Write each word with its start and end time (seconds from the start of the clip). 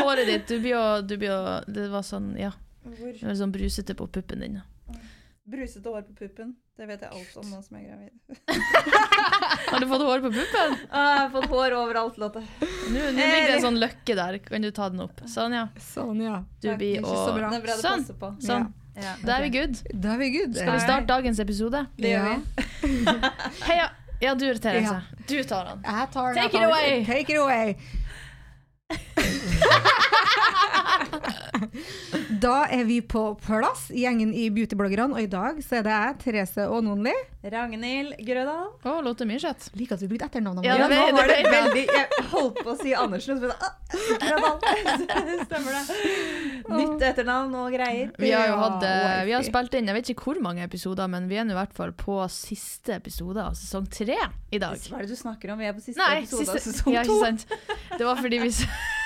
håret 0.00 0.26
ditt 0.26 0.46
du 0.48 0.58
blir 0.60 0.74
jo, 0.74 0.84
du 1.02 1.16
blir 1.16 1.30
jo 1.30 1.40
Det 1.74 1.88
var 1.92 2.02
sånn, 2.06 2.32
ja. 2.38 2.52
Det 2.84 3.22
var 3.24 3.34
sånn 3.38 3.52
brusete 3.54 3.94
på 3.96 4.06
puppen 4.12 4.40
din. 4.44 4.60
Brusete 5.44 5.88
hår 5.92 6.02
på 6.08 6.14
puppen. 6.22 6.54
Det 6.76 6.86
vet 6.88 7.02
jeg 7.04 7.10
alt 7.12 7.34
om 7.38 7.50
nå 7.52 7.58
som 7.62 7.76
jeg 7.76 7.84
er 7.86 7.90
gravid. 7.92 8.12
Har 9.70 9.80
du 9.80 9.86
fått 9.90 10.04
hår 10.08 10.22
på 10.24 10.30
puppen? 10.34 10.76
Ah, 10.90 11.10
jeg 11.10 11.20
har 11.20 11.30
fått 11.34 11.46
hår 11.52 11.74
overalt, 11.78 12.16
Lotte. 12.18 12.40
Nå, 12.40 12.94
nå 12.94 13.10
ligger 13.12 13.46
det 13.50 13.56
en 13.58 13.62
sånn 13.66 13.78
løkke 13.80 14.16
der. 14.18 14.38
Kan 14.46 14.64
du 14.64 14.70
ta 14.74 14.88
den 14.92 15.04
opp? 15.04 15.20
Sånn, 15.30 15.52
ja. 15.56 15.66
Sånn, 15.80 16.20
ja. 16.24 16.38
Du 16.64 16.70
blir 16.80 17.00
og 17.04 17.10
så 17.12 17.34
bra. 17.36 17.50
Det 17.52 17.60
bra 17.66 17.76
det 17.76 17.82
Sånn. 17.84 18.04
Sånn. 18.42 18.70
Ja. 18.96 19.12
Da 19.24 19.36
er 19.38 19.46
vi 19.46 19.50
good. 19.58 19.76
Da 19.92 20.14
er 20.14 20.20
vi 20.22 20.30
good. 20.38 20.54
Skal 20.56 20.72
vi 20.76 20.82
starte 20.84 21.06
dagens 21.10 21.40
episode? 21.44 21.84
Det 21.98 22.14
gjør 22.14 22.30
Ja. 22.30 22.36
vi. 22.82 22.96
Heia. 23.68 23.90
Ja, 24.22 24.34
du, 24.38 24.46
Therese. 24.54 24.96
Ja. 24.96 25.22
Du 25.28 25.36
tar 25.44 25.64
den. 25.72 25.84
Jeg 25.84 26.10
tar 26.14 26.34
den, 26.34 26.42
Take 26.42 26.56
jeg 26.56 26.64
it 26.64 26.70
away. 26.70 27.04
Take 27.04 27.32
it 27.34 27.38
away. 27.38 27.76
Da 32.44 32.66
er 32.72 32.84
vi 32.84 32.98
på 33.00 33.20
plass, 33.40 33.86
gjengen 33.94 34.34
i 34.36 34.48
Beautybloggerne, 34.52 35.14
og 35.16 35.22
i 35.22 35.28
dag 35.30 35.60
så 35.64 35.78
er 35.78 35.84
det 35.86 35.92
jeg, 35.94 36.16
Therese 36.24 36.66
Aanonli. 36.66 37.12
Ragnhild 37.44 38.14
Grødal. 38.24 38.66
Å, 38.84 38.94
Lotte 39.04 39.26
Myrseth. 39.28 39.70
Liker 39.76 39.96
at 39.96 40.02
vi 40.04 40.08
brukte 40.10 40.28
etternavnet 40.28 40.64
Ja, 40.66 40.76
det 40.80 40.96
Ja, 40.96 41.08
nå 41.12 41.16
var 41.18 41.28
det 41.28 41.38
veldig 41.52 41.82
Jeg 41.84 42.24
holdt 42.32 42.60
på 42.64 42.72
å 42.72 42.76
si 42.80 42.94
Andersen, 42.96 43.40
og 43.40 43.42
så 43.44 44.16
Grødal. 44.22 44.56
Stemmer 45.48 45.76
det. 45.76 45.98
Nytt 46.72 47.04
etternavn 47.10 47.54
og 47.60 47.68
greier. 47.76 48.12
Vi 48.20 48.32
har 48.32 48.48
jo 48.50 48.56
hatt, 48.60 48.86
eh, 48.88 49.20
vi 49.28 49.36
har 49.36 49.44
spilt 49.46 49.76
inn 49.78 49.88
jeg 49.92 49.98
vet 50.00 50.12
ikke 50.14 50.28
hvor 50.30 50.40
mange 50.44 50.64
episoder, 50.64 51.08
men 51.12 51.28
vi 51.30 51.38
er 51.40 51.48
nå 51.48 51.54
i 51.56 51.60
hvert 51.60 51.76
fall 51.76 51.92
på 51.96 52.18
siste 52.32 52.96
episode 52.98 53.40
av 53.44 53.56
sesong 53.60 53.88
tre 53.92 54.18
i 54.50 54.60
dag. 54.60 54.76
Hva 54.88 55.00
er 55.00 55.06
det 55.08 55.12
du 55.14 55.20
snakker 55.20 55.52
om? 55.54 55.60
Vi 55.60 55.68
er 55.70 55.76
på 55.76 55.84
siste 55.84 56.00
Nei, 56.00 56.22
episode 56.24 56.56
av 56.56 56.64
sesong 56.64 56.90
to. 56.90 56.96
ja, 56.96 57.04
to. 57.04 57.20
ikke 57.20 57.24
sant. 57.28 57.96
Det 57.98 58.08
var 58.08 58.20
fordi 58.20 58.40
vi 58.46 58.52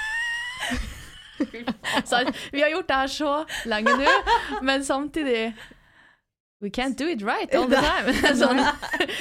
s- 0.59 2.09
Sant? 2.11 2.37
Vi 2.53 2.61
har 2.63 2.71
gjort 2.73 2.89
det 2.89 2.97
her 3.03 3.13
så 3.13 3.33
lenge 3.71 3.95
nå, 4.01 4.15
men 4.63 4.85
samtidig 4.85 5.55
We 6.61 6.71
can't 6.75 6.99
do 6.99 7.07
it 7.07 7.23
right 7.23 7.55
all 7.55 7.69
the 7.71 7.79
time. 7.79 8.11
Sånn. 8.41 8.59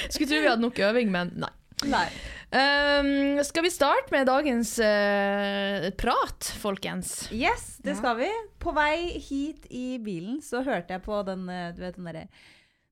Skulle 0.10 0.26
tro 0.26 0.40
vi 0.42 0.48
hadde 0.50 0.64
nok 0.64 0.80
øving, 0.82 1.12
men 1.14 1.36
nei. 1.38 1.52
Nei. 1.86 2.08
Um, 2.48 3.38
skal 3.46 3.66
vi 3.68 3.70
starte 3.70 4.10
med 4.10 4.26
dagens 4.26 4.72
uh, 4.82 5.86
prat, 6.00 6.48
folkens? 6.58 7.28
Yes, 7.30 7.76
det 7.86 7.98
skal 8.00 8.18
vi. 8.24 8.30
På 8.64 8.74
vei 8.74 9.20
hit 9.22 9.68
i 9.70 10.00
bilen 10.02 10.40
så 10.42 10.64
hørte 10.66 10.96
jeg 10.96 11.04
på 11.06 11.20
den, 11.28 11.46
eh, 11.52 11.68
du 11.76 11.84
vet 11.84 12.00
den 12.00 12.08
derre 12.10 12.26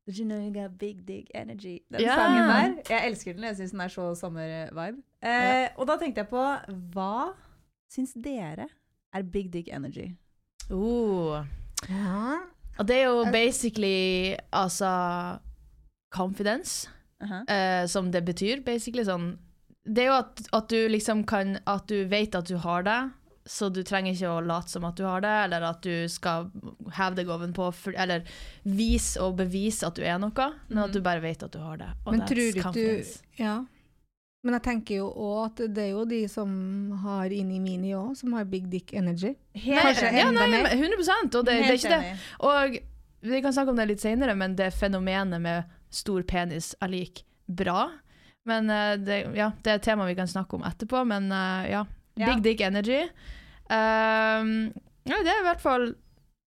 Did 0.06 0.20
you 0.20 0.28
know 0.28 0.38
you 0.38 0.52
got 0.54 0.78
big 0.78 1.00
dig 1.08 1.26
energy? 1.34 1.80
Den 1.90 2.04
yeah. 2.06 2.20
sangen 2.20 2.52
der. 2.52 2.94
Jeg 2.94 3.10
elsker 3.10 3.34
den. 3.34 3.48
Jeg 3.50 3.58
syns 3.58 3.74
den 3.74 3.82
er 3.82 3.90
så 3.96 4.12
sommer-vibe. 4.20 5.02
ja. 5.24 5.68
og 5.74 5.88
da 5.90 5.96
tenkte 5.98 6.22
jeg 6.22 6.30
på 6.30 6.44
Hva 6.94 7.32
syns 7.96 8.16
dere 8.20 8.68
er 9.16 9.24
big 9.32 9.52
dick 9.54 9.72
energy? 9.72 10.12
Uh. 10.70 11.46
Ja. 11.88 12.42
Og 12.76 12.88
det 12.90 13.00
er 13.00 13.06
jo 13.08 13.26
basically 13.32 14.36
altså 14.52 15.40
confidence, 16.12 16.90
uh 17.24 17.30
-huh. 17.30 17.84
uh, 17.84 17.88
som 17.88 18.12
det 18.12 18.26
betyr, 18.26 18.64
basically. 18.66 19.04
Sånn. 19.04 19.38
Det 19.86 20.04
er 20.04 20.08
jo 20.08 20.18
at, 20.18 20.42
at 20.54 20.70
du 20.70 20.88
liksom 20.90 21.24
kan 21.24 21.60
At 21.68 21.88
du 21.88 22.06
vet 22.06 22.36
at 22.36 22.48
du 22.48 22.58
har 22.58 22.84
det, 22.84 23.12
så 23.46 23.70
du 23.70 23.84
trenger 23.84 24.14
ikke 24.14 24.30
å 24.30 24.42
late 24.42 24.70
som 24.70 24.84
at 24.84 24.98
du 24.98 25.04
har 25.04 25.22
det, 25.22 25.44
eller 25.44 25.62
at 25.62 25.82
du 25.82 26.10
skal 26.10 26.50
have 26.92 27.16
deg 27.16 27.30
ovenpå, 27.30 27.74
eller 27.96 28.24
vise 28.64 29.22
og 29.22 29.38
bevise 29.38 29.86
at 29.86 29.96
du 29.96 30.02
er 30.02 30.18
noe, 30.18 30.54
men 30.68 30.84
at 30.84 30.94
du 30.94 31.02
bare 31.02 31.22
vet 31.22 31.44
at 31.44 31.52
du 31.54 31.60
har 31.60 31.78
det. 31.78 31.92
Og 32.06 32.12
Men 32.12 32.26
tror 32.26 32.36
du 32.36 32.42
ikke 32.42 32.58
du 32.58 32.64
confidence. 32.64 33.22
Ja. 33.38 33.66
Men 34.46 34.60
jeg 34.60 34.64
tenker 34.68 35.00
jo 35.00 35.08
òg 35.10 35.38
at 35.48 35.62
det 35.74 35.88
er 35.88 35.94
jo 35.96 36.04
de 36.06 36.20
som 36.30 36.50
har 37.02 37.34
inni 37.34 37.58
mini 37.64 37.96
òg, 37.98 38.12
som 38.20 38.36
har 38.38 38.46
big 38.46 38.68
dick 38.70 38.94
energy. 38.94 39.34
Helt 39.58 39.82
Kanskje. 39.82 40.12
Ja, 40.14 40.28
enda 40.30 40.46
nei, 40.46 40.60
mer. 40.62 40.68
men 40.70 40.84
100 40.86 41.40
og 41.40 41.48
det, 41.48 41.56
det 41.56 41.72
er 41.72 41.80
ikke 41.80 41.96
det. 41.96 42.12
Og 42.46 42.78
vi 43.26 43.42
kan 43.42 43.56
snakke 43.56 43.74
om 43.74 43.80
det 43.82 43.88
litt 43.90 44.06
senere, 44.06 44.36
men 44.38 44.54
det 44.60 44.70
fenomenet 44.78 45.42
med 45.42 45.74
stor 45.90 46.22
penis 46.30 46.76
er 46.78 46.94
lik 46.94 47.24
bra. 47.50 47.88
Men 48.46 48.70
eh, 48.70 48.94
det, 49.02 49.20
ja, 49.34 49.50
det 49.66 49.72
er 49.72 49.80
et 49.80 49.88
tema 49.88 50.06
vi 50.06 50.18
kan 50.18 50.30
snakke 50.30 50.60
om 50.60 50.66
etterpå, 50.70 51.02
men 51.10 51.32
eh, 51.34 51.72
ja. 51.74 51.86
Ja. 52.16 52.30
Big 52.30 52.46
dick 52.46 52.62
energy. 52.64 53.02
Um, 53.66 54.70
ja, 55.04 55.18
det 55.26 55.34
er 55.34 55.42
i 55.42 55.48
hvert 55.50 55.64
fall 55.64 55.90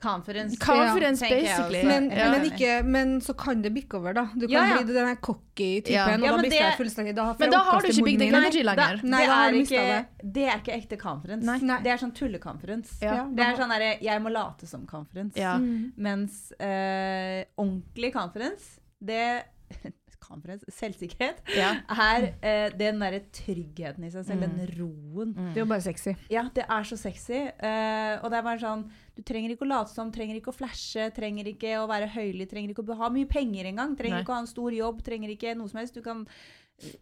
Conference, 0.01 0.55
tenker 0.57 1.43
jeg 1.43 1.59
basically. 1.59 1.83
Men, 1.89 2.05
Ja. 2.15 2.31
men, 2.31 2.45
ikke, 2.53 2.83
men 2.87 3.21
så 3.21 3.35
kan 3.37 3.63
det 3.63 3.73
bikke 3.75 3.95
over, 3.99 4.13
da. 4.15 4.27
Du 4.35 4.47
kan 4.47 4.51
Ja, 4.51 4.67
ja. 4.69 4.77
bli 4.83 4.93
den 4.95 5.07
der 5.09 5.17
cocky 5.17 5.81
typen, 5.83 5.91
Ja. 5.93 6.05
og 6.05 6.21
Ja, 6.23 6.31
da 6.31 6.37
mister 6.37 6.51
det- 6.51 6.61
jeg 6.61 6.79
fullstendig 6.79 7.15
da, 7.17 7.35
Men 7.39 7.51
da 7.51 7.59
har 7.59 7.81
du 7.81 7.87
ikke 7.89 8.05
big 8.05 8.19
dick 8.19 8.29
energy 8.33 8.63
Da, 8.63 8.75
lenger. 8.75 9.03
Nei, 9.03 9.19
det, 9.21 9.27
da 9.29 9.49
er 9.49 9.53
ikke, 9.53 10.07
det 10.33 10.45
er 10.49 10.59
ikke 10.61 10.75
ekte 10.79 10.97
conference. 10.99 11.45
Nei. 11.45 11.59
Nei. 11.59 11.83
Det 11.83 11.91
er 11.93 11.97
sånn 11.99 12.15
tulleconference. 12.15 13.03
Ja. 13.03 13.25
Det 13.25 13.41
er 13.45 13.57
sånn 13.57 13.69
derre 13.71 13.99
'jeg 14.01 14.23
må 14.23 14.31
late 14.31 14.67
som 14.69 14.87
conference'. 14.87 15.37
Ja. 15.37 15.59
Mm. 15.59 15.93
Mens 15.97 16.53
øh, 16.61 17.45
ordentlig 17.59 18.13
conference, 18.13 18.79
det 19.05 19.43
Conference, 20.29 20.63
selvsikkerhet, 20.71 21.37
Ja. 21.57 21.77
er 21.89 22.35
eh, 22.43 22.69
den 22.77 22.99
derre 22.99 23.21
tryggheten 23.33 24.05
i 24.05 24.11
seg 24.11 24.27
selv, 24.27 24.43
Mm. 24.43 24.59
den 24.59 24.67
roen. 24.79 25.35
Det 25.35 25.57
er 25.57 25.61
jo 25.61 25.65
bare 25.65 25.81
sexy. 25.81 26.15
Ja, 26.31 26.43
det 26.55 26.65
er 26.69 26.83
så 26.83 26.99
sexy. 26.99 27.33
eh, 27.59 28.19
og 28.23 28.31
det 28.31 28.35
er 28.39 28.43
bare 28.43 28.59
sånn 28.59 28.91
Du 29.19 29.25
trenger 29.27 29.51
ikke 29.51 29.67
å 29.67 29.71
late 29.73 29.91
som, 29.91 30.13
trenger 30.15 30.37
ikke 30.39 30.53
å 30.53 30.55
flashe, 30.55 31.09
trenger 31.17 31.49
ikke 31.51 31.73
å 31.81 31.89
være 31.91 32.07
høylytt, 32.15 32.53
trenger 32.53 32.71
ikke 32.71 32.85
å 32.87 32.99
ha 33.01 33.09
mye 33.11 33.27
penger 33.27 33.67
engang. 33.67 33.97
Trenger 33.99 34.21
Nei. 34.21 34.23
ikke 34.23 34.31
å 34.31 34.37
ha 34.39 34.43
en 34.45 34.51
stor 34.51 34.77
jobb, 34.77 35.01
trenger 35.03 35.33
ikke 35.35 35.57
noe 35.59 35.67
som 35.73 35.81
helst. 35.83 35.97
Du 35.99 36.05
kan 36.07 36.21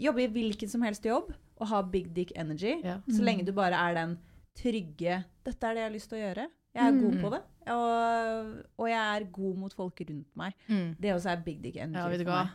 jobbe 0.00 0.22
i 0.24 0.30
hvilken 0.32 0.70
som 0.72 0.80
helst 0.86 1.04
jobb 1.04 1.28
og 1.60 1.66
ha 1.68 1.82
big 1.84 2.08
dick 2.16 2.32
energy. 2.40 2.78
Ja. 2.80 2.98
Så 3.12 3.20
lenge 3.26 3.44
du 3.44 3.52
bare 3.56 3.76
er 3.76 3.98
den 3.98 4.16
trygge 4.56 5.18
'Dette 5.44 5.68
er 5.68 5.74
det 5.76 5.82
jeg 5.82 5.88
har 5.90 5.94
lyst 5.98 6.08
til 6.08 6.16
å 6.18 6.22
gjøre'. 6.24 6.46
Jeg 6.76 6.84
er 6.88 6.96
god 7.00 7.14
Mm. 7.14 7.20
på 7.22 7.28
det. 7.34 7.42
Og, 7.72 8.64
og 8.78 8.88
jeg 8.88 9.00
er 9.20 9.24
god 9.32 9.56
mot 9.58 9.72
folk 9.74 10.00
rundt 10.08 10.36
meg. 10.36 10.54
Mm. 10.68 10.96
Det 11.00 11.12
også 11.14 11.30
er 11.32 11.42
big 11.44 11.60
dick 11.62 11.76
energy 11.76 12.00
ja, 12.00 12.08
vet 12.08 12.20
du 12.20 12.24
hva. 12.24 12.48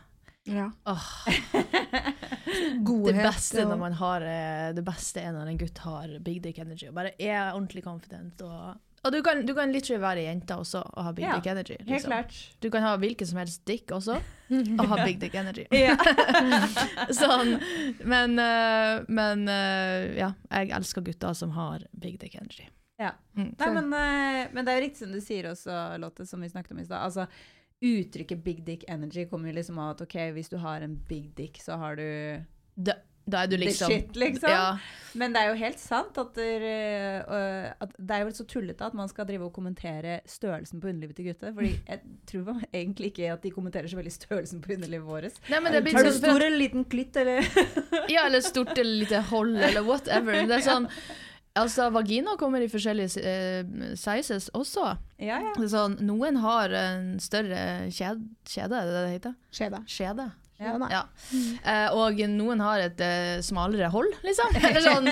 Ja. 0.44 0.70
Oh. 0.86 1.06
Godhet. 2.82 3.14
det 3.14 3.22
beste 3.26 3.64
når 3.66 3.78
man 3.78 3.92
har 3.98 4.24
eh, 4.26 4.72
Det 4.74 4.82
beste 4.84 5.20
er 5.22 5.32
når 5.34 5.50
en 5.52 5.58
gutt 5.60 5.78
har 5.84 6.18
big 6.24 6.40
dick 6.42 6.58
energy 6.58 6.88
og 6.88 6.94
bare 6.98 7.12
er 7.18 7.52
ordentlig 7.52 7.84
confident. 7.84 8.42
Og, 8.42 8.74
og 9.02 9.12
du 9.12 9.18
kan, 9.26 9.40
du 9.46 9.50
kan 9.54 9.72
literally 9.74 10.02
være 10.02 10.26
jente 10.28 10.54
også 10.54 10.82
og 10.82 11.06
ha 11.06 11.12
big 11.16 11.24
Ja, 11.24 11.36
dick 11.38 11.48
energy. 11.50 11.74
Helt 11.80 11.90
liksom. 11.90 12.12
klart. 12.12 12.36
Du 12.62 12.68
kan 12.70 12.84
ha 12.86 12.92
hvilken 13.02 13.26
som 13.26 13.40
helst 13.40 13.64
dick 13.66 13.90
også, 13.90 14.18
og 14.52 14.84
ha 14.92 14.98
big 15.04 15.18
dick 15.22 15.34
energy. 15.34 15.64
Ja. 15.74 15.96
sånn. 17.22 17.56
Men, 18.06 18.38
eh, 18.38 19.02
men 19.08 19.48
eh, 19.50 20.12
ja, 20.20 20.30
jeg 20.52 20.70
elsker 20.78 21.02
gutter 21.08 21.34
som 21.34 21.56
har 21.56 21.82
big 21.92 22.20
dick 22.22 22.36
energy. 22.38 22.68
Ja. 23.02 23.16
Mm. 23.34 23.50
Nei, 23.58 23.70
men, 23.80 23.90
eh, 23.98 24.52
men 24.54 24.62
det 24.62 24.70
er 24.70 24.78
jo 24.78 24.86
riktig 24.86 25.02
som 25.02 25.16
du 25.16 25.20
sier 25.24 25.50
også, 25.50 25.80
Lotte, 25.98 26.26
som 26.28 26.44
vi 26.44 26.52
snakket 26.52 26.76
om 26.76 26.82
i 26.84 26.86
stad. 26.86 27.02
Altså, 27.02 27.26
uttrykket 27.82 28.44
'big 28.44 28.64
dick 28.64 28.84
energy' 28.88 29.26
kommer 29.28 29.50
jo 29.50 29.58
liksom 29.58 29.78
av 29.82 29.96
at 29.96 30.06
ok, 30.06 30.18
hvis 30.36 30.52
du 30.52 30.60
har 30.62 30.80
en 30.86 30.94
big 31.08 31.34
dick, 31.34 31.58
så 31.58 31.76
har 31.76 31.96
du 31.98 32.44
Da, 32.74 32.94
da 33.24 33.44
er 33.44 33.52
du 33.52 33.56
liksom 33.60 33.92
shit, 33.92 34.16
liksom. 34.18 34.50
Ja, 34.50 34.78
Men 35.14 35.34
det 35.34 35.42
er 35.42 35.50
jo 35.52 35.56
helt 35.60 35.78
sant 35.78 36.16
at, 36.18 36.30
der, 36.34 36.64
uh, 37.28 37.66
at 37.84 37.92
det 37.98 38.16
er 38.16 38.24
jo 38.24 38.32
så 38.34 38.46
tullete 38.48 38.86
at 38.86 38.94
man 38.98 39.10
skal 39.10 39.26
drive 39.28 39.46
og 39.46 39.52
kommentere 39.54 40.20
størrelsen 40.26 40.80
på 40.82 40.88
underlivet 40.90 41.18
til 41.18 41.28
gutter. 41.30 41.52
Fordi 41.54 41.72
jeg 41.76 42.00
tror 42.30 42.62
egentlig 42.72 43.12
ikke 43.12 43.32
at 43.34 43.42
de 43.44 43.52
kommenterer 43.54 43.90
så 43.92 43.98
veldig 44.00 44.14
størrelsen 44.14 44.62
på 44.64 44.72
underlivet 44.74 45.06
vårt. 45.06 45.42
Nei, 45.52 45.60
men 45.60 45.76
det 45.76 45.84
blir 45.84 45.98
Er 46.00 46.08
du 46.08 46.10
sånn- 46.14 46.24
stor 46.24 46.46
eller 46.46 46.58
liten 46.58 46.86
klitt, 46.88 47.16
eller? 47.20 47.44
ja, 48.14 48.24
eller 48.26 48.40
stort 48.40 48.72
eller 48.78 49.04
lite 49.04 49.20
hold, 49.30 49.56
eller 49.60 49.84
whatever. 49.86 50.42
Det 50.48 50.58
er 50.62 50.66
sånn 50.70 50.88
Altså, 51.52 51.90
vagina 51.92 52.32
kommer 52.40 52.62
i 52.64 52.68
forskjellige 52.72 53.20
uh, 53.20 53.90
sizes 54.00 54.46
også. 54.56 54.94
Ja, 55.20 55.36
ja. 55.44 55.50
Sånn, 55.68 55.98
noen 56.00 56.38
har 56.40 56.72
en 56.72 57.18
større 57.20 57.90
kjede, 57.92 58.24
kjede 58.48 58.78
er 58.78 58.88
det 58.88 58.94
det 58.96 59.10
heter? 59.18 59.34
Skjede. 59.52 59.82
Skjede. 59.84 60.30
Ja. 60.62 60.74
Ja. 60.92 61.02
Uh, 61.66 61.98
og 61.98 62.22
noen 62.30 62.62
har 62.64 62.84
et 62.84 63.02
uh, 63.02 63.40
smalere 63.44 63.90
hold, 63.92 64.12
liksom. 64.26 64.56
Eller 64.68 64.86
sånn. 64.86 65.10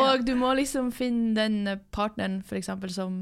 Og 0.00 0.26
du 0.26 0.34
må 0.38 0.52
liksom 0.58 0.92
finne 0.94 1.34
den 1.38 1.80
partneren 1.94 2.40
for 2.46 2.60
eksempel, 2.60 2.92
som 2.94 3.14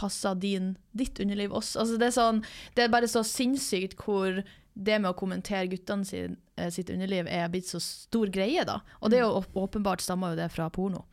passer 0.00 0.38
din, 0.40 0.74
ditt 0.96 1.20
underliv 1.20 1.52
også. 1.52 1.82
Altså, 1.82 2.00
det, 2.00 2.08
er 2.10 2.16
sånn, 2.16 2.42
det 2.76 2.86
er 2.86 2.94
bare 2.94 3.10
så 3.10 3.24
sinnssykt 3.26 3.98
hvor 4.00 4.42
det 4.80 4.96
med 5.00 5.10
å 5.10 5.18
kommentere 5.18 5.68
guttene 5.70 6.06
sin, 6.08 6.38
eh, 6.56 6.70
sitt 6.72 6.90
underliv 6.92 7.28
er 7.28 7.50
blitt 7.52 7.68
så 7.68 7.80
stor 7.82 8.30
greie. 8.32 8.64
da. 8.64 8.80
Og 9.00 9.10
det 9.10 9.20
er 9.20 9.26
jo 9.26 9.44
åpenbart 9.60 10.00
stammer 10.00 10.34
jo 10.34 10.40
det 10.40 10.50
fra 10.54 10.70
porno. 10.72 11.04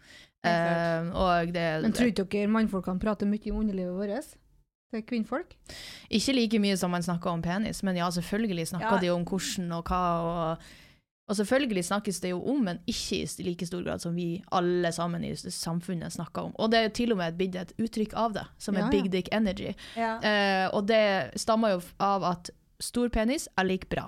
Uh, 0.47 1.09
og 1.17 1.49
det, 1.51 1.65
Men 1.83 1.95
tror 1.97 2.13
dere 2.15 2.47
mannfolkene 2.47 3.01
prater 3.01 3.27
mye 3.27 3.51
om 3.51 3.63
underlivet 3.65 3.97
vårt? 3.97 4.37
Er 4.95 5.01
kvinnfolk? 5.03 5.55
Ikke 6.09 6.33
like 6.35 6.59
mye 6.63 6.77
som 6.79 6.91
man 6.95 7.03
snakker 7.03 7.29
om 7.33 7.41
penis, 7.43 7.81
men 7.83 7.97
ja, 7.99 8.07
selvfølgelig 8.11 8.67
snakker 8.69 8.95
Ja. 8.95 8.99
de 9.01 9.09
om 9.11 9.25
hvordan 9.27 9.71
og 9.75 9.83
hva. 9.89 10.01
Og, 10.23 10.57
og 11.27 11.35
selvfølgelig 11.35 11.83
snakkes 11.89 12.21
det 12.23 12.29
jo 12.31 12.39
om, 12.53 12.61
men 12.63 12.79
ikke 12.87 13.19
i 13.25 13.43
like 13.43 13.65
stor 13.67 13.83
grad 13.83 13.99
som 13.99 14.15
vi 14.15 14.41
alle 14.51 14.91
sammen 14.95 15.23
i 15.27 15.33
samfunnet 15.35 16.13
snakker 16.15 16.41
om. 16.47 16.53
Og 16.55 16.71
det 16.71 16.79
er 16.85 16.89
til 16.95 17.11
og 17.11 17.17
med 17.19 17.35
blitt 17.37 17.55
et 17.59 17.73
uttrykk 17.77 18.13
av 18.15 18.33
det, 18.33 18.45
som 18.57 18.75
er 18.75 18.79
Ja, 18.79 18.85
ja. 18.85 18.91
big 18.91 19.11
dick 19.11 19.27
energy. 19.35 19.73
Ja. 19.97 20.13
Eh, 20.23 20.69
og 20.73 20.87
det 20.87 21.31
stammer 21.35 21.75
jo 21.75 21.81
av 21.99 22.23
at 22.23 22.49
stor 22.79 23.09
penis 23.09 23.49
er 23.57 23.63
lik 23.67 23.89
bra, 23.89 24.07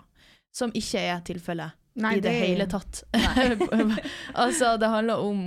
som 0.55 0.71
ikke 0.71 0.99
er 0.99 1.19
tilfellet 1.27 1.71
Nei, 1.99 2.13
i 2.17 2.21
det, 2.23 2.31
det 2.31 2.47
hele 2.47 2.65
tatt. 2.71 3.03
altså, 4.43 4.73
det 4.79 4.89
handler 4.89 5.23
om 5.23 5.41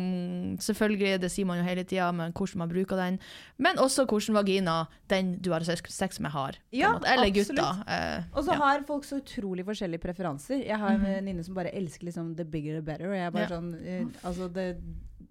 Selvfølgelig, 0.63 1.15
det 1.23 1.31
sier 1.33 1.47
man 1.49 1.59
jo 1.61 1.65
hele 1.67 1.85
tida, 1.89 2.11
men 2.15 2.33
hvordan 2.37 2.61
man 2.63 2.71
bruker 2.71 2.99
den. 3.01 3.19
Men 3.63 3.79
også 3.81 4.05
hvordan 4.11 4.37
vagina 4.37 4.75
den 5.11 5.35
du 5.43 5.51
har 5.55 5.65
sex 5.65 6.21
med, 6.21 6.31
har. 6.35 6.59
Ja. 6.77 6.93
Eller 7.09 7.33
gutta. 7.35 7.71
eh, 7.89 8.25
Og 8.37 8.45
så 8.45 8.53
ja. 8.53 8.59
har 8.61 8.85
folk 8.87 9.05
så 9.09 9.21
utrolig 9.23 9.65
forskjellige 9.67 10.03
preferanser. 10.03 10.63
Jeg 10.67 10.79
har 10.79 10.93
en 10.99 11.03
venninne 11.07 11.45
som 11.47 11.57
bare 11.57 11.73
elsker 11.75 12.07
liksom 12.11 12.35
the 12.37 12.45
bigger 12.45 12.79
the 12.81 12.85
better. 12.85 13.09
Og 13.11 13.17
jeg 13.17 13.27
er 13.27 13.35
bare 13.35 13.49
Ja. 13.49 13.57
sånn 13.57 13.73
uh, 13.75 14.29
Altså 14.29 14.49
the, 14.53 14.67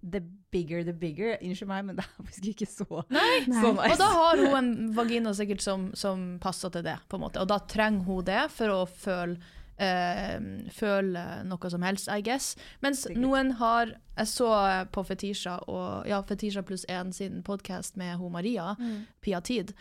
the 0.01 0.21
bigger 0.51 0.83
the 0.83 0.93
bigger. 0.93 1.37
Unnskyld 1.41 1.69
meg, 1.69 1.85
men 1.85 1.95
det 1.95 2.03
er 2.03 2.11
faktisk 2.23 2.49
ikke 2.55 2.67
så, 2.67 3.03
Nei. 3.13 3.45
så 3.47 3.71
nice. 3.77 3.91
Og 3.93 3.97
da 4.01 4.09
har 4.17 4.41
hun 4.41 4.57
en 4.57 4.93
vagina 4.97 5.31
sikkert 5.37 5.61
som, 5.63 5.91
som 5.95 6.25
passer 6.43 6.73
til 6.73 6.83
det, 6.83 6.97
på 7.07 7.15
en 7.19 7.27
måte. 7.27 7.39
Og 7.39 7.47
da 7.47 7.59
trenger 7.71 8.03
hun 8.09 8.25
det 8.27 8.41
for 8.57 8.73
å 8.73 8.81
føle 8.89 9.37
eh, 9.81 10.37
føle 10.71 11.23
noe 11.49 11.69
som 11.73 11.81
helst, 11.85 12.07
I 12.07 12.21
guess. 12.21 12.55
Mens 12.81 13.03
Sikkert. 13.07 13.21
noen 13.23 13.51
har 13.61 13.95
Jeg 14.17 14.27
så 14.27 14.47
på 14.93 15.01
Fetisha 15.07 15.55
og 15.71 16.05
ja, 16.07 16.19
Fetisha 16.21 16.61
pluss 16.61 16.85
én 16.91 17.11
sin 17.15 17.41
podkast 17.43 17.97
med 17.97 18.17
hun 18.19 18.31
Maria, 18.31 18.75
Mm. 18.77 19.05
Pia 19.21 19.39
Tid, 19.41 19.73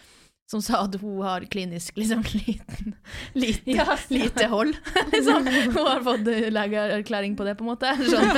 som 0.51 0.63
sa 0.65 0.81
at 0.83 0.97
hun 0.99 1.21
har 1.23 1.45
klinisk 1.47 1.95
liksom 2.01 2.25
liten, 2.35 2.95
lite, 3.39 3.71
Ja, 3.71 3.95
lite 4.11 4.49
hold. 4.51 4.75
liksom. 5.13 5.47
Hun 5.47 5.87
har 5.87 6.01
fått 6.03 6.27
legeerklæring 6.27 7.37
på 7.39 7.47
det, 7.47 7.55
på 7.61 7.63
en 7.63 7.71
måte. 7.71 7.93
Sånn. 8.03 8.33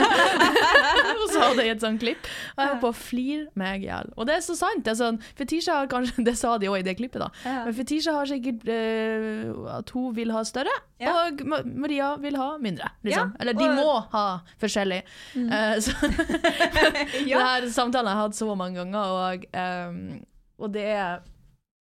hun 1.22 1.24
sa 1.32 1.48
det 1.56 1.64
i 1.64 1.70
et 1.72 1.80
sånt 1.80 2.02
klipp. 2.02 2.28
Og 2.52 2.60
jeg 2.60 2.68
holdt 2.74 2.82
på 2.82 2.90
å 2.90 2.98
flire 2.98 3.46
meg 3.62 3.86
i 3.86 3.88
hjel. 3.88 4.12
Og 4.18 4.28
det 4.28 4.36
er 4.36 4.44
så 4.44 4.56
sant. 4.58 4.84
Det, 4.84 4.92
er 4.92 4.98
sånn, 5.00 5.22
Fetisha 5.40 5.78
har 5.80 5.88
kanskje, 5.92 6.24
det 6.28 6.36
sa 6.36 6.58
de 6.60 6.68
òg 6.68 6.82
i 6.82 6.86
det 6.90 6.98
klippet, 7.00 7.24
da. 7.24 7.30
Ja. 7.48 7.56
Men 7.70 7.78
Fetisha 7.80 8.16
har 8.18 8.28
sikkert 8.28 8.68
uh, 8.68 9.72
at 9.78 9.94
hun 9.96 10.12
vil 10.18 10.34
ha 10.36 10.44
større, 10.48 10.76
Ja. 11.02 11.16
og 11.24 11.40
Maria 11.48 12.12
vil 12.20 12.36
ha 12.38 12.52
mindre. 12.62 12.92
Liksom. 13.08 13.32
Eller 13.40 13.56
de 13.56 13.70
og- 13.70 13.78
må 13.80 13.96
ha 14.12 14.26
forskjellig. 14.60 15.00
Eh, 15.40 15.74
så, 15.82 15.96
Ja. 17.26 17.38
Det 17.38 17.46
her 17.48 17.66
samtalen 17.72 18.08
har 18.12 18.20
jeg 18.20 18.24
hatt 18.28 18.36
så 18.38 18.54
mange 18.58 18.76
ganger, 18.82 19.16
og, 19.16 19.44
um, 19.56 20.24
og 20.60 20.72
det 20.76 20.84
er 20.92 21.20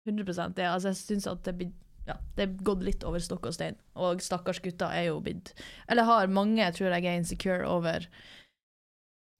100 0.07 0.53
det. 0.57 0.65
Altså, 0.65 0.91
jeg 0.91 0.99
syns 1.01 1.29
at 1.29 1.43
det 1.45 1.55
blir 1.59 1.71
ja, 2.07 2.15
det 2.35 2.45
er 2.47 2.53
gått 2.65 2.81
litt 2.81 3.03
over 3.05 3.21
stokk 3.21 3.45
og 3.49 3.55
stein. 3.55 3.77
Og 3.93 4.23
stakkars 4.25 4.61
gutter 4.63 4.89
er 4.89 5.11
jo 5.11 5.19
blitt 5.21 5.53
Eller 5.87 6.07
har 6.07 6.31
mange, 6.33 6.65
tror 6.73 6.89
jeg, 6.89 7.05
er 7.05 7.19
insecure 7.19 7.67
over 7.69 8.07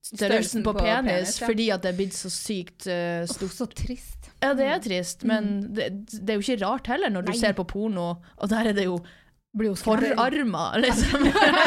størrelsen 0.05 0.63
på, 0.65 0.73
penis, 0.77 1.35
ja. 1.41 1.47
fordi 1.47 1.67
at 1.73 1.83
det 1.83 1.91
er 1.91 1.97
blitt 1.97 2.15
så 2.17 2.29
sykt 2.33 2.87
uh, 2.89 3.21
stort. 3.29 3.53
stort. 3.53 3.73
så 3.75 3.85
trist. 3.85 4.29
Ja, 4.41 4.53
det 4.57 4.65
er 4.65 4.79
trist, 4.81 5.25
men 5.29 5.51
det, 5.77 5.91
det 6.09 6.33
er 6.33 6.39
jo 6.39 6.45
ikke 6.45 6.65
rart 6.65 6.89
heller, 6.89 7.13
når 7.13 7.27
du 7.27 7.33
Nei. 7.33 7.37
ser 7.37 7.53
på 7.57 7.67
porno, 7.69 8.07
og 8.17 8.49
der 8.49 8.71
er 8.71 8.77
det 8.77 8.87
jo 8.87 8.97
Blir 9.51 9.67
jo 9.67 9.75
forarma, 9.75 10.77
liksom. 10.79 11.25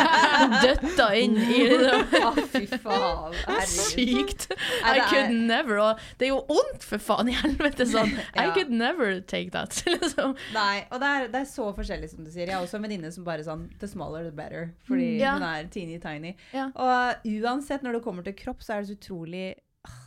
Døtta 0.62 1.08
inn 1.20 1.34
i 1.36 1.58
det. 1.68 1.90
Å, 2.24 2.30
fy 2.48 2.62
faen. 2.80 3.34
Sykt. 3.68 4.46
I 4.88 5.02
could 5.10 5.34
never. 5.36 5.80
Og 5.82 6.00
det 6.20 6.28
er 6.28 6.32
jo 6.32 6.38
ondt, 6.54 6.86
for 6.88 7.02
faen 7.02 7.28
i 7.28 7.34
helvete. 7.36 7.84
Sånn. 7.90 8.14
I 8.40 8.46
could 8.56 8.72
never 8.72 9.18
take 9.20 9.52
that. 9.52 9.76
liksom. 9.90 10.32
Nei, 10.56 10.86
og 10.88 11.02
det 11.02 11.10
er, 11.18 11.28
det 11.34 11.42
er 11.44 11.50
så 11.52 11.68
forskjellig, 11.76 12.08
som 12.14 12.24
du 12.24 12.30
sier. 12.32 12.48
Jeg 12.48 12.56
har 12.56 12.64
også 12.64 12.80
en 12.80 12.86
venninne 12.88 13.12
som 13.12 13.26
bare 13.28 13.44
sånn 13.44 13.66
The 13.82 13.90
smaller 13.92 14.24
the 14.30 14.32
better. 14.40 14.70
Fordi 14.88 15.04
Mm, 15.14 15.20
ja. 15.20 15.34
hun 15.36 15.44
er 15.50 15.66
teeny 15.74 15.98
tiny. 16.00 16.30
Ja. 16.56 16.70
Og 16.80 17.28
uansett, 17.28 17.84
når 17.84 17.98
det 17.98 18.04
kommer 18.06 18.24
til 18.24 18.34
kropp, 18.38 18.64
så 18.64 18.78
er 18.78 18.80
det 18.84 18.88
så 18.94 18.96
utrolig 18.96 19.44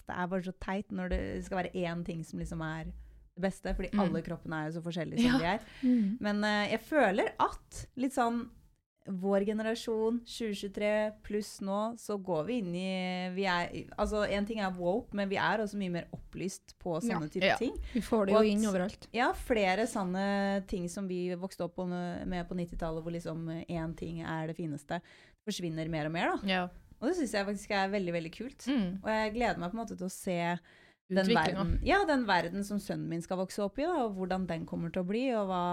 Det 0.08 0.16
er 0.18 0.30
bare 0.32 0.42
så 0.48 0.54
teit 0.64 0.90
når 0.96 1.12
det 1.14 1.20
skal 1.46 1.60
være 1.62 1.76
én 1.78 2.02
ting 2.08 2.24
som 2.26 2.42
liksom 2.42 2.64
er 2.66 2.90
det 3.38 3.46
beste. 3.48 3.74
Fordi 3.78 3.92
Mm. 3.94 4.04
alle 4.04 4.22
kroppene 4.26 4.60
er 4.66 4.70
jo 4.72 4.80
så 4.80 4.84
forskjellige 4.86 5.22
som 5.24 5.32
Ja. 5.32 5.38
de 5.38 5.46
er. 5.56 5.60
Mm. 5.84 6.18
Men 6.20 6.44
uh, 6.44 6.68
jeg 6.72 6.82
føler 6.90 7.34
at 7.40 7.88
litt 7.96 8.14
sånn 8.18 8.48
vår 9.08 9.46
generasjon, 9.48 10.18
2023 10.28 11.14
pluss 11.24 11.62
nå, 11.64 11.96
så 11.98 12.18
går 12.20 12.42
vi 12.50 12.58
inn 12.60 12.74
i 12.76 13.30
vi 13.34 13.46
er, 13.48 13.70
Altså, 13.98 14.26
En 14.30 14.46
ting 14.46 14.60
er 14.60 14.70
woke, 14.76 15.14
men 15.16 15.30
vi 15.30 15.38
er 15.38 15.60
også 15.64 15.78
mye 15.80 15.90
mer 15.94 16.08
opplyst 16.12 16.74
på 16.78 16.98
sånne 17.00 17.30
typer 17.32 17.48
Ja. 17.54 17.56
ting. 17.56 17.72
Vi 17.94 18.02
får 18.02 18.26
det 18.26 18.34
jo 18.34 18.40
at- 18.40 18.46
inn 18.52 18.66
overalt. 18.68 19.08
Ja, 19.14 19.32
flere 19.32 19.88
sånne 19.88 20.68
ting 20.68 20.90
som 20.90 21.08
vi 21.08 21.30
vokste 21.36 21.62
opp 21.64 21.78
med 21.88 22.50
på 22.50 22.54
90-tallet, 22.56 23.02
hvor 23.02 23.14
liksom 23.14 23.48
én 23.70 23.96
ting 23.96 24.20
er 24.24 24.48
det 24.48 24.58
fineste, 24.58 25.00
forsvinner 25.48 25.88
mer 25.90 26.08
og 26.08 26.12
mer. 26.12 26.36
da. 26.36 26.46
Ja. 26.46 26.64
Og 27.02 27.08
det 27.08 27.16
syns 27.16 27.32
jeg 27.32 27.46
faktisk 27.46 27.72
er 27.72 27.88
veldig 27.90 28.12
veldig 28.12 28.32
kult. 28.34 28.68
Mm. 28.68 29.00
Og 29.04 29.08
jeg 29.08 29.34
gleder 29.36 29.58
meg 29.58 29.72
på 29.72 29.80
en 29.80 29.86
måte 29.86 29.98
til 29.98 30.08
å 30.08 30.12
se 30.12 30.60
den 31.10 31.30
verden, 31.32 31.80
ja, 31.88 32.02
den 32.06 32.26
verden 32.28 32.64
som 32.68 32.80
sønnen 32.84 33.08
min 33.08 33.22
skal 33.24 33.38
vokse 33.38 33.64
opp 33.64 33.80
i, 33.80 33.84
da, 33.88 34.04
og 34.06 34.16
hvordan 34.18 34.48
den 34.50 34.66
kommer 34.66 34.92
til 34.92 35.02
å 35.06 35.08
bli, 35.08 35.30
og 35.36 35.48
hva 35.48 35.64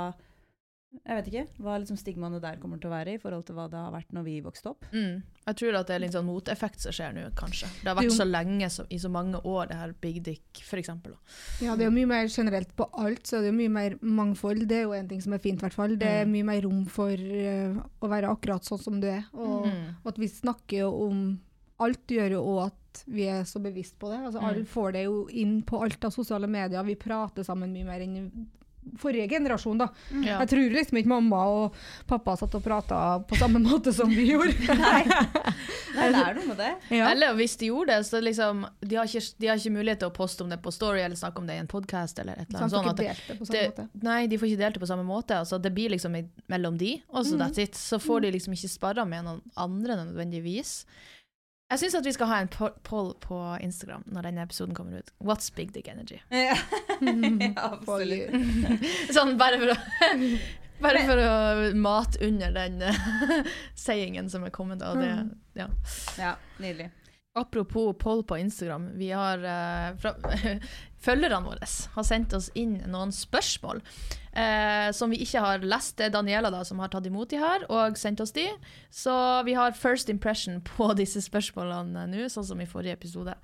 jeg 0.95 1.17
vet 1.19 1.27
ikke, 1.33 1.43
hva 1.65 1.73
liksom 1.83 1.97
stigmaene 1.99 2.39
der 2.39 2.61
kommer 2.63 2.79
til 2.79 2.87
å 2.87 2.93
være 2.95 3.17
i 3.17 3.19
forhold 3.19 3.43
til 3.49 3.57
hva 3.57 3.65
det 3.67 3.81
har 3.81 3.91
vært 3.91 4.13
når 4.15 4.23
vi 4.29 4.35
vokste 4.45 4.71
opp. 4.71 4.85
Mm. 4.95 5.25
Jeg 5.49 5.57
tror 5.59 5.75
at 5.81 5.89
det 5.89 5.95
er 5.97 6.03
litt 6.05 6.15
sånn 6.15 6.29
moteffekt 6.29 6.85
som 6.85 6.95
skjer 6.95 7.17
nå, 7.17 7.25
kanskje. 7.35 7.67
Det 7.81 7.89
har 7.91 7.99
Jo. 7.99 8.05
vært 8.13 8.15
så 8.21 8.27
lenge, 8.29 8.69
så, 8.71 8.85
i 8.95 8.99
så 9.03 9.11
mange 9.11 9.41
år, 9.43 9.67
det 9.73 9.75
her 9.81 9.95
Big 10.01 10.21
Dick, 10.23 10.45
eksempel. 10.71 11.17
Ja, 11.61 11.75
det 11.75 11.83
er 11.83 11.91
jo 11.91 11.97
mye 11.97 12.07
mer 12.13 12.29
generelt 12.31 12.71
på 12.79 12.87
alt, 12.95 13.27
så 13.27 13.41
det 13.43 13.49
er 13.49 13.51
jo 13.51 13.59
mye 13.59 13.75
mer 13.75 13.99
mangfold. 14.07 14.69
Det 14.71 14.79
er 14.79 14.83
jo 14.87 14.93
en 14.95 15.09
ting 15.11 15.21
som 15.21 15.35
er 15.35 15.43
fint, 15.43 15.59
i 15.59 15.67
hvert 15.67 15.75
fall. 15.75 15.97
Det 15.99 16.07
er 16.07 16.25
Mm. 16.27 16.31
mye 16.37 16.45
mer 16.53 16.63
rom 16.63 16.85
for 16.87 17.11
uh, 17.11 17.83
å 18.01 18.09
være 18.15 18.31
akkurat 18.31 18.63
sånn 18.63 18.79
som 18.87 19.01
du 19.01 19.09
er. 19.11 19.25
Og, 19.33 19.67
Mm. 19.67 19.97
og 20.05 20.07
at 20.15 20.17
vi 20.23 20.29
snakker 20.29 20.79
jo 20.79 21.09
om 21.09 21.41
Alt 21.81 22.07
gjør 22.07 22.31
jo 22.39 22.41
òg 22.55 22.67
at 22.69 22.75
vi 23.07 23.27
er 23.29 23.43
så 23.49 23.61
bevisst 23.63 23.99
på 23.99 24.11
det. 24.13 24.21
Altså, 24.27 24.41
Mm. 24.41 24.49
Alle 24.51 24.65
får 24.65 24.93
det 24.93 25.05
jo 25.05 25.27
inn 25.31 25.63
på 25.63 25.83
alt 25.83 26.05
av 26.05 26.11
sosiale 26.11 26.47
medier. 26.47 26.83
Vi 26.85 26.95
prater 26.95 27.43
sammen 27.45 27.73
mye 27.73 27.85
mer 27.85 28.01
enn 28.01 28.47
forrige 29.01 29.31
generasjon, 29.31 29.79
da. 29.81 29.87
Ja. 30.13 30.43
Jeg 30.43 30.49
tror 30.51 30.75
liksom 30.75 30.99
ikke 31.01 31.09
mamma 31.09 31.39
og 31.49 31.77
pappa 32.07 32.35
satt 32.37 32.53
og 32.59 32.63
prata 32.67 32.99
på 33.25 33.39
samme 33.41 33.57
måte 33.65 33.95
som 33.97 34.11
vi 34.13 34.27
gjorde. 34.29 34.53
Nei, 34.77 35.07
Nei 35.97 36.09
det 36.13 36.21
er 36.21 36.35
noe 36.37 36.45
med 36.51 36.59
det. 36.61 36.69
ja. 36.93 37.07
Eller 37.09 37.33
hvis 37.39 37.57
de 37.63 37.71
gjorde 37.71 37.95
det, 37.97 38.05
så 38.11 38.21
liksom 38.21 38.61
De 38.85 38.99
har 39.01 39.09
ikke, 39.09 39.23
de 39.41 39.49
har 39.49 39.57
ikke 39.57 39.73
mulighet 39.73 40.03
til 40.05 40.11
å 40.13 40.15
poste 40.15 40.45
om 40.45 40.53
det 40.53 40.61
på 40.61 40.71
Story 40.75 41.01
eller 41.01 41.17
snakke 41.17 41.41
om 41.41 41.49
det 41.49 41.57
i 41.57 41.63
en 41.65 41.71
podkast 41.73 42.21
eller 42.21 42.43
et 42.43 42.45
eller 42.51 42.59
Så 42.59 42.65
annet 42.65 42.77
sånt. 42.77 43.01
ikke 43.01 43.09
delt 43.09 43.25
det 43.33 43.39
på 43.41 43.49
samme 43.49 43.65
måte. 43.73 43.89
nei, 44.05 44.21
de 44.27 44.37
får 44.43 44.49
ikke 44.53 44.63
delt 44.67 44.75
det 44.77 44.85
på 44.85 44.93
samme 44.93 45.09
måte. 45.09 45.41
Altså, 45.41 45.63
det 45.65 45.73
blir 45.81 45.89
liksom 45.97 46.21
mellom 46.53 46.77
de, 46.85 46.93
og 47.09 47.25
så 47.25 47.41
that's 47.41 47.59
it. 47.65 47.75
Så 47.81 47.97
får 47.99 48.21
de 48.29 48.35
liksom 48.37 48.53
ikke 48.53 48.69
sparra 48.69 49.09
med 49.09 49.25
noen 49.25 49.41
andre 49.57 49.97
nødvendigvis. 50.05 50.83
Jeg 51.73 51.81
syns 51.81 51.95
at 51.99 52.07
vi 52.07 52.13
skal 52.13 52.29
ha 52.29 52.41
en 52.45 52.51
poll 52.85 53.15
på 53.25 53.39
Instagram 53.65 54.05
når 54.13 54.29
denne 54.29 54.43
episoden 54.45 54.75
kommer 54.77 55.01
ut. 55.01 55.11
What's 55.25 55.49
big 55.55 55.73
dick 55.75 55.89
energy? 55.89 56.21
Ja, 56.31 56.57
absolutt. 57.57 58.31
Sånn 59.17 59.35
bare 59.41 59.59
for 59.63 59.73
å 59.75 59.79
Bare 60.85 61.05
for 61.07 61.21
å 61.23 61.35
mate 61.79 62.19
under 62.27 62.51
den 62.53 62.83
sayingen 63.87 64.27
som 64.31 64.45
er 64.45 64.53
kommet. 64.55 64.83
Og 64.83 64.99
det, 65.01 65.13
ja. 65.57 65.69
Ja, 66.19 66.33
nydelig. 66.59 66.91
Apropos 67.37 67.97
poll 67.99 68.25
på 68.25 68.39
Instagram. 68.39 68.91
Vi 68.95 69.11
har 69.11 69.39
uh, 69.39 69.97
fra, 69.99 70.15
Følgerne 71.05 71.43
våre 71.45 71.67
har 71.67 72.07
sendt 72.07 72.33
oss 72.37 72.47
inn 72.55 72.77
noen 72.89 73.11
spørsmål 73.13 73.81
uh, 73.83 74.89
som 74.95 75.11
vi 75.11 75.19
ikke 75.25 75.43
har 75.43 75.67
lest. 75.67 75.97
Det 75.99 76.07
er 76.07 76.15
Daniela 76.15 76.53
da, 76.55 76.63
som 76.65 76.79
har 76.81 76.93
tatt 76.93 77.09
imot 77.11 77.35
de 77.35 77.43
her 77.43 77.67
og 77.67 77.99
sendt 77.99 78.23
oss 78.23 78.33
de. 78.37 78.47
Så 78.95 79.13
vi 79.49 79.57
har 79.59 79.75
first 79.75 80.09
impression 80.15 80.63
på 80.77 80.93
disse 80.95 81.25
spørsmålene 81.27 82.07
nå, 82.15 82.29
sånn 82.31 82.47
som 82.55 82.63
i 82.63 82.71
forrige 82.71 82.97
episode. 83.01 83.35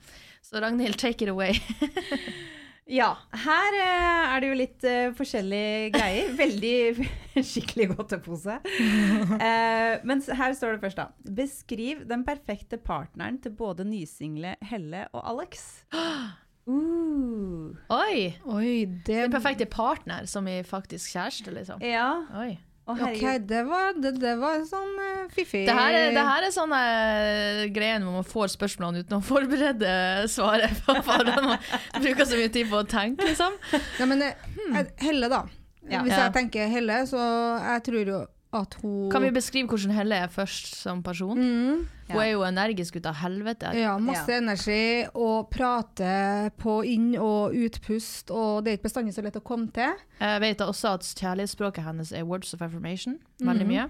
Så 0.46 0.62
Ragnhild, 0.62 0.96
take 1.02 1.26
it 1.26 1.34
away. 1.34 1.58
Ja, 2.90 3.12
her 3.44 3.76
eh, 3.78 4.32
er 4.34 4.42
det 4.42 4.48
jo 4.50 4.56
litt 4.58 4.84
eh, 4.88 5.12
forskjellige 5.14 5.90
greier. 5.94 6.32
Veldig 6.40 7.06
skikkelig 7.52 7.90
godtepose. 7.92 8.58
Uh, 8.66 9.94
men 10.08 10.22
her 10.40 10.56
står 10.58 10.76
det 10.76 10.82
først, 10.82 10.98
da. 10.98 11.34
Beskriv 11.38 12.02
den 12.10 12.24
perfekte 12.26 12.80
partneren 12.82 13.38
til 13.42 13.54
både 13.54 13.86
nysingle 13.86 14.56
Helle 14.72 15.06
og 15.12 15.26
Alex. 15.34 15.68
Uh. 16.70 17.72
Oi! 17.90 18.36
Oi, 18.44 18.84
det 19.06 19.16
Den 19.24 19.32
perfekte 19.32 19.66
partner 19.66 20.28
som 20.28 20.46
i 20.46 20.60
faktisk 20.62 21.16
kjæreste, 21.16 21.50
liksom. 21.56 21.80
Ja, 21.82 22.20
Oi. 22.36 22.60
OK, 22.94 23.22
det 23.50 23.62
var, 23.68 23.92
det, 24.00 24.12
det 24.22 24.32
var 24.40 24.64
sånn 24.68 24.92
uh, 24.98 25.28
fiffig 25.34 25.62
Det 25.68 25.74
her, 25.76 25.94
er- 25.98 26.14
det 26.16 26.24
her 26.26 26.46
er 26.48 26.54
sånne 26.54 26.80
eh, 26.80 27.62
greier 27.74 28.02
hvor 28.04 28.16
man 28.20 28.26
får 28.28 28.52
spørsmålene 28.56 29.04
uten 29.04 29.18
å 29.18 29.22
forberede 29.30 29.94
svaret. 30.32 30.74
For 30.86 31.30
man 31.30 31.56
bruker 32.02 32.24
så 32.28 32.36
mye 32.40 32.52
tid 32.54 32.68
på 32.72 32.80
å 32.82 32.88
tenke, 32.88 33.28
liksom. 33.30 33.56
Ja, 34.00 34.06
men 34.10 34.22
eh, 34.26 34.34
eh, 34.74 34.90
Helle, 35.04 35.28
da. 35.32 35.44
Ja. 35.90 36.02
Hvis 36.04 36.12
Ja. 36.14 36.26
jeg 36.26 36.34
tenker 36.36 36.68
Helle, 36.70 37.00
så 37.10 37.18
jeg 37.64 37.82
tror 37.88 38.12
jo 38.14 38.20
at 38.52 38.74
hun 38.82 39.10
Kan 39.12 39.22
vi 39.22 39.30
beskrive 39.30 39.70
hvordan 39.70 39.92
Helle 39.94 40.16
er 40.24 40.30
først 40.32 40.74
som 40.74 41.02
person? 41.02 41.38
mm, 41.38 41.86
Hun 42.10 42.20
er 42.20 42.30
jo 42.32 42.42
energisk 42.42 42.96
ut 42.96 43.06
av 43.06 43.14
helvete. 43.20 43.70
Ja, 43.78 43.96
masse 43.98 44.34
energi 44.34 45.06
og 45.14 45.50
prate 45.50 46.50
på 46.58 46.80
inn- 46.82 47.18
og 47.18 47.54
utpust, 47.54 48.30
og 48.34 48.64
det 48.64 48.72
er 48.72 48.78
ikke 48.78 48.88
bestandig 48.88 49.14
så 49.14 49.22
lett 49.22 49.38
å 49.38 49.44
komme 49.46 49.70
til. 49.70 49.94
Jeg 50.18 50.40
vet 50.42 50.64
også 50.66 50.96
at 50.98 51.06
kjærlighetsspråket 51.06 51.86
hennes 51.86 52.10
er 52.12 52.26
words 52.26 52.54
of 52.54 52.62
affirmation. 52.62 53.20
Veldig 53.38 53.66
mm. 53.66 53.70
mye. 53.70 53.86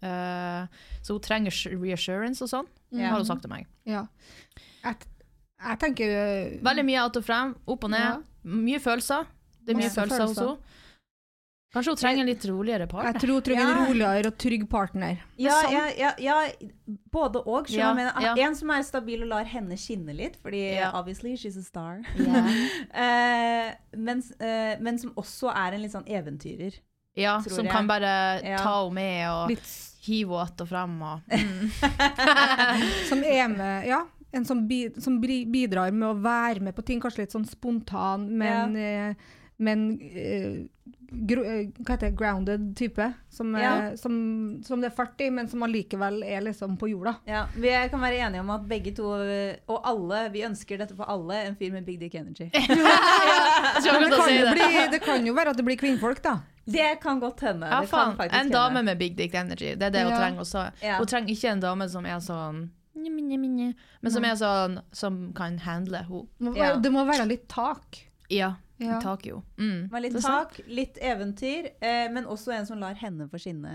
Uh, 0.00 0.66
så 1.04 1.14
hun 1.14 1.22
trenger 1.22 1.54
reassurance 1.76 2.42
og 2.42 2.48
sånn, 2.50 2.68
mm. 2.90 3.04
har 3.04 3.18
hun 3.18 3.28
sagt 3.28 3.44
til 3.44 3.52
meg. 3.52 3.68
Ja. 3.84 4.06
Jeg, 4.82 5.06
jeg 5.60 5.78
tenker 5.82 6.14
uh, 6.16 6.58
Veldig 6.64 6.84
mye 6.88 7.04
att 7.04 7.16
og 7.20 7.24
frem, 7.24 7.54
opp 7.66 7.84
og 7.84 7.90
ned. 7.90 8.00
Ja. 8.00 8.18
Mye 8.42 8.80
følelser. 8.80 9.28
Det 9.60 9.76
er 9.76 9.82
mye 9.84 9.92
følelser, 9.92 10.16
følelser 10.16 10.26
hos 10.26 10.38
henne. 10.40 10.78
Kanskje 11.70 11.92
hun 11.92 11.98
trenger 12.00 12.20
en 12.24 12.26
litt 12.26 12.44
roligere 12.50 12.86
Jeg 13.06 13.20
tror 13.22 13.32
hun 13.36 13.42
trenger 13.46 13.68
en 13.70 13.84
roligere 13.86 14.26
og 14.32 14.38
trygg 14.42 14.64
partner. 14.70 15.20
Ja, 15.38 15.54
ja, 15.70 15.84
ja, 15.94 16.08
ja, 16.18 16.38
både 17.14 17.44
og. 17.46 17.70
Ja, 17.70 17.92
ja. 18.18 18.32
En 18.42 18.56
som 18.58 18.72
er 18.74 18.82
stabil 18.82 19.22
og 19.22 19.28
lar 19.30 19.46
henne 19.46 19.78
skinne 19.78 20.16
litt, 20.18 20.34
fordi 20.42 20.64
Ja. 20.80 20.90
obviously 20.98 21.36
she's 21.38 21.56
a 21.58 21.62
star. 21.62 22.00
Ja. 22.18 22.42
Eh, 23.00 23.70
mens, 23.96 24.32
uh, 24.42 24.74
men 24.82 24.98
som 24.98 25.12
også 25.14 25.52
er 25.54 25.76
en 25.76 25.82
litt 25.82 25.92
sånn 25.94 26.08
eventyrer. 26.10 26.74
Ja, 27.16 27.38
Tror 27.40 27.54
som 27.60 27.64
jeg. 27.66 27.72
kan 27.72 27.86
bare 27.86 28.40
Ja. 28.42 28.56
ta 28.58 28.82
henne 28.82 28.94
med 28.94 29.28
og 29.30 29.48
Litt 29.50 29.70
hive 30.02 30.28
henne 30.30 30.42
att 30.42 30.60
og 30.60 30.68
frem. 30.68 31.02
Og, 31.02 31.20
som 33.08 33.22
er 33.24 33.48
med 33.48 33.86
Ja. 33.86 34.06
En 34.32 34.44
som, 34.44 34.66
bi, 34.68 34.88
som 35.00 35.20
bidrar 35.20 35.90
med 35.90 36.06
å 36.08 36.14
være 36.22 36.60
med 36.62 36.74
på 36.76 36.84
ting, 36.86 37.00
kanskje 37.00 37.24
litt 37.24 37.32
sånn 37.32 37.46
spontan, 37.48 38.28
men, 38.30 38.76
eh, 38.76 39.14
men 39.60 39.82
eh, 40.00 40.54
gro, 41.28 41.42
eh, 41.44 41.66
Hva 41.84 41.92
heter 41.94 42.08
det? 42.08 42.16
Grounded 42.16 42.62
type. 42.78 43.06
Som, 43.28 43.54
er, 43.58 43.62
Ja. 43.62 43.96
som, 44.00 44.14
som 44.64 44.80
det 44.80 44.88
er 44.90 44.94
fart 44.96 45.20
i, 45.20 45.28
men 45.30 45.48
som 45.52 45.62
allikevel 45.66 46.22
er 46.24 46.40
liksom 46.46 46.78
på 46.80 46.88
jorda. 46.88 47.14
Ja, 47.28 47.42
Vi 47.56 47.72
kan 47.92 48.00
være 48.00 48.22
enige 48.24 48.40
om 48.40 48.50
at 48.54 48.64
begge 48.70 48.94
to, 48.96 49.10
eh, 49.20 49.58
og 49.68 49.82
alle, 49.84 50.22
vi 50.32 50.46
ønsker 50.48 50.80
dette 50.80 50.96
for 50.96 51.04
alle, 51.12 51.42
en 51.50 51.56
fyr 51.60 51.72
med 51.74 51.84
big 51.84 52.00
dick 52.00 52.14
energy. 52.14 52.48
ja, 52.54 53.98
det 54.00 54.16
kan, 54.16 54.32
jo 54.32 54.44
det. 54.46 54.54
bli, 54.54 54.88
det 54.96 55.02
kan 55.04 55.26
jo 55.26 55.34
være 55.36 55.52
at 55.54 55.60
det 55.60 55.66
blir 55.68 55.78
kvinnfolk, 55.80 56.22
da. 56.24 56.38
Det 56.70 57.00
kan 57.02 57.20
godt 57.20 57.40
hende. 57.44 57.66
Ja, 57.66 57.80
det 57.82 57.90
kan 57.90 58.16
faen. 58.16 58.30
En 58.40 58.50
dame 58.52 58.82
med 58.86 58.98
big 58.98 59.16
dick 59.18 59.34
energy. 59.34 59.74
Det 59.76 59.82
er 59.88 59.90
det 59.90 60.02
hun 60.04 60.12
Ja. 60.12 60.18
trenger 60.18 60.40
også. 60.44 60.64
Ja. 60.82 60.98
Hun 60.98 61.06
trenger 61.06 61.32
ikke 61.34 61.48
en 61.52 61.60
dame 61.60 61.88
som 61.88 62.06
er 62.06 62.20
sånn 62.20 62.70
Men 62.94 64.10
som 64.12 64.24
er 64.24 64.34
sånn 64.36 64.80
Som 64.92 65.32
kan 65.32 65.58
handle 65.58 66.04
henne. 66.06 66.56
Ja. 66.56 66.76
det 66.76 66.92
må 66.92 67.04
være 67.08 67.26
litt 67.26 67.48
tak. 67.48 68.06
Ja. 68.30 68.54
Ja. 68.80 68.98
Tak 69.04 69.26
jo. 69.28 69.42
Mm. 69.60 69.88
Med 69.92 70.02
litt 70.02 70.16
tak, 70.24 70.60
litt 70.66 70.96
eventyr, 71.04 71.66
eh, 71.80 72.06
men 72.12 72.24
også 72.26 72.52
en 72.56 72.66
som 72.66 72.80
lar 72.80 72.94
henne 72.96 73.28
få 73.28 73.36
skinne. 73.38 73.68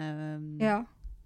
eh, 0.59 0.65
Ja. 0.65 0.79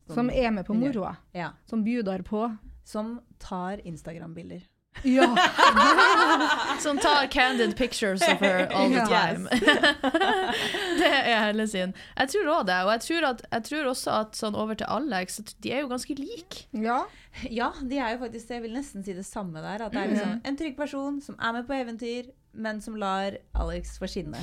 Som 0.09 0.29
er 0.33 0.49
med 0.51 0.65
på 0.65 0.73
moroa. 0.73 1.15
ja. 1.33 1.51
Som 1.69 1.83
bjuder 1.85 2.23
på. 2.23 2.57
Som 2.83 3.19
tar 3.39 3.77
Instagram-bilder. 3.85 4.61
Ja. 5.03 5.23
Som 6.79 6.97
tar 6.97 7.27
candid 7.27 7.75
pictures 7.77 8.21
of 8.21 8.39
her 8.41 8.67
all 8.73 8.89
the 8.89 9.05
time. 9.05 9.47
det 10.99 11.09
er 11.11 11.43
hele 11.45 11.67
sin. 11.69 11.93
Jeg 12.17 12.31
tror 12.33 12.49
òg 12.55 12.65
det. 12.69 12.79
Og 12.85 12.91
jeg 12.95 13.01
tror, 13.05 13.27
at, 13.29 13.43
jeg 13.53 13.63
tror 13.69 13.89
også 13.91 14.15
at 14.23 14.39
sånn 14.39 14.57
over 14.59 14.79
til 14.79 14.89
Alex, 14.89 15.39
at 15.43 15.53
de 15.63 15.71
er 15.75 15.83
jo 15.85 15.91
ganske 15.93 16.17
like. 16.19 16.65
ja. 16.73 17.03
Ja, 17.45 17.69
de 17.85 17.97
er 18.01 18.15
jo 18.15 18.23
faktisk 18.23 18.47
det. 18.49 18.55
Jeg 18.57 18.61
vil 18.63 18.73
nesten 18.73 19.03
si 19.05 19.13
det 19.13 19.23
samme 19.27 19.61
der. 19.61 19.85
At 19.85 19.93
det 19.93 20.01
er 20.01 20.07
liksom 20.09 20.39
en 20.49 20.57
trygg 20.57 20.75
person 20.75 21.19
som 21.21 21.35
er 21.37 21.53
med 21.59 21.67
på 21.69 21.75
eventyr, 21.77 22.31
men 22.59 22.81
som 22.83 22.97
lar 22.99 23.37
Alex 23.57 23.97
få 24.01 24.09
skinne. 24.11 24.41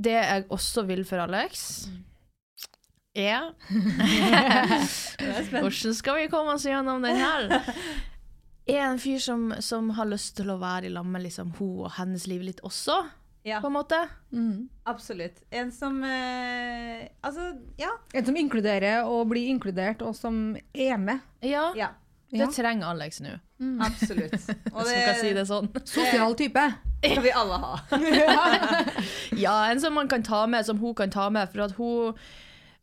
Det 0.00 0.14
jeg 0.16 0.46
også 0.54 0.86
vil 0.88 1.02
for 1.08 1.20
Alex, 1.26 1.88
er 3.14 3.50
Hvordan 5.50 5.94
skal 5.98 6.20
vi 6.22 6.28
komme 6.30 6.54
oss 6.54 6.64
gjennom 6.68 7.02
den 7.02 7.18
her? 7.18 7.50
Er 8.70 8.84
en 8.86 9.00
fyr 9.02 9.18
som, 9.18 9.48
som 9.58 9.90
har 9.96 10.06
lyst 10.06 10.36
til 10.38 10.50
å 10.52 10.58
være 10.60 10.86
i 10.86 10.92
lag 10.94 11.06
med 11.08 11.24
liksom, 11.24 11.50
hun 11.58 11.86
og 11.86 11.96
hennes 11.96 12.26
liv 12.30 12.44
litt 12.46 12.60
også, 12.66 13.00
Ja, 13.42 13.58
på 13.64 13.70
en 13.70 13.74
måte. 13.74 13.98
Mm. 14.36 14.68
absolutt. 14.84 15.40
En 15.50 15.72
som 15.72 15.96
eh, 16.04 17.08
Altså, 17.24 17.54
ja. 17.80 17.90
En 18.14 18.26
som 18.26 18.36
inkluderer 18.36 19.08
og 19.08 19.30
blir 19.32 19.48
inkludert, 19.50 20.04
og 20.06 20.14
som 20.14 20.54
er 20.74 21.00
med. 21.00 21.24
Ja, 21.42 21.70
Ja, 21.76 21.88
det 22.30 22.52
trenger 22.54 22.92
Alex 22.92 23.18
nå, 23.24 23.32
absolutt. 23.82 24.36
Og 24.74 24.84
hvis 24.84 24.92
man 24.92 25.02
kan 25.08 25.18
si 25.18 25.32
det 25.34 25.46
sånn. 25.48 25.66
Sosial 25.82 26.36
type. 26.38 26.62
Skal 27.00 27.24
vi 27.24 27.32
alle 27.32 27.58
ha. 27.64 27.72
Ja, 29.44 29.56
en 29.70 29.80
som 29.80 29.94
man 29.94 30.08
kan 30.08 30.22
ta 30.22 30.46
med, 30.46 30.66
som 30.66 30.78
hun 30.78 30.94
kan 30.94 31.10
ta 31.10 31.30
med, 31.30 31.50
for 31.52 31.76
hun 31.76 32.20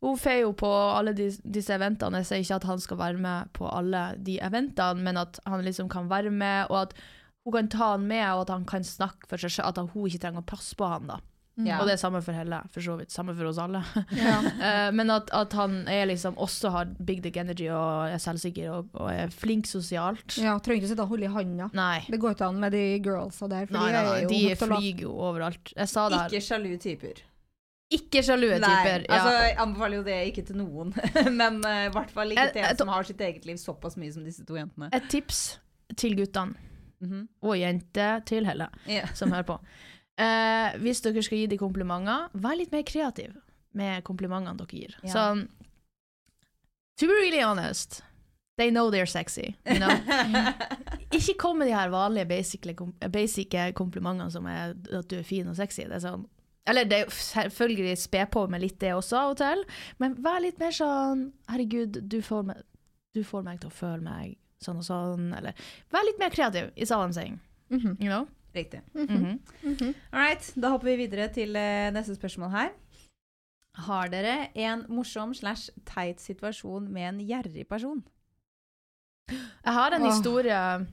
hun 0.00 0.18
får 0.18 0.36
jo 0.44 0.52
på 0.54 0.68
alle 0.70 1.12
de, 1.12 1.24
disse 1.42 1.74
eventene. 1.74 2.20
Jeg 2.22 2.28
sier 2.28 2.42
ikke 2.44 2.58
at 2.60 2.66
han 2.68 2.82
skal 2.82 3.00
være 3.00 3.18
med 3.18 3.48
på 3.56 3.66
alle 3.66 4.02
de 4.22 4.36
eventene, 4.46 5.02
men 5.02 5.18
at 5.18 5.40
han 5.46 5.64
liksom 5.66 5.88
kan 5.90 6.06
være 6.10 6.30
med, 6.30 6.70
og 6.70 6.84
at 6.84 6.94
hun 7.42 7.56
kan 7.56 7.70
ta 7.72 7.88
han 7.96 8.06
med, 8.06 8.22
og 8.30 8.44
at 8.44 8.52
han 8.54 8.66
kan 8.68 8.86
snakke 8.86 9.26
for 9.26 9.42
seg 9.42 9.56
selv, 9.56 9.72
at 9.72 9.90
hun 9.94 10.06
ikke 10.06 10.22
trenger 10.22 10.44
å 10.44 10.50
passe 10.52 10.78
på 10.78 10.86
han 10.86 11.10
da. 11.10 11.18
Ja. 11.58 11.80
Og 11.80 11.88
det 11.88 11.96
er 11.96 12.00
samme 12.00 12.20
for 12.22 12.36
Helle, 12.36 12.60
for 12.70 12.84
så 12.84 12.94
vidt. 13.00 13.10
Samme 13.10 13.34
for 13.34 13.48
oss 13.50 13.58
alle. 13.62 13.82
Ja. 14.14 14.36
Eh, 14.68 14.88
men 14.94 15.10
at, 15.10 15.30
at 15.34 15.52
han 15.58 15.80
er 15.88 16.06
liksom 16.10 16.36
også 16.38 16.70
har 16.74 16.90
big 17.04 17.20
dick 17.24 17.36
energy 17.40 17.68
og 17.72 18.10
er 18.12 18.18
selvsikker 18.22 18.68
og, 18.74 18.88
og 18.98 19.08
er 19.12 19.30
flink 19.32 19.66
sosialt. 19.70 20.36
ja, 20.38 20.56
trenger 20.62 20.82
ikke 20.82 20.90
sitte 20.92 21.04
og 21.06 21.12
holde 21.14 21.28
i 21.28 21.32
handa. 21.32 21.68
Nei. 21.76 22.02
Det 22.08 22.18
går 22.20 22.34
ikke 22.36 22.48
an 22.50 22.60
med 22.62 22.74
de 22.74 22.82
girlsa 23.04 23.48
der. 23.50 23.66
For 23.70 23.78
Nei, 23.78 23.88
nei, 23.94 23.94
de, 23.94 23.98
er 23.98 24.12
nei, 24.12 24.20
jo 24.22 24.30
de 24.34 24.60
flyger 24.60 25.02
jo 25.06 25.14
overalt. 25.30 25.72
Jeg 25.76 25.90
sa 25.94 26.06
det 26.12 26.20
her. 26.22 26.32
Ikke 26.34 26.46
sjalu 26.48 26.70
typer. 26.82 27.22
Ikke 27.94 28.20
sjalue 28.26 28.58
typer. 28.60 29.04
Nei, 29.06 29.14
altså, 29.16 29.30
ja. 29.32 29.44
jeg 29.48 29.56
anbefaler 29.64 29.96
jo 29.96 30.06
det 30.10 30.16
ikke 30.28 30.42
til 30.50 30.58
noen. 30.60 30.90
Men 31.40 31.62
eh, 31.64 31.86
i 31.86 31.92
hvert 31.94 32.10
fall 32.12 32.34
ikke 32.34 32.50
til 32.58 32.66
en 32.68 32.80
som 32.82 32.90
har 32.92 33.06
sitt 33.08 33.22
eget 33.24 33.46
liv 33.48 33.56
såpass 33.62 33.96
mye 34.00 34.12
som 34.12 34.26
disse 34.26 34.44
to 34.48 34.58
jentene. 34.58 34.90
Et 34.92 35.06
tips 35.12 35.44
til 35.96 36.18
guttene, 36.18 36.58
Mhm. 37.00 37.28
og 37.46 37.54
jenter 37.54 38.24
til 38.26 38.44
Helle, 38.44 38.66
yeah. 38.90 39.06
som 39.14 39.30
hører 39.30 39.46
på. 39.46 39.56
Eh, 40.18 40.78
hvis 40.82 41.02
dere 41.04 41.22
skal 41.22 41.38
gi 41.38 41.46
dem 41.52 41.60
komplimenter, 41.60 42.26
vær 42.34 42.58
litt 42.58 42.72
mer 42.74 42.82
kreativ 42.86 43.36
med 43.78 44.02
komplimentene 44.06 44.58
dere 44.58 44.80
gir. 44.80 44.98
Ja. 45.04 45.14
Sånn 45.14 45.48
To 46.98 47.06
be 47.06 47.14
really 47.14 47.38
honest, 47.38 48.00
they 48.56 48.72
know 48.72 48.90
they're 48.90 49.06
sexy. 49.06 49.54
You 49.70 49.78
know? 49.78 49.94
Ikke 51.14 51.36
kom 51.38 51.60
med 51.60 51.68
de 51.68 51.76
her 51.76 51.92
vanlige 51.92 52.26
basic, 52.26 53.54
komplimentene 53.78 54.32
som 54.34 54.48
er 54.50 54.74
at 54.74 55.06
du 55.06 55.20
er 55.20 55.22
fin 55.22 55.46
og 55.46 55.54
sexy. 55.54 55.84
Det 55.86 56.00
er 56.00 56.02
sånn 56.08 56.26
eller 56.68 56.84
det 56.84 56.98
er 57.00 57.12
selvfølgelig 57.16 57.94
spe 57.96 58.26
på 58.28 58.42
med 58.52 58.60
litt 58.60 58.76
det 58.82 58.90
også 58.92 59.16
av 59.16 59.30
og 59.32 59.38
til, 59.40 59.62
men 60.02 60.18
vær 60.20 60.42
litt 60.44 60.58
mer 60.60 60.74
sånn 60.76 61.30
Herregud, 61.48 61.96
du 62.12 62.18
får 62.20 62.42
meg, 62.50 62.58
du 63.16 63.22
får 63.24 63.46
meg 63.46 63.62
til 63.62 63.70
å 63.70 63.76
føle 63.78 64.04
meg 64.04 64.34
sånn 64.60 64.82
og 64.82 64.84
sånn, 64.84 65.30
eller 65.38 65.56
Vær 65.94 66.04
litt 66.04 66.20
mer 66.20 66.34
kreativ, 66.34 66.68
i 66.76 66.84
I'm 66.84 67.14
saying. 67.16 67.38
Mhm. 67.70 67.96
You 68.02 68.10
know? 68.10 68.28
Riktig. 68.58 68.82
Mhm. 68.94 69.38
All 70.12 70.20
right, 70.20 70.52
da 70.58 70.74
hopper 70.74 70.90
vi 70.92 71.00
videre 71.04 71.30
til 71.32 71.56
uh, 71.56 71.88
neste 71.94 72.18
spørsmål 72.18 72.52
her. 72.54 72.76
Har 73.88 74.10
dere 74.10 74.48
en 74.58 74.84
morsom 74.90 75.34
slash 75.38 75.70
teit 75.86 76.20
situasjon 76.20 76.88
med 76.90 77.08
en 77.12 77.20
gjerrig 77.22 77.66
person? 77.70 78.02
Jeg 79.30 79.74
har 79.76 79.94
en 79.94 80.02
Åh. 80.02 80.08
historie 80.08 80.86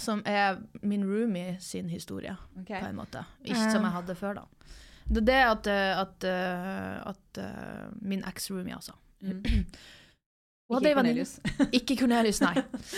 som 0.00 0.22
er 0.26 0.58
min 0.82 1.04
roomie 1.04 1.56
sin 1.60 1.88
historie, 1.88 2.36
okay. 2.60 2.80
på 2.80 2.90
en 2.90 2.96
måte. 2.96 3.22
Ikke 3.44 3.70
som 3.70 3.84
jeg 3.84 3.94
hadde 3.94 4.14
før, 4.14 4.40
da. 4.40 4.72
Det 5.06 5.22
er 5.22 5.26
det 5.26 5.42
at, 5.46 5.66
eh, 5.70 6.00
at, 6.00 6.24
eh, 6.24 7.08
at 7.08 7.38
eh, 7.38 7.84
min 8.02 8.24
eks-roomie, 8.26 8.74
altså. 8.74 8.92
Mm. 9.20 9.42
Ikke 10.76 10.94
Cornelius. 10.94 11.38
Ikke 11.72 11.96
Cornelius, 11.96 12.40
nei. 12.42 12.54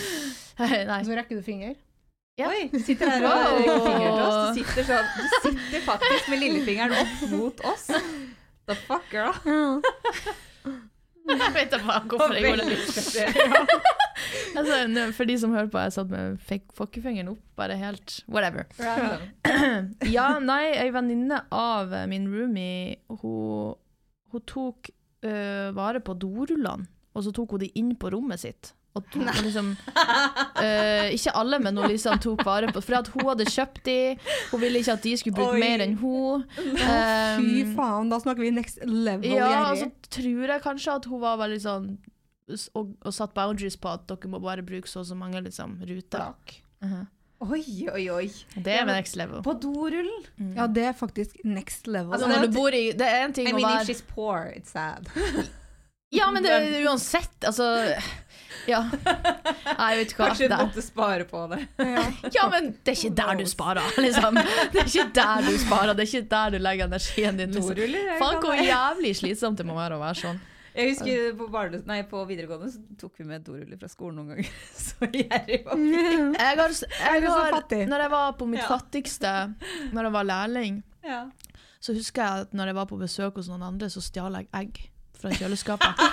nei. 0.89 1.03
Så 1.05 1.15
rekker 1.15 1.37
du 1.37 1.45
finger. 1.45 1.75
Ja. 2.39 2.47
Oi, 2.47 2.69
du 2.71 2.79
sitter 2.79 3.09
her 3.11 3.25
og 3.27 3.57
rekker 3.59 3.79
til 3.83 4.19
oss. 4.23 4.35
Du 4.57 4.61
sitter, 4.61 4.85
så, 4.87 4.99
du 5.17 5.49
sitter 5.49 5.81
faktisk 5.83 6.29
med 6.31 6.39
lillefingeren 6.45 6.93
opp 7.01 7.25
mot 7.33 7.65
oss. 7.67 7.89
The 8.69 8.77
fuck, 8.85 9.09
girl? 9.11 9.35
Jeg 11.29 11.53
vet 11.53 11.73
da 11.73 11.79
faen 11.83 12.07
hvorfor 12.09 12.37
jeg 12.37 12.47
gjorde 12.47 12.69
det. 12.69 12.77
Altså, 14.57 14.77
for 15.15 15.29
de 15.29 15.35
som 15.41 15.53
hører 15.53 15.69
på, 15.71 15.81
jeg 15.83 15.93
satt 15.95 16.09
med 16.11 16.39
fokkefingeren 16.77 17.33
opp, 17.33 17.43
bare 17.59 17.77
helt 17.79 18.21
whatever. 18.31 18.65
Ja, 20.15 20.31
nei, 20.43 20.71
ei 20.79 20.89
venninne 20.95 21.43
av 21.55 21.93
min 22.11 22.27
roomie, 22.31 22.97
hun, 23.21 23.75
hun 24.33 24.43
tok 24.49 24.89
uh, 25.25 25.69
vare 25.75 26.01
på 26.03 26.15
dorullene, 26.19 26.87
og 27.13 27.25
så 27.25 27.33
tok 27.35 27.55
hun 27.55 27.63
de 27.63 27.71
inn 27.79 27.93
på 27.99 28.11
rommet 28.15 28.41
sitt. 28.43 28.73
Og 28.97 29.05
tok, 29.13 29.27
og 29.29 29.43
liksom, 29.45 29.67
eh, 30.63 31.11
ikke 31.13 31.33
alle, 31.37 31.59
men 31.61 31.77
hun 31.77 31.91
liksom 31.91 32.17
tok 32.23 32.41
vare 32.43 32.71
på 32.73 32.81
For 32.81 32.97
at 32.97 33.11
hun 33.13 33.27
hadde 33.27 33.45
kjøpt 33.45 33.83
de, 33.85 33.97
hun 34.49 34.63
ville 34.63 34.81
ikke 34.81 34.95
at 34.97 35.03
de 35.05 35.13
skulle 35.21 35.37
bruke 35.37 35.59
Oi. 35.59 35.61
mer 35.61 35.83
enn 35.85 35.93
hun. 36.01 36.45
Fy 36.57 36.65
Um, 36.89 37.75
faen, 37.77 38.09
da 38.09 38.17
snakker 38.23 38.43
vi 38.43 38.49
next 38.55 38.81
level 38.83 39.29
ja, 39.29 39.69
og 39.69 39.77
så 39.77 39.87
tror 40.09 40.55
jeg 40.55 40.63
kanskje 40.63 40.95
at 40.97 41.05
hun 41.11 41.21
var 41.21 41.37
veldig 41.41 41.61
sånn 41.61 41.87
og, 42.73 42.95
og 43.05 43.13
satt 43.13 43.35
boundaries 43.37 43.77
på 43.77 43.91
at 43.93 44.07
dere 44.09 44.31
må 44.31 44.39
bare 44.41 44.65
bruke 44.65 44.89
så 44.89 45.03
og 45.03 45.09
så 45.11 45.17
mange 45.17 45.41
liksom, 45.45 45.77
ruter. 45.85 46.33
Mhm. 46.81 47.07
Oi, 47.39 47.61
oi, 47.87 48.01
oi. 48.11 48.25
Det 48.59 48.73
er 48.75 48.83
next 48.89 49.15
level. 49.15 49.39
På 49.45 49.53
dorullen. 49.55 50.25
Ja, 50.57 50.65
det 50.67 50.89
er 50.89 50.97
faktisk 50.97 51.37
next 51.47 51.87
level. 51.87 52.11
Altså, 52.11 52.27
når 52.27 52.49
du 52.49 52.57
bor 52.57 52.75
i 52.75 52.89
Det 52.91 53.07
er 53.07 53.23
en 53.23 53.35
ting 53.37 53.47
I 53.47 53.53
å 53.53 53.55
mean, 53.55 53.77
if 53.79 53.87
she's 53.87 54.03
poor, 54.03 54.49
it's 54.51 54.73
sad. 54.75 55.07
Ja, 56.11 56.27
men 56.33 56.43
det 56.43 56.51
er 56.51 56.67
uansett, 56.89 57.37
altså 57.47 57.69
Ja. 58.67 58.81
Nei, 59.79 59.89
vet 60.01 60.11
du 60.11 60.15
hva. 60.17 60.27
Kanskje 60.29 60.49
du 60.51 60.55
måtte 60.59 60.81
spare 60.83 61.25
på 61.29 61.45
det. 61.53 61.61
Ja, 62.35 62.49
men 62.51 62.71
det 62.83 62.93
er 62.93 62.97
ikke 62.97 63.15
der 63.21 63.39
du 63.39 63.45
sparer, 63.49 63.87
liksom. 64.01 64.35
Det 64.73 64.81
er 64.83 64.89
ikke 64.89 65.07
der 65.15 65.47
du 65.47 65.57
sparer, 65.61 65.93
det 65.97 66.03
er 66.05 66.09
ikke 66.11 66.29
der 66.35 66.55
du 66.55 66.57
legger 66.61 66.89
energien 66.89 67.37
din. 67.39 67.51
Liksom. 67.55 67.75
Faen, 68.19 68.39
hvor 68.43 68.55
jævlig 68.59 69.15
slitsomt 69.21 69.57
det 69.61 69.65
må 69.69 69.77
være 69.79 69.95
å 69.99 70.01
være 70.03 70.19
sånn. 70.25 70.39
Jeg 70.79 70.91
husker 70.93 71.31
på, 71.35 71.47
barne, 71.51 71.79
nei, 71.89 72.03
på 72.07 72.19
videregående 72.29 72.69
så 72.71 72.79
tok 73.01 73.17
vi 73.19 73.25
med 73.27 73.41
doruller 73.43 73.79
fra 73.81 73.89
skolen 73.89 74.19
noen 74.21 74.29
ganger. 74.35 74.51
Så 74.85 75.09
gjerrig 75.11 75.57
var 75.65 75.75
vi. 75.81 75.89
Jeg 75.89 76.59
har, 76.61 76.75
jeg 76.77 77.23
har? 77.25 77.57
Når 77.89 78.03
jeg 78.05 78.11
var 78.13 78.37
på 78.39 78.47
mitt 78.47 78.61
Ja. 78.61 78.67
fattigste, 78.69 79.33
når 79.95 80.07
jeg 80.07 80.13
var 80.19 80.23
lærling, 80.29 80.77
Ja. 81.03 81.23
så 81.81 81.95
husker 81.97 82.21
jeg 82.23 82.45
at 82.45 82.53
når 82.53 82.65
jeg 82.71 82.75
var 82.79 82.85
på 82.93 82.99
besøk 83.01 83.41
hos 83.41 83.49
noen 83.49 83.63
andre, 83.65 83.89
så 83.89 83.99
stjal 84.05 84.37
jeg 84.39 84.47
egg 84.61 84.79
fra 85.19 85.33
kjøleskapet. 85.35 85.99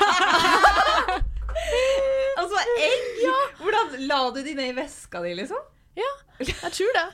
Altså, 2.46 2.64
egg! 2.86 3.22
Hvordan 3.60 3.94
la 4.06 4.18
du 4.30 4.42
de 4.46 4.54
ned 4.54 4.72
i 4.72 4.74
veska 4.76 5.22
di, 5.24 5.34
liksom? 5.38 5.62
Ja, 5.98 6.10
jeg 6.38 6.72
tror 6.76 6.92
det. 6.94 7.06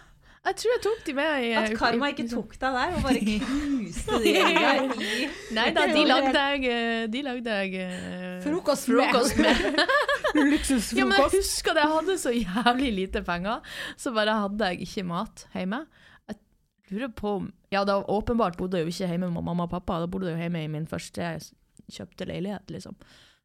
Jeg 0.42 0.56
tror 0.58 0.72
jeg 0.72 0.80
tok 0.82 1.02
de 1.06 1.12
med 1.14 1.44
i 1.46 1.50
At 1.54 1.72
karma 1.78 2.08
ikke 2.10 2.24
tok 2.26 2.56
deg 2.58 2.74
der 2.74 2.94
og 2.96 3.04
bare 3.04 3.20
knuste 3.28 4.18
de 4.24 4.32
egga 4.40 4.72
i 4.90 5.28
Nei 5.54 5.66
da, 5.76 5.84
de 5.86 6.02
lagde 6.08 6.32
jeg, 6.34 6.64
eh, 6.66 7.02
de 7.12 7.22
lagde 7.22 7.58
jeg 7.60 7.76
eh, 7.84 8.40
Frokost 8.42 8.88
frokost 8.90 9.38
med. 9.38 9.62
Ja, 10.32 11.04
men 11.04 11.18
jeg 11.20 11.28
husker 11.36 11.76
det, 11.76 11.82
jeg 11.84 11.92
hadde 11.92 12.14
så 12.18 12.30
jævlig 12.32 12.90
lite 12.96 13.20
penger, 13.26 13.60
så 14.00 14.14
bare 14.16 14.34
hadde 14.40 14.70
jeg 14.72 14.86
ikke 14.86 15.04
mat 15.04 15.44
hjemme. 15.52 15.82
Jeg 16.30 16.38
lurer 16.90 17.10
på 17.20 17.34
om 17.36 17.50
Ja, 17.70 17.82
da 17.84 17.98
åpenbart 18.00 18.56
bodde 18.58 18.80
jeg 18.80 18.88
jo 18.88 18.94
ikke 18.94 19.10
hjemme 19.12 19.28
med 19.28 19.44
mamma 19.44 19.68
og 19.68 19.74
pappa, 19.76 20.00
da 20.02 20.08
bodde 20.10 20.32
jeg 20.32 20.40
jo 20.40 20.46
hjemme 20.46 20.64
i 20.64 20.70
min 20.72 20.88
første 20.88 21.34
kjøpte 21.92 22.26
leilighet, 22.26 22.72
liksom. 22.72 22.96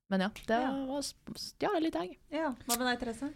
Men 0.10 0.22
ja, 0.24 0.30
det 0.48 0.58
Ja. 0.62 0.72
var 0.88 1.02
stjal 1.04 1.74
jeg 1.76 1.84
litt 1.84 1.96
egg. 2.00 2.18
Ja, 2.32 2.54
Hva 2.66 2.78
med 2.80 2.88
deg, 2.88 3.00
Therese? 3.02 3.34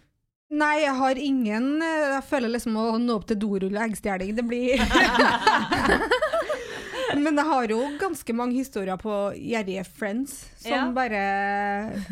Nei, 0.52 0.80
jeg 0.82 0.94
har 0.98 1.16
ingen 1.16 1.66
eh, 1.80 2.10
Jeg 2.12 2.24
føler 2.28 2.48
liksom 2.52 2.74
å 2.76 2.98
nå 3.00 3.14
opp 3.16 3.26
til 3.28 3.38
dorull 3.40 3.72
og 3.76 3.82
eggstjeling. 3.86 4.34
Det 4.36 4.44
blir 4.44 4.76
Men 7.22 7.36
jeg 7.38 7.46
har 7.46 7.66
jo 7.72 7.78
ganske 8.00 8.34
mange 8.34 8.54
historier 8.58 8.96
på 9.00 9.12
gjerrige 9.38 9.84
friends 9.86 10.32
som 10.62 10.72
Ja. 10.72 10.90
bare 10.92 11.20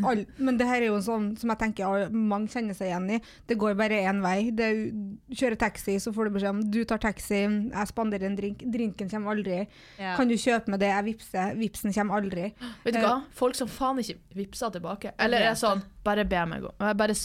all, 0.05 0.25
Men 0.37 0.57
det 0.57 0.67
her 0.67 0.81
er 0.81 0.87
jo 0.87 0.99
sånn 1.03 1.37
som 1.39 1.49
jeg 1.51 1.59
tenker 1.59 1.85
all- 1.85 2.09
mange 2.11 2.47
kjenner 2.53 2.75
seg 2.77 2.87
igjen 2.91 3.09
i. 3.17 3.21
Det 3.47 3.57
går 3.57 3.75
bare 3.77 3.99
én 4.07 4.21
vei. 4.23 4.51
Det, 4.51 4.65
er 4.65 5.35
kjører 5.35 5.57
taxi, 5.57 5.95
så 5.99 6.13
får 6.13 6.25
du 6.29 6.31
beskjed 6.39 6.49
om 6.49 6.61
du 6.71 6.83
tar 6.85 6.97
taxi, 6.97 7.41
jeg 7.71 7.87
spanderer 7.91 8.23
en 8.29 8.35
drink. 8.37 8.59
Drinken 8.71 9.09
kommer 9.09 9.35
aldri. 9.35 9.67
Ja. 9.99 10.15
Kan 10.15 10.27
du 10.27 10.35
kjøpe 10.35 10.67
med 10.69 10.79
det, 10.79 10.89
jeg 10.89 11.05
vippser. 11.11 11.55
Vipsen 11.57 11.93
kommer 11.93 12.21
aldri. 12.21 12.53
Vet 12.85 12.93
du 12.93 12.99
Eh. 12.99 13.03
hva? 13.05 13.23
Folk 13.31 13.55
som 13.55 13.67
faen 13.67 13.97
ikke 13.99 14.17
vipser 14.35 14.71
tilbake. 14.71 15.11
Eller 15.19 15.39
er 15.39 15.53
sånn, 15.55 15.83
bare 16.03 16.23
be 16.25 16.45
meg 16.45 16.61
gå. 16.61 16.71
Bare 16.97 17.15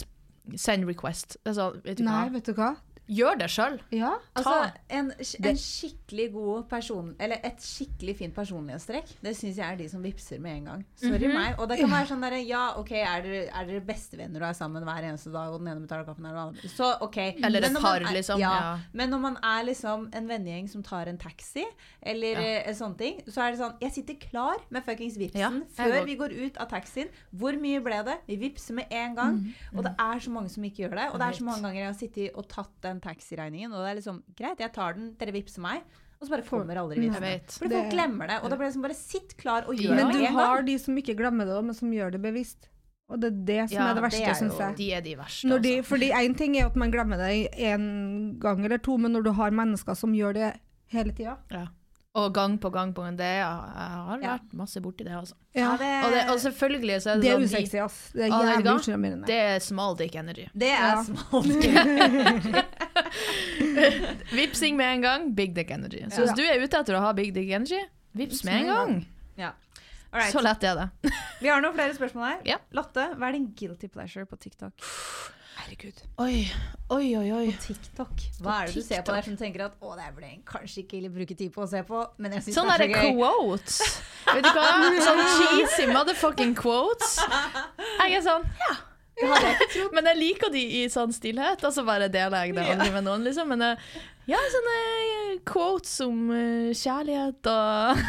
send 0.57 0.85
request. 0.87 1.37
Det 1.45 1.51
er 1.57 1.61
sånn, 1.61 1.83
vet 1.83 1.97
du 1.99 2.05
Nei, 2.05 2.29
hva? 2.29 2.33
vet 2.33 2.45
du 2.45 2.53
hva? 2.55 2.77
Gjør 3.07 3.37
det 3.39 3.47
sjøl. 3.55 3.77
Ja. 3.95 4.13
Altså, 4.35 4.55
en, 4.91 5.13
en 5.47 5.59
skikkelig 5.61 6.25
god 6.35 6.65
person 6.71 7.13
Eller 7.23 7.39
et 7.47 7.61
skikkelig 7.63 8.17
fint 8.19 8.35
personlighetstrekk, 8.35 9.13
det 9.23 9.35
syns 9.39 9.61
jeg 9.61 9.67
er 9.67 9.77
de 9.79 9.87
som 9.93 10.03
vippser 10.03 10.41
med 10.43 10.57
en 10.59 10.65
gang. 10.71 10.83
Sorry 10.99 11.29
meg. 11.31 11.55
Og 11.63 11.69
det 11.71 11.79
kan 11.79 11.93
være 11.93 12.09
sånn 12.13 12.25
derre 12.27 12.41
Ja, 12.47 12.65
OK, 12.81 12.91
er 12.99 13.23
dere, 13.23 13.43
er 13.47 13.69
dere 13.71 13.85
bestevenner 13.87 14.43
og 14.43 14.49
er 14.51 14.59
sammen 14.59 14.83
hver 14.89 15.07
eneste 15.07 15.31
dag, 15.35 15.53
og 15.55 15.61
den 15.63 15.71
ene 15.75 15.85
betaler 15.85 16.07
kaffen 16.09 16.27
eller 16.27 16.41
den 16.41 16.49
andre 16.57 16.73
Så 16.75 16.89
OK. 17.07 17.19
Eller 17.47 17.69
et 17.69 17.79
par, 17.79 18.01
er- 18.03 18.17
liksom, 18.19 18.43
Ja, 18.43 18.53
ja. 18.59 18.75
Men 18.97 19.15
når 19.15 19.23
man 19.29 19.39
er 19.53 19.63
liksom 19.71 20.09
en 20.17 20.29
vennegjeng 20.31 20.69
som 20.75 20.83
tar 20.87 21.07
en 21.13 21.19
taxi, 21.23 21.65
eller 22.03 22.43
eh, 22.43 22.73
sånne 22.77 22.99
ting, 23.01 23.23
så 23.31 23.45
er 23.47 23.55
det 23.55 23.61
sånn 23.63 23.79
Jeg 23.87 23.95
sitter 24.01 24.19
klar 24.27 24.59
med 24.75 24.83
fuckings 24.87 25.17
vipsen 25.21 25.41
Ja, 25.41 25.53
før 25.79 26.03
vi 26.11 26.19
går 26.19 26.35
ut 26.43 26.59
av 26.63 26.69
taxien. 26.75 27.09
Hvor 27.31 27.55
mye 27.61 27.81
ble 27.87 28.03
det? 28.11 28.19
Vi 28.27 28.37
vippser 28.43 28.77
med 28.83 28.91
en 28.91 29.15
gang. 29.19 29.41
Og 29.77 29.85
det 29.87 29.95
er 30.01 30.21
så 30.27 30.35
mange 30.35 30.51
som 30.53 30.65
ikke 30.67 30.85
gjør 30.87 30.99
det. 30.99 31.07
Og 31.13 31.21
det 31.23 31.31
er 31.31 31.39
så 31.39 31.47
mange 31.47 31.63
ganger 31.69 31.81
jeg 31.85 31.91
har 31.93 31.99
sittet 32.03 32.37
og 32.39 32.49
tatt 32.51 32.73
den 32.85 32.96
taxiregningen, 33.01 33.73
og 33.73 33.83
det 33.85 33.91
er 33.93 33.99
liksom 34.01 34.23
greit, 34.37 34.59
jeg 34.61 34.73
tar 34.73 34.95
den, 34.95 35.15
dere 35.19 35.33
vippser 35.33 35.61
meg. 35.65 35.83
Og 36.21 36.27
så 36.27 36.33
bare 36.33 36.43
kommer 36.49 36.79
aldri 36.81 37.11
vet. 37.13 37.53
Fordi 37.61 37.75
folk 37.77 37.91
glemmer 37.93 38.27
det. 38.29 38.39
Og 38.43 38.49
da 38.49 38.57
blir 38.57 38.65
det 38.67 38.71
liksom 38.73 38.83
bare 38.87 38.95
sitt 38.97 39.37
klar 39.37 39.67
og 39.69 39.77
gjør 39.77 39.95
Men 39.99 40.13
du 40.15 40.25
har 40.33 40.63
de 40.63 40.79
som 40.81 40.97
ikke 40.97 41.15
glemmer 41.19 41.45
det, 41.45 41.59
men 41.65 41.75
som 41.77 41.91
gjør 41.93 42.13
det 42.17 42.23
bevisst. 42.23 42.71
Og 43.09 43.21
det 43.21 43.29
er 43.29 43.37
det 43.47 43.71
som 43.71 43.77
Ja, 43.77 43.83
er 43.85 43.95
det 43.95 44.01
det 44.01 44.03
verste, 44.07 44.23
er 44.31 44.35
syns 44.35 44.59
jeg. 44.59 44.77
De 44.77 44.87
er 44.97 45.01
de 45.05 45.15
verste, 45.17 45.47
Når 45.47 45.61
de, 45.63 45.75
altså. 45.77 45.89
fordi 45.93 46.09
én 46.11 46.35
ting 46.37 46.57
er 46.59 46.67
at 46.67 46.75
man 46.77 46.91
glemmer 46.91 47.17
det 47.21 47.49
en 47.69 48.39
gang 48.41 48.65
eller 48.65 48.79
to, 48.79 48.97
men 48.99 49.13
når 49.13 49.23
du 49.29 49.33
har 49.33 49.51
mennesker 49.51 49.95
som 49.95 50.13
gjør 50.17 50.33
det 50.35 50.53
hele 50.91 51.13
tida 51.13 51.37
Ja. 51.53 51.67
Og 52.17 52.33
gang 52.33 52.57
på 52.59 52.71
gang 52.73 52.95
på 52.97 53.03
gang. 53.05 53.15
Det 53.19 53.27
jeg 53.29 53.45
har 53.45 54.19
Ja. 54.23 54.39
vært 54.39 54.55
masse 54.57 54.81
borti 54.81 55.05
det, 55.05 55.13
altså. 55.13 55.35
Ja, 55.55 55.77
det, 55.77 56.05
Og, 56.07 56.11
det, 56.13 56.23
og 56.33 56.39
selvfølgelig 56.41 57.03
så 57.03 57.11
er 57.11 57.15
det, 57.15 57.23
Det 57.23 57.31
er 57.31 57.37
sånn 57.37 57.45
usexy, 57.45 57.77
ass. 57.85 58.11
Det 58.13 58.23
er 58.25 58.29
jævlig 58.33 58.75
usjarmerende. 58.81 59.27
Det 59.27 59.37
er 59.37 59.59
small 59.61 59.95
dick 59.97 60.15
energy. 60.17 60.49
det 60.57 60.71
er 60.73 60.97
Ja. 60.97 61.03
smalt. 61.05 62.73
Vipsing 64.39 64.77
med 64.79 64.95
en 64.97 65.05
gang, 65.05 65.29
big 65.37 65.55
dick 65.57 65.71
energy. 65.71 66.03
Så 66.13 66.25
hvis 66.25 66.35
du 66.39 66.43
er 66.47 66.61
ute 66.63 66.81
etter 66.81 66.99
å 66.99 67.05
ha 67.05 67.13
big 67.17 67.33
dick 67.37 67.51
energy, 67.51 67.83
vips 68.17 68.45
med 68.47 68.63
en 68.65 68.73
gang. 68.73 68.99
ja. 69.41 69.53
All 70.13 70.21
right. 70.23 70.33
Så 70.33 70.41
lett 70.41 70.63
er 70.65 70.77
det. 70.79 71.11
Vi 71.43 71.49
har 71.51 71.61
noen 71.61 71.75
flere 71.77 71.93
spørsmål 71.97 72.25
her. 72.31 72.37
Ja. 72.47 72.57
Lotte, 72.73 73.09
hva 73.19 73.27
er 73.29 73.35
din 73.37 73.51
guilty 73.59 73.89
pleasure 73.93 74.25
på 74.31 74.39
TikTok? 74.41 74.73
Herregud. 75.57 75.99
Oi, 76.23 76.47
oi, 76.95 77.09
oi. 77.19 77.27
oi. 77.35 77.47
TikTok. 77.61 78.23
Hva 78.41 78.61
er 78.63 78.71
det 78.71 78.79
du 78.79 78.87
ser 78.87 79.03
på 79.05 79.13
der 79.13 79.27
som 79.27 79.37
tenker 79.37 79.67
at 79.67 79.75
å, 79.83 79.93
det 79.99 80.07
vel 80.15 80.29
jeg 80.29 80.39
kanskje 80.49 80.85
ikke 80.85 81.11
bruke 81.13 81.37
tid 81.37 81.53
på 81.53 81.65
å 81.65 81.69
se 81.69 81.83
på, 81.89 82.01
men 82.23 82.37
jeg 82.37 82.47
syns 82.47 82.59
Sånn 82.61 82.71
det 82.71 82.77
er 82.77 82.85
så 82.85 83.03
gøy. 83.03 83.17
quotes. 83.19 83.79
Vet 84.31 84.47
du 84.47 84.51
hva? 84.57 84.67
Sånn 85.09 85.23
cheesy 85.35 85.89
motherfucking 85.91 86.55
quotes. 86.57 87.17
Jeg 88.05 88.17
er 88.21 88.25
sånn, 88.25 88.47
ja. 88.63 88.77
Men 89.97 90.11
jeg 90.11 90.19
liker 90.21 90.51
de 90.53 90.61
i 90.83 90.83
sånn 90.93 91.13
stillhet, 91.15 91.63
og 91.65 91.73
så 91.73 91.85
bare 91.87 92.09
deler 92.13 92.45
jeg 92.47 92.57
det 92.57 92.65
aldri 92.75 92.91
med 92.93 93.07
noen, 93.07 93.23
liksom. 93.25 93.49
Men 93.49 93.63
eh, 93.65 93.85
ja, 94.29 94.41
sånne 94.53 94.75
eh, 94.83 95.37
quotes 95.49 95.95
om 96.05 96.19
eh, 96.35 96.73
kjærlighet 96.77 97.49
og 97.53 98.03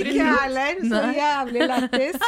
Ikke 0.00 0.14
jeg 0.14 0.36
heller. 0.36 0.80
Så 0.92 1.02
jævlig 1.18 1.66
lættis. 1.72 2.20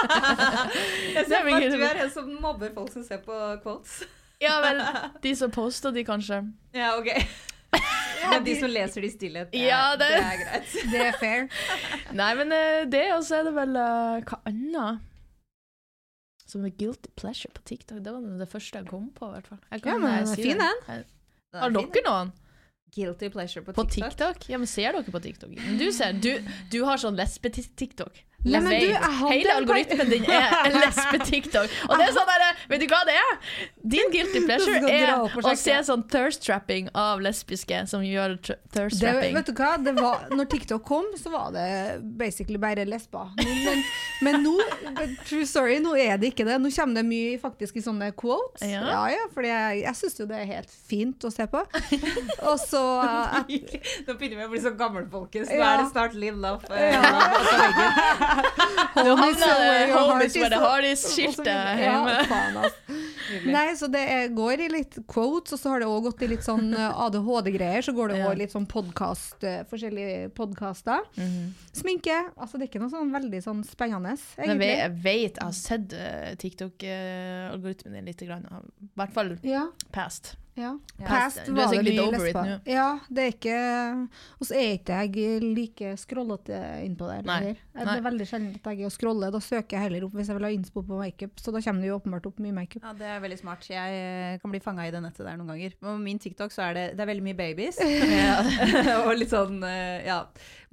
Jeg 1.14 1.24
ser 1.28 1.38
er 1.38 1.46
for 1.46 1.56
at 1.56 1.76
du 1.76 1.84
er 1.86 2.00
en 2.06 2.10
som 2.12 2.28
mobber 2.42 2.72
folk 2.74 2.90
som 2.92 3.04
ser 3.06 3.20
på 3.24 3.36
quotes. 3.64 4.02
Ja 4.42 4.56
vel, 4.64 4.80
de 5.24 5.32
som 5.38 5.52
poster 5.54 5.94
de, 5.94 6.02
kanskje. 6.08 6.40
Ja, 6.74 6.96
ok. 6.98 7.12
Men 8.32 8.44
de 8.44 8.56
som 8.58 8.68
leser 8.70 9.00
det 9.04 9.08
i 9.12 9.14
stillhet, 9.14 9.48
det, 9.52 9.62
Ja, 9.64 9.94
det- 9.96 10.10
det 10.12 10.26
er 10.26 10.42
greit. 10.42 10.74
Det 10.92 11.00
er 11.06 11.16
fair. 11.20 11.46
Nei, 12.12 12.28
men 12.38 12.52
det, 12.92 13.06
og 13.16 13.24
så 13.26 13.38
er 13.40 13.48
det 13.48 13.54
vel 13.56 13.72
uh, 13.78 14.20
Hva 14.28 14.38
annet? 14.50 15.00
Som 16.52 16.66
er 16.68 16.74
guilty 16.76 17.08
pleasure 17.16 17.52
på 17.56 17.64
TikTok. 17.68 18.02
Det 18.04 18.12
var 18.12 18.24
det 18.42 18.48
første 18.52 18.82
jeg 18.82 18.88
kom 18.90 19.08
på, 19.16 19.30
i 19.30 19.36
hvert 19.38 19.46
fall. 19.48 19.60
Ja, 19.72 19.96
men 19.96 20.08
den 20.10 20.32
er 20.34 20.40
fin, 20.42 20.60
den. 20.60 21.04
Har 21.56 21.72
dere 21.72 22.02
noen? 22.06 22.32
Guilty 22.92 23.30
pleasure 23.32 23.64
på 23.64 23.72
På 23.72 23.86
TikTok? 23.88 24.12
TikTok? 24.18 24.48
Ja, 24.52 24.58
men 24.60 24.68
ser 24.68 24.92
dere 24.98 25.14
på 25.14 25.20
TikTok? 25.24 25.54
Du 25.80 25.86
ser, 25.96 26.18
du, 26.20 26.28
du 26.74 26.82
har 26.84 27.00
sånn 27.00 27.16
lesbe-TikTok. 27.16 28.20
Nei, 28.42 28.58
men 28.58 28.72
du, 28.74 28.86
jeg 28.90 28.98
hadde 28.98 29.30
Hele 29.30 29.54
algoritmen 29.54 30.08
din 30.10 30.24
er 30.26 30.54
en 30.66 30.76
lesbe-TikTok. 30.82 31.74
Og 31.86 32.00
det 32.00 32.06
er 32.08 32.14
sånn 32.16 32.30
der, 32.32 32.62
vet 32.72 32.82
du 32.82 32.86
hva 32.90 33.00
det 33.06 33.14
er? 33.18 33.36
Din 33.94 34.10
guilty 34.10 34.42
pleasure 34.42 34.80
er 34.90 35.12
å 35.22 35.54
se 35.58 35.76
sånn 35.86 36.02
thirst-trapping 36.10 36.90
av 36.98 37.22
lesbiske 37.22 37.84
som 37.90 38.02
gjør 38.06 38.34
thirst-trapping. 38.74 39.36
vet 39.38 39.50
du 39.50 39.54
hva? 39.54 39.76
Det 39.82 39.94
var, 39.98 40.26
når 40.34 40.50
TikTok 40.56 40.82
kom, 40.88 41.06
så 41.18 41.30
var 41.34 41.52
det 41.54 41.68
basically 42.18 42.58
bare 42.62 42.86
lesber. 42.88 43.30
Men, 43.38 43.84
men 44.26 44.40
nå, 44.42 44.56
true 45.28 45.46
story, 45.46 45.78
nå 45.84 45.94
er 45.98 46.18
det 46.18 46.32
ikke 46.32 46.46
det. 46.48 46.58
Nå 46.62 46.72
kommer 46.74 46.98
det 46.98 47.06
mye 47.06 47.38
faktisk 47.42 47.78
i 47.78 47.84
sånne 47.84 48.10
quotes. 48.18 48.66
Ja. 48.66 48.82
Ja, 48.82 49.04
ja, 49.14 49.28
for 49.32 49.46
jeg, 49.46 49.84
jeg 49.84 49.98
syns 50.00 50.18
jo 50.18 50.26
det 50.30 50.42
er 50.42 50.50
helt 50.50 50.74
fint 50.90 51.22
å 51.26 51.30
se 51.32 51.46
på. 51.50 51.62
Og 52.50 52.58
så 52.58 52.82
at, 53.06 53.46
Nå 53.46 54.18
begynner 54.18 54.42
vi 54.42 54.48
å 54.48 54.50
bli 54.50 54.62
så 54.62 54.74
folkens. 54.74 55.50
Nå 55.52 55.62
er 55.62 55.84
det 55.84 55.88
snart 55.94 56.18
Live 56.18 56.42
Love. 56.42 56.66
Ja. 56.74 58.31
Your 59.04 59.16
heart 59.16 59.38
Homies 59.92 60.26
is, 60.26 60.36
where 60.36 60.50
the 60.52 60.60
heart 60.60 60.84
is-skiltet 60.84 61.46
hjemme. 61.80 62.16
Ja, 62.18 62.24
faen, 62.30 62.58
ass. 62.62 62.78
Nei, 63.46 63.64
så 63.78 63.88
det 63.92 64.02
er, 64.12 64.26
går 64.34 64.60
i 64.66 64.68
litt 64.72 64.98
quotes, 65.08 65.54
og 65.56 65.60
så 65.62 65.72
har 65.72 65.82
det 65.82 65.88
òg 65.88 66.08
gått 66.08 66.24
i 66.26 66.28
litt 66.32 66.44
sånn 66.44 66.72
eh, 66.76 67.02
ADHD-greier. 67.06 67.84
Så 67.86 67.94
går 67.96 68.12
det 68.12 68.20
òg 68.26 68.36
litt 68.42 68.52
sånn 68.54 68.66
podkast, 68.68 69.38
eh, 69.48 69.62
forskjellige 69.70 70.32
podkaster. 70.36 71.06
Sminke. 71.72 72.18
Altså 72.36 72.58
det 72.58 72.66
er 72.66 72.72
ikke 72.72 72.82
noe 72.84 72.92
sånn 72.92 73.14
veldig 73.14 73.42
sånn 73.44 73.62
spennende, 73.66 74.16
egentlig. 74.36 74.68
jeg, 74.68 74.82
jeg 74.82 74.94
vet, 75.06 75.40
jeg 75.40 75.46
har 75.46 75.56
sett 75.56 75.96
TikTok-algoritmen 76.42 77.98
din 78.00 78.10
litt, 78.12 78.22
grann, 78.28 78.46
i 78.46 78.92
hvert 79.00 79.16
fall 79.16 79.34
Ja, 79.46 79.66
past. 79.94 80.34
Ja. 80.54 80.72
Ja. 81.00 81.06
Past 81.08 81.38
er 81.46 81.54
var 81.56 81.72
det 81.72 81.82
mye 81.86 82.04
lesber. 82.12 82.48
Ja, 82.68 82.88
det 83.08 83.22
er 83.24 83.30
ikke 83.32 83.58
Og 84.36 84.44
så 84.44 84.56
er 84.58 84.74
ikke 84.76 84.98
jeg 85.00 85.40
like 85.42 85.94
scrollete 86.00 86.58
innpå 86.84 87.08
der. 87.08 87.22
Nei. 87.26 87.54
Det 87.72 87.86
Nei. 87.88 87.94
er 87.96 88.04
veldig 88.04 88.26
sjelden 88.28 88.50
at 88.58 88.68
jeg 88.68 88.84
er 88.84 88.90
å 88.90 88.92
scrolle. 88.92 89.30
Da 89.32 89.40
søker 89.42 89.78
jeg 89.78 89.86
heller 89.86 90.06
opp 90.06 90.16
hvis 90.18 90.28
jeg 90.28 90.36
vil 90.36 90.46
ha 90.46 90.52
innspo 90.52 90.82
på 90.84 90.98
makeup, 91.00 91.40
så 91.40 91.54
da 91.54 91.62
kommer 91.64 91.84
det 91.84 91.88
jo 91.88 91.96
åpenbart 91.96 92.28
opp 92.28 92.42
mye 92.44 92.56
makeup. 92.56 92.84
Ja, 92.84 92.92
Det 92.98 93.08
er 93.14 93.22
veldig 93.24 93.38
smart. 93.40 93.68
Jeg 93.72 94.02
eh, 94.02 94.36
kan 94.42 94.52
bli 94.52 94.60
fanga 94.60 94.86
i 94.86 94.92
det 94.92 95.00
nettet 95.04 95.24
der 95.24 95.38
noen 95.40 95.54
ganger. 95.54 95.76
På 95.80 95.96
min 96.00 96.20
TikTok 96.20 96.52
så 96.52 96.66
er 96.68 96.76
det, 96.76 96.84
det 96.98 97.06
er 97.06 97.10
veldig 97.14 97.26
mye 97.30 97.38
babies. 97.38 97.80
og 99.06 99.12
litt 99.16 99.32
sånn 99.32 99.64
eh, 99.64 100.04
ja, 100.04 100.20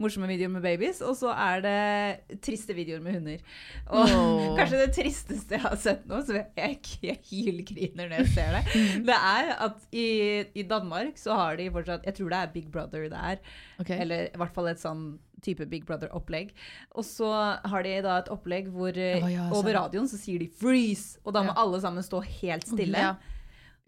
morsomme 0.02 0.28
videoer 0.28 0.52
med 0.58 0.66
babies. 0.66 1.00
Og 1.06 1.16
så 1.20 1.32
er 1.32 1.64
det 1.64 2.40
triste 2.44 2.76
videoer 2.76 3.04
med 3.06 3.20
hunder. 3.20 3.48
Og 3.88 4.04
oh. 4.12 4.46
kanskje 4.60 4.84
det 4.84 4.92
tristeste 5.00 5.56
jeg 5.56 5.64
har 5.64 5.80
sett 5.80 6.04
nå, 6.10 6.20
så 6.28 6.42
jeg, 6.42 6.50
jeg, 6.60 6.80
jeg 7.08 7.20
hylgriner 7.32 8.10
når 8.10 8.22
jeg 8.22 8.32
ser 8.36 8.60
det, 8.60 8.86
det 9.10 9.16
er 9.16 9.54
at 9.56 9.69
i, 9.92 10.44
i 10.56 10.64
Danmark 10.68 11.18
så 11.18 11.36
har 11.38 11.58
de 11.60 11.70
fortsatt 11.74 12.06
Jeg 12.06 12.16
tror 12.18 12.30
det 12.34 12.38
er 12.42 12.54
Big 12.54 12.70
Brother 12.72 13.08
det 13.10 13.24
er. 13.32 13.42
Ok. 13.80 13.90
Eller 13.96 14.30
i 14.30 14.38
hvert 14.42 14.54
fall 14.56 14.68
et 14.72 14.82
sånn 14.82 15.20
type 15.46 15.66
Big 15.72 15.86
Brother-opplegg. 15.88 16.52
Og 17.00 17.06
så 17.08 17.30
har 17.64 17.84
de 17.86 17.96
da 18.04 18.18
et 18.20 18.32
opplegg 18.34 18.70
hvor 18.74 18.92
oh, 18.92 19.28
ja, 19.32 19.50
over 19.56 19.76
radioen 19.78 20.08
så 20.12 20.20
sier 20.20 20.40
de 20.40 20.50
'freeze', 20.52 21.18
og 21.24 21.34
da 21.34 21.44
må 21.44 21.54
Ja. 21.54 21.62
alle 21.64 21.80
sammen 21.82 22.04
stå 22.04 22.22
helt 22.42 22.68
stille. 22.68 22.98
Ja. 22.98 23.16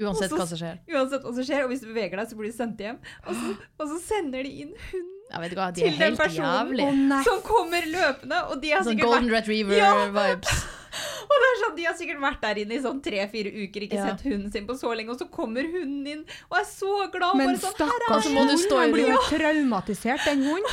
Uansett 0.01 0.29
så- 0.31 0.37
hva. 0.37 0.77
Uansett 0.89 1.21
hva 1.23 1.33
som 1.35 1.43
skjer, 1.43 1.63
og 1.63 1.69
hvis 1.69 1.81
du 1.81 1.87
beveger 1.93 2.17
deg, 2.17 2.27
så 2.29 2.37
blir 2.37 2.51
du 2.51 2.57
sendt 2.57 2.79
hjem. 2.79 2.97
Og 3.27 3.35
så, 3.35 3.55
og 3.79 3.87
så 3.87 3.99
sender 4.01 4.43
de 4.43 4.49
inn 4.49 4.73
hunden 4.91 5.55
hva, 5.55 5.71
de 5.71 5.81
til 5.81 5.97
den 5.99 6.17
personen. 6.17 7.11
oh, 7.11 7.23
som 7.23 7.41
kommer 7.41 7.85
løpende, 7.85 8.43
og 8.49 8.61
de 8.61 8.71
har 8.71 8.83
Sånn 8.83 8.97
sikkert 8.97 9.11
Golden 9.11 9.31
Retriever-vibes. 9.31 10.65
og 10.91 11.35
det 11.41 11.47
er 11.51 11.59
sånn, 11.63 11.75
De 11.77 11.85
har 11.87 11.95
sikkert 11.95 12.19
vært 12.23 12.41
der 12.41 12.59
inne 12.63 12.75
i 12.75 12.81
sånn 12.83 13.01
tre-fire 13.03 13.51
uker, 13.63 13.85
ikke 13.87 13.99
Ja. 13.99 14.05
sett 14.11 14.25
hunden 14.27 14.51
sin 14.51 14.67
på 14.67 14.75
så 14.79 14.91
lenge, 14.95 15.09
og 15.15 15.19
så 15.19 15.29
kommer 15.31 15.63
hunden 15.63 16.07
inn 16.07 16.25
og 16.49 16.57
er 16.59 16.65
så 16.67 17.11
glad. 17.13 17.35
Men 17.39 17.55
sånn, 17.57 17.71
er 17.71 17.77
stakkars 17.77 18.25
Og 18.27 18.31
må 18.35 18.43
du 18.47 18.55
hund, 18.55 18.65
stå 18.65 18.81
i 18.87 18.91
blir 18.91 19.09
jo 19.13 19.21
traumatisert, 19.29 20.25
den 20.25 20.43
hunden. 20.43 20.63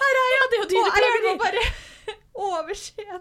Det 0.00 0.10
er 0.10 0.14
jo 0.18 0.80
Og 0.82 0.98
jeg 1.04 1.22
må 1.28 1.38
bare 1.38 1.64
overse 2.48 2.92
den. 2.96 3.20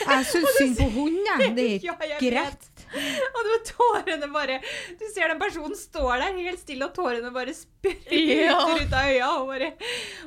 Jeg 0.00 0.24
syns 0.26 0.54
synd 0.58 0.76
på 0.80 0.86
hunden. 0.94 1.54
Det 1.56 1.64
er 1.64 1.84
Ja, 1.90 1.94
jeg 2.00 2.16
ikke 2.16 2.30
greit. 2.32 2.66
Og 2.90 3.44
du 3.46 3.50
tårene 3.68 4.26
bare 4.32 4.56
Du 4.98 5.04
ser 5.14 5.28
den 5.30 5.38
personen 5.38 5.76
står 5.78 6.16
der 6.24 6.38
helt 6.40 6.58
stille, 6.62 6.88
og 6.88 6.94
tårene 6.96 7.30
bare 7.34 7.52
spruter 7.54 8.16
Ja. 8.16 8.56
ut 8.74 8.92
av 8.96 9.10
øya. 9.12 9.28
Og, 9.36 9.46
bare, 9.52 9.68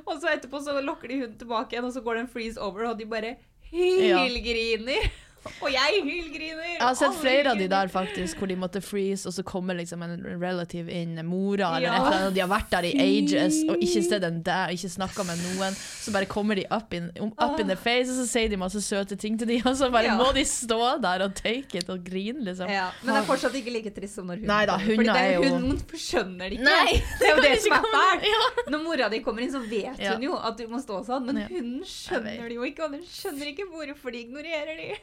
og 0.06 0.22
så 0.22 0.30
etterpå 0.38 0.62
så 0.64 0.78
lokker 0.86 1.08
de 1.12 1.18
hunden 1.24 1.40
tilbake 1.42 1.74
igjen, 1.76 1.90
og 1.90 1.94
så 1.98 2.04
går 2.06 2.14
det 2.20 2.22
en 2.28 2.32
freeze 2.38 2.62
over, 2.62 2.86
og 2.94 2.98
de 3.02 3.06
bare 3.10 3.34
hylgriner. 3.74 5.12
Og 5.62 5.70
jeg 5.72 6.02
hylgriner. 6.04 6.64
Jeg 6.74 6.82
har 6.82 6.96
sett 6.96 7.16
flere 7.20 7.52
av 7.52 7.58
de 7.60 7.68
der 7.68 7.88
faktisk, 7.92 8.38
hvor 8.40 8.48
de 8.48 8.56
måtte 8.56 8.82
freeze, 8.84 9.26
og 9.28 9.34
så 9.36 9.44
kommer 9.44 9.76
liksom 9.76 10.02
en 10.06 10.22
relative 10.42 10.90
inn, 10.92 11.18
mora 11.28 11.76
eller 11.78 11.88
Ja. 11.88 11.94
et 11.94 12.00
eller 12.06 12.18
annet, 12.20 12.34
de 12.36 12.40
har 12.40 12.50
vært 12.52 12.70
der 12.72 12.84
i 12.88 12.94
ages 13.04 13.58
og 13.70 13.76
ikke 13.84 14.04
sett 14.08 14.24
en 14.24 14.42
der, 14.44 14.68
ikke 14.76 14.90
snakka 14.90 15.24
med 15.28 15.38
noen. 15.44 15.76
Så 15.76 16.12
bare 16.16 16.26
kommer 16.26 16.56
de 16.56 16.66
up 16.72 16.94
in, 16.94 17.12
um, 17.20 17.34
up 17.40 17.60
in 17.60 17.68
the 17.68 17.76
face, 17.76 18.10
og 18.10 18.16
så 18.22 18.28
sier 18.28 18.50
de 18.50 18.58
masse 18.58 18.80
søte 18.84 19.18
ting 19.20 19.38
til 19.40 19.48
de, 19.48 19.62
og 19.66 19.76
så 19.76 19.92
bare 19.92 20.04
Ja. 20.12 20.18
må 20.18 20.34
de 20.34 20.44
stå 20.46 21.02
der 21.02 21.24
og 21.24 21.36
take 21.36 21.76
it 21.78 21.90
og 21.90 22.04
grine, 22.04 22.44
liksom. 22.44 22.70
Ja, 22.70 22.90
men 23.04 23.14
det 23.16 23.22
er 23.24 23.28
fortsatt 23.28 23.54
ikke 23.56 23.72
like 23.74 23.92
trist 23.96 24.16
som 24.16 24.28
når 24.28 24.40
hunden 24.44 24.48
Nei 24.48 24.66
da, 24.66 24.78
kommer. 24.78 24.96
Fordi 24.96 25.20
er 25.20 25.34
jo- 25.34 25.44
Hunden 25.44 25.78
skjønner 25.94 26.50
det 26.50 26.58
ikke. 26.60 26.64
Nei, 26.64 26.94
det 27.20 27.28
er 27.30 27.36
jo 27.36 27.42
det 27.42 27.62
som 27.62 27.74
er 27.74 27.84
fælt. 27.94 28.68
Når 28.72 28.84
mora 28.84 29.10
di 29.10 29.20
kommer 29.20 29.42
inn, 29.42 29.52
så 29.52 29.60
vet 29.70 30.00
hun 30.08 30.22
jo 30.24 30.36
at 30.38 30.58
du 30.58 30.68
må 30.68 30.80
stå 30.84 31.04
sånn, 31.06 31.26
men 31.26 31.38
hunden 31.48 31.84
skjønner 31.84 32.48
det 32.48 32.56
jo 32.56 32.62
ikke, 32.64 32.84
og 32.86 32.92
den 32.92 33.02
skjønner 33.04 33.48
ikke 33.54 33.68
hvorfor 33.72 34.12
de 34.12 34.24
ignorerer 34.24 34.78
de. 34.78 34.96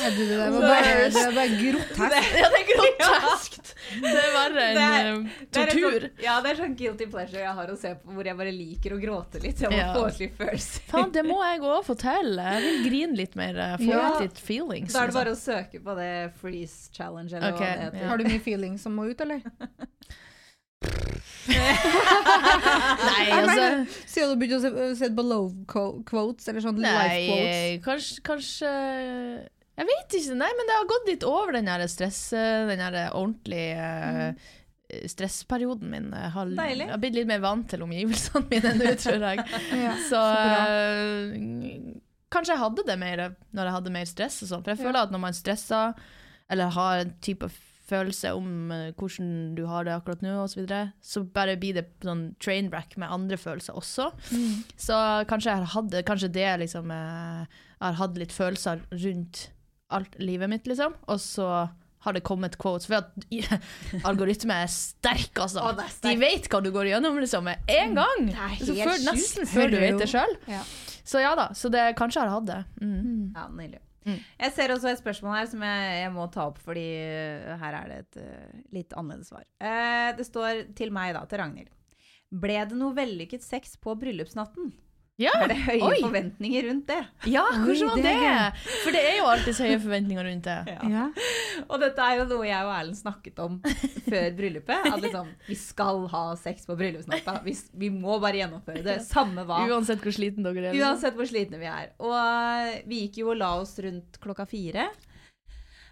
Det, 0.00 0.36
var 0.38 0.54
bare, 0.62 1.08
det 1.12 1.22
var 1.26 1.34
bare 1.36 1.56
grotesk. 1.60 1.98
Ja, 2.40 2.48
det 2.48 2.60
er 2.60 2.68
groteskt! 2.70 3.66
Det 4.00 4.10
er 4.16 4.30
verre 4.32 4.62
enn 4.70 4.76
Det 4.78 4.84
eh, 4.84 4.94
er 4.94 5.08
en 5.10 5.24
tortur. 5.52 6.04
Sånn, 6.06 6.22
ja, 6.24 6.36
det 6.44 6.52
er 6.52 6.58
sånn 6.60 6.76
guilty 6.78 7.08
pleasure 7.10 7.42
jeg 7.42 7.52
har 7.58 7.72
å 7.72 7.76
se 7.76 7.90
på, 8.00 8.14
hvor 8.16 8.28
jeg 8.30 8.38
bare 8.38 8.52
liker 8.54 8.94
å 8.96 9.00
gråte 9.02 9.42
litt. 9.42 9.60
Jeg 9.60 9.72
må 9.74 9.80
Ja. 9.80 9.90
få 9.96 10.06
ut 10.08 10.20
litt 10.22 10.38
følelser. 10.38 10.86
Faen, 10.88 11.12
det 11.12 11.24
må 11.26 11.36
jeg 11.44 11.60
òg 11.66 11.84
fortelle. 11.84 12.46
Jeg 12.54 12.64
vil 12.68 12.80
grine 12.86 13.18
litt 13.18 13.36
mer. 13.36 13.58
eh, 13.66 13.76
Få 13.82 13.90
Ja. 13.90 14.06
litt 14.22 14.38
feelings. 14.40 14.94
Da 14.94 15.02
er 15.04 15.10
det 15.10 15.12
liksom. 15.12 15.20
bare 15.20 15.34
å 15.34 15.40
søke 15.42 15.82
på 15.84 15.96
det 16.00 16.10
freeze 16.40 16.88
challenge, 16.96 17.34
eller 17.34 17.52
okay. 17.52 17.66
hva 17.66 17.76
det 17.76 17.84
heter. 17.90 18.02
ja. 18.04 18.08
Har 18.14 18.16
du 18.16 18.24
mye 18.30 18.40
feelings 18.40 18.82
som 18.86 18.96
må 18.96 19.10
ut, 19.10 19.20
eller? 19.20 19.42
Nei, 21.50 23.24
altså 23.34 23.64
Siden 24.08 24.30
du 24.30 24.36
begynte 24.40 24.70
å 24.70 24.94
se, 24.96 25.08
på 25.16 25.24
love 25.24 25.64
quotes, 26.08 26.46
eller 26.50 26.62
sånn 26.64 26.78
life 26.82 27.24
quotes? 27.26 27.82
kanskje, 27.86 28.22
kanskje 28.26 28.70
Jeg 29.80 29.88
vet 29.90 30.16
ikke. 30.20 30.38
Nei, 30.40 30.52
men 30.58 30.70
det 30.70 30.78
har 30.78 30.88
gått 30.94 31.10
litt 31.10 31.26
over 31.28 31.56
den 31.58 31.68
der 31.70 31.84
stress... 31.90 32.22
Den 32.34 32.82
der 32.84 33.02
ordentlige 33.10 33.90
mm 33.90 34.40
stressperioden 35.06 35.90
min. 35.90 36.12
Har, 36.12 36.46
Deilig. 36.50 36.86
jeg 36.86 36.90
har 36.90 36.98
blitt 37.02 37.14
litt 37.14 37.28
mer 37.30 37.42
vant 37.44 37.68
til 37.70 37.84
omgivelsene 37.86 38.46
mine 38.50 38.72
nå, 38.78 38.92
tror 38.98 39.22
jeg. 39.22 39.44
Ja, 39.84 39.92
Så, 40.08 40.22
eh, 40.34 41.92
kanskje 42.32 42.56
jeg 42.56 42.62
hadde 42.64 42.86
det 42.88 42.96
mer 42.98 43.24
når 43.54 43.70
jeg 43.70 43.76
hadde 43.76 43.92
mer 43.94 44.08
stress 44.10 44.40
og 44.44 44.50
sånn. 44.50 44.64
For 44.64 44.74
jeg 44.74 44.82
føler 44.82 45.02
at 45.04 45.14
når 45.14 45.22
man 45.22 45.36
stresser, 45.36 45.94
eller 46.50 46.74
har 46.74 47.04
en 47.04 47.12
type 47.22 47.50
følelse 47.90 48.32
om 48.38 48.70
eh, 48.74 48.90
hvordan 48.98 49.30
du 49.58 49.64
har 49.68 49.86
det 49.86 49.94
akkurat 49.96 50.22
nå, 50.24 50.36
og 50.42 50.50
så, 50.52 50.60
videre, 50.62 50.92
så 51.02 51.24
bare 51.24 51.58
blir 51.60 51.76
det 51.80 51.86
sånn 52.06 52.30
train 52.42 52.70
wreck 52.72 52.96
med 53.00 53.12
andre 53.12 53.38
følelser 53.40 53.78
også. 53.78 54.10
Så 54.80 55.00
kanskje 55.30 55.54
jeg 55.56 55.72
hadde 55.74 56.04
Kanskje 56.06 56.30
det 56.32 56.48
liksom 56.62 56.90
eh, 56.94 57.42
Jeg 57.76 57.84
har 57.84 57.98
hatt 58.00 58.18
litt 58.20 58.34
følelser 58.34 58.82
rundt 58.94 59.48
alt 59.90 60.16
livet 60.22 60.50
mitt, 60.52 60.68
liksom. 60.70 60.94
Og 61.10 61.18
så 61.22 61.50
har 62.04 62.16
det 62.16 62.22
kommet 62.24 62.56
quotes. 62.60 62.86
For 62.88 63.00
at 63.00 63.10
algoritme 64.08 64.56
er 64.64 64.70
sterk, 64.72 65.34
altså. 65.42 65.64
Å, 65.64 65.74
er 65.74 65.90
sterk. 65.92 66.06
De 66.06 66.22
vet 66.22 66.48
hva 66.52 66.62
du 66.64 66.70
går 66.74 66.92
gjennom 66.92 67.18
liksom, 67.20 67.50
med 67.50 67.74
en 67.74 67.98
gang. 67.98 68.30
Så 68.62 68.76
før, 68.78 68.96
nesten 69.10 69.50
før 69.50 69.74
du 69.74 69.78
vet 69.82 70.00
det 70.00 70.08
sjøl. 70.12 70.36
Ja. 70.50 70.62
Så 71.10 71.22
ja 71.22 71.34
da. 71.38 71.50
Så 71.58 71.72
det, 71.72 71.90
kanskje 71.98 72.22
jeg 72.22 72.30
har 72.30 72.38
hatt 72.38 72.50
det. 72.50 72.60
Mm. 72.80 73.32
Ja, 73.34 73.48
nydelig. 73.50 73.82
Mm. 74.06 74.16
Jeg 74.16 74.54
ser 74.56 74.72
også 74.72 74.90
et 74.90 75.00
spørsmål 75.02 75.36
her 75.36 75.48
som 75.50 75.64
jeg, 75.66 75.96
jeg 76.00 76.12
må 76.14 76.26
ta 76.32 76.46
opp, 76.48 76.60
fordi 76.64 76.86
uh, 77.04 77.56
her 77.60 77.76
er 77.82 77.90
det 77.90 77.98
et 78.04 78.20
uh, 78.24 78.62
litt 78.76 78.96
annerledes 78.96 79.32
svar. 79.32 79.44
Uh, 79.60 80.10
det 80.16 80.26
står 80.28 80.64
til 80.78 80.94
meg, 80.94 81.12
da, 81.16 81.26
til 81.28 81.42
Ragnhild. 81.42 81.72
Ble 82.30 82.60
det 82.70 82.78
noe 82.78 82.96
vellykket 82.96 83.44
sex 83.44 83.74
på 83.80 83.96
bryllupsnatten? 83.98 84.70
Ja. 85.20 85.34
Er 85.44 85.50
det 85.52 85.58
høye 85.66 85.84
Oi. 85.84 85.98
forventninger 86.00 86.66
rundt 86.70 86.86
det? 86.88 87.00
ja, 87.28 87.42
hvordan 87.52 87.90
var 87.90 88.00
det 88.00 88.12
det? 88.22 88.68
For 88.84 88.96
det 88.96 89.02
er 89.04 89.18
jo 89.18 89.26
alltid 89.28 89.58
høye 89.60 89.80
forventninger 89.82 90.28
rundt 90.30 90.48
det. 90.48 90.76
Ja. 90.94 91.06
Og 91.66 91.76
dette 91.82 92.06
er 92.06 92.20
jo 92.22 92.24
noe 92.30 92.46
jeg 92.48 92.68
og 92.68 92.72
Erlend 92.72 92.96
snakket 92.96 93.42
om 93.44 93.58
før 94.06 94.30
bryllupet. 94.38 94.88
At 94.88 95.04
liksom, 95.04 95.28
vi 95.50 95.58
skal 95.60 96.06
ha 96.14 96.24
sex 96.40 96.64
på 96.68 96.78
bryllupsnatta. 96.80 97.36
Vi, 97.44 97.56
vi 97.84 97.92
må 97.92 98.16
bare 98.22 98.40
gjennomføre 98.40 98.84
det. 98.86 98.96
Samme 99.04 99.44
hva. 99.48 99.60
Uansett 99.68 100.00
hvor 100.04 100.16
sliten 100.16 100.46
dere 100.46 100.70
er. 100.70 100.80
Uansett 100.80 101.18
hvor 101.18 101.28
slitne 101.28 101.60
vi 101.60 101.68
er. 101.68 101.92
Og 102.00 102.16
eh, 102.16 102.80
vi 102.88 103.04
gikk 103.04 103.20
jo 103.22 103.34
og 103.34 103.40
la 103.42 103.52
oss 103.60 103.76
rundt 103.84 104.20
klokka 104.24 104.48
fire. 104.48 104.88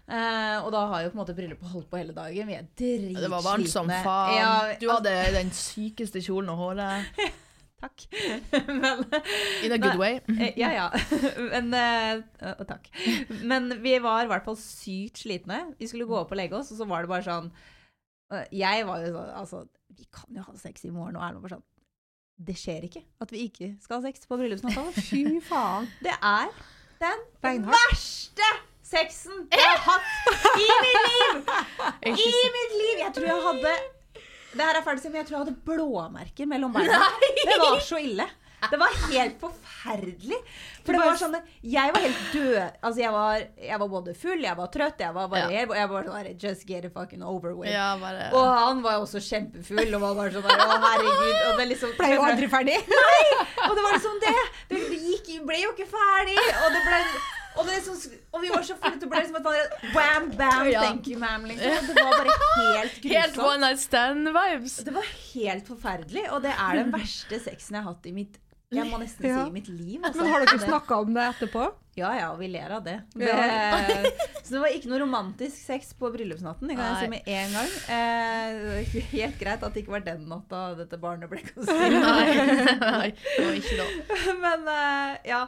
Uh, 0.09 0.65
og 0.65 0.71
da 0.73 0.87
har 0.89 1.03
jo 1.03 1.11
på 1.11 1.19
en 1.19 1.21
måte 1.21 1.35
bryllupet 1.37 1.69
holdt 1.69 1.85
på 1.91 1.99
hele 1.99 2.15
dagen. 2.17 2.49
Vi 2.49 2.55
er 2.57 2.65
dritslitne. 2.65 3.21
Det 3.21 3.29
var 3.29 3.45
varmt 3.45 3.69
som 3.69 3.91
faen. 3.91 4.39
Ja, 4.39 4.53
du 4.81 4.87
hadde 4.89 5.13
den 5.35 5.53
sykeste 5.53 6.23
kjolen 6.25 6.49
og 6.55 6.63
håret. 6.63 7.21
Takk. 7.79 8.03
Men, 8.81 9.03
In 9.63 9.71
a 9.71 9.77
good 9.79 9.97
way. 10.01 10.19
eh, 10.35 10.53
ja, 10.59 10.69
ja. 10.75 10.87
Men, 11.53 11.73
uh, 11.73 12.63
takk. 12.67 12.89
Men 13.47 13.69
vi 13.83 13.93
var 14.03 14.25
i 14.25 14.29
hvert 14.31 14.43
fall 14.47 14.57
sykt 14.59 15.21
slitne. 15.23 15.61
Vi 15.79 15.87
skulle 15.87 16.07
gå 16.09 16.17
opp 16.19 16.33
og 16.35 16.39
legge 16.41 16.57
oss, 16.59 16.71
og 16.75 16.81
så 16.81 16.87
var 16.89 17.05
det 17.05 17.11
bare 17.13 17.23
sånn 17.27 17.47
eh, 18.35 18.45
Jeg 18.59 18.83
var 18.89 19.05
jo 19.05 19.13
sånn 19.15 19.31
Altså, 19.39 19.61
vi 19.95 20.07
kan 20.11 20.35
jo 20.35 20.43
ha 20.47 20.55
sex 20.59 20.83
i 20.85 20.91
morgen. 20.91 21.15
Og 21.15 21.23
Erlend 21.23 21.45
var 21.47 21.55
sånn 21.55 21.63
Det 22.49 22.55
skjer 22.59 22.85
ikke 22.89 23.03
at 23.23 23.31
vi 23.35 23.45
ikke 23.47 23.71
skal 23.83 23.99
ha 24.01 24.09
sex 24.09 24.27
på 24.27 24.37
bryllupsnatta. 24.39 24.83
Fy 24.99 25.23
faen. 25.49 25.87
Det 26.03 26.15
er 26.19 26.51
den 26.99 27.23
Beinhardt. 27.43 27.79
verste 27.93 28.47
sexen 28.89 29.45
jeg 29.53 29.61
har 29.63 29.79
hatt 29.85 30.55
i 30.57 30.67
mitt 30.83 31.07
liv! 31.07 31.49
I 32.09 32.31
mitt 32.55 32.71
liv! 32.75 32.95
Jeg 33.05 33.11
tror 33.15 33.27
jeg 33.29 33.43
hadde 33.45 33.73
Det 34.51 34.65
her 34.65 34.79
er 34.79 34.85
ferdig, 34.85 35.09
men 35.11 35.21
jeg 35.21 35.29
tror 35.29 35.37
jeg 35.37 35.45
hadde 35.45 35.57
blåmerker 35.69 36.49
mellom 36.49 36.73
beina. 36.73 36.99
Det 37.37 37.57
var 37.61 37.81
så 37.85 37.99
ille. 38.01 38.25
Det 38.59 38.77
var 38.77 38.91
helt 39.07 39.37
forferdelig. 39.39 40.37
For 40.83 40.91
det 40.95 40.99
var 40.99 41.15
sånn 41.19 41.37
Jeg 41.63 41.93
var 41.95 42.03
helt 42.03 42.23
død. 42.33 42.57
Altså, 42.83 42.99
jeg 42.99 43.13
var, 43.15 43.45
jeg 43.69 43.79
var 43.79 43.91
både 43.93 44.15
full, 44.19 44.43
jeg 44.43 44.57
var 44.59 44.71
trøtt, 44.73 44.99
jeg 45.05 45.15
var 45.15 45.29
bare 45.31 45.47
Ja. 45.53 45.63
Jeg 45.79 45.91
var 45.93 46.09
sånn 46.09 46.29
Just 46.43 46.65
get 46.67 46.83
it 46.89 46.93
fucking 46.93 47.23
over 47.23 47.55
with. 47.55 47.71
Ja, 47.71 47.93
bare 48.01 48.29
Og 48.35 48.49
han 48.51 48.83
var 48.83 48.97
jo 48.99 49.05
også 49.07 49.21
kjempefull 49.23 49.93
og 49.95 50.03
var 50.03 50.19
bare 50.19 50.35
sånn 50.35 50.51
Å, 50.51 50.79
herregud. 50.89 51.39
Og 51.47 51.61
det 51.61 51.69
liksom 51.71 51.95
Ble 51.99 52.11
jo 52.17 52.27
aldri 52.27 52.51
ferdig. 52.51 52.77
Nei! 52.91 53.25
og 53.69 53.75
det 53.77 53.83
var 53.85 53.95
liksom 53.95 54.21
det. 54.27 54.37
Det 54.73 54.83
gikk, 55.07 55.33
ble 55.47 55.63
jo 55.63 55.75
ikke 55.75 55.87
ferdig. 55.95 56.39
Og 56.65 56.73
det 56.75 56.83
ble 56.89 57.03
Og, 57.57 57.65
det 57.65 57.73
liksom, 57.79 57.95
og 58.31 58.41
vi 58.43 58.49
var 58.53 58.61
så 58.63 58.75
fulle, 58.79 58.99
det 59.01 59.07
ble 59.09 59.19
liksom 59.23 59.39
et 59.39 59.93
Bam, 59.93 60.27
bam, 60.37 60.67
Ja. 60.69 60.83
thank 60.85 61.07
you, 61.07 61.17
ma'am. 61.19 61.47
Liksom. 61.49 61.87
Det 61.87 61.95
var 61.97 62.13
bare 62.17 62.35
helt 62.59 62.99
grusomt. 63.03 63.15
Helt 63.15 63.37
one 63.37 63.59
night 63.65 63.79
stand-vibes. 63.83 64.77
Det 64.85 64.93
var 64.93 65.07
helt 65.33 65.67
forferdelig, 65.67 66.27
og 66.31 66.41
det 66.45 66.53
er 66.53 66.83
den 66.83 66.93
verste 66.93 67.39
sexen 67.43 67.75
jeg 67.79 67.83
har 67.83 67.93
hatt 67.93 68.05
i 68.05 68.11
mitt 68.15 68.37
jeg 68.71 68.85
må 68.85 68.99
nesten 69.01 69.25
Ja. 69.25 69.43
si 69.43 69.49
i 69.49 69.53
mitt 69.53 69.67
liv. 69.67 69.99
Altså. 70.05 70.21
Men 70.21 70.27
har 70.31 70.43
dere 70.45 70.59
snakka 70.61 70.99
om 71.01 71.13
det 71.15 71.23
etterpå? 71.25 71.63
Ja, 71.99 72.11
ja, 72.17 72.29
og 72.33 72.39
vi 72.41 72.49
ler 72.51 72.75
av 72.77 72.85
det. 72.85 72.97
det 73.19 73.33
så 74.43 74.55
det 74.55 74.61
var 74.63 74.75
ikke 74.75 74.91
noe 74.91 75.01
romantisk 75.03 75.57
sex 75.57 75.91
på 75.99 76.11
bryllupsnatten. 76.13 76.71
Det 76.71 76.77
kan 76.79 76.93
jeg 76.93 77.03
si 77.03 77.11
med 77.11 77.29
en 77.35 77.57
gang. 77.57 77.75
Eh, 77.97 78.95
helt 79.13 79.39
greit 79.41 79.65
at 79.65 79.75
det 79.75 79.83
ikke 79.83 79.97
var 79.97 80.05
den 80.07 80.25
natta 80.31 80.63
dette 80.79 80.99
barnet 81.01 81.31
ble 81.31 81.43
konstruert. 81.51 81.99
Nei, 81.99 82.79
nei, 82.79 83.11
det 83.11 83.45
var 83.45 83.59
ikke 83.59 83.77
lov. 83.81 84.17
men 84.45 84.73
eh, 84.75 85.29
ja. 85.33 85.43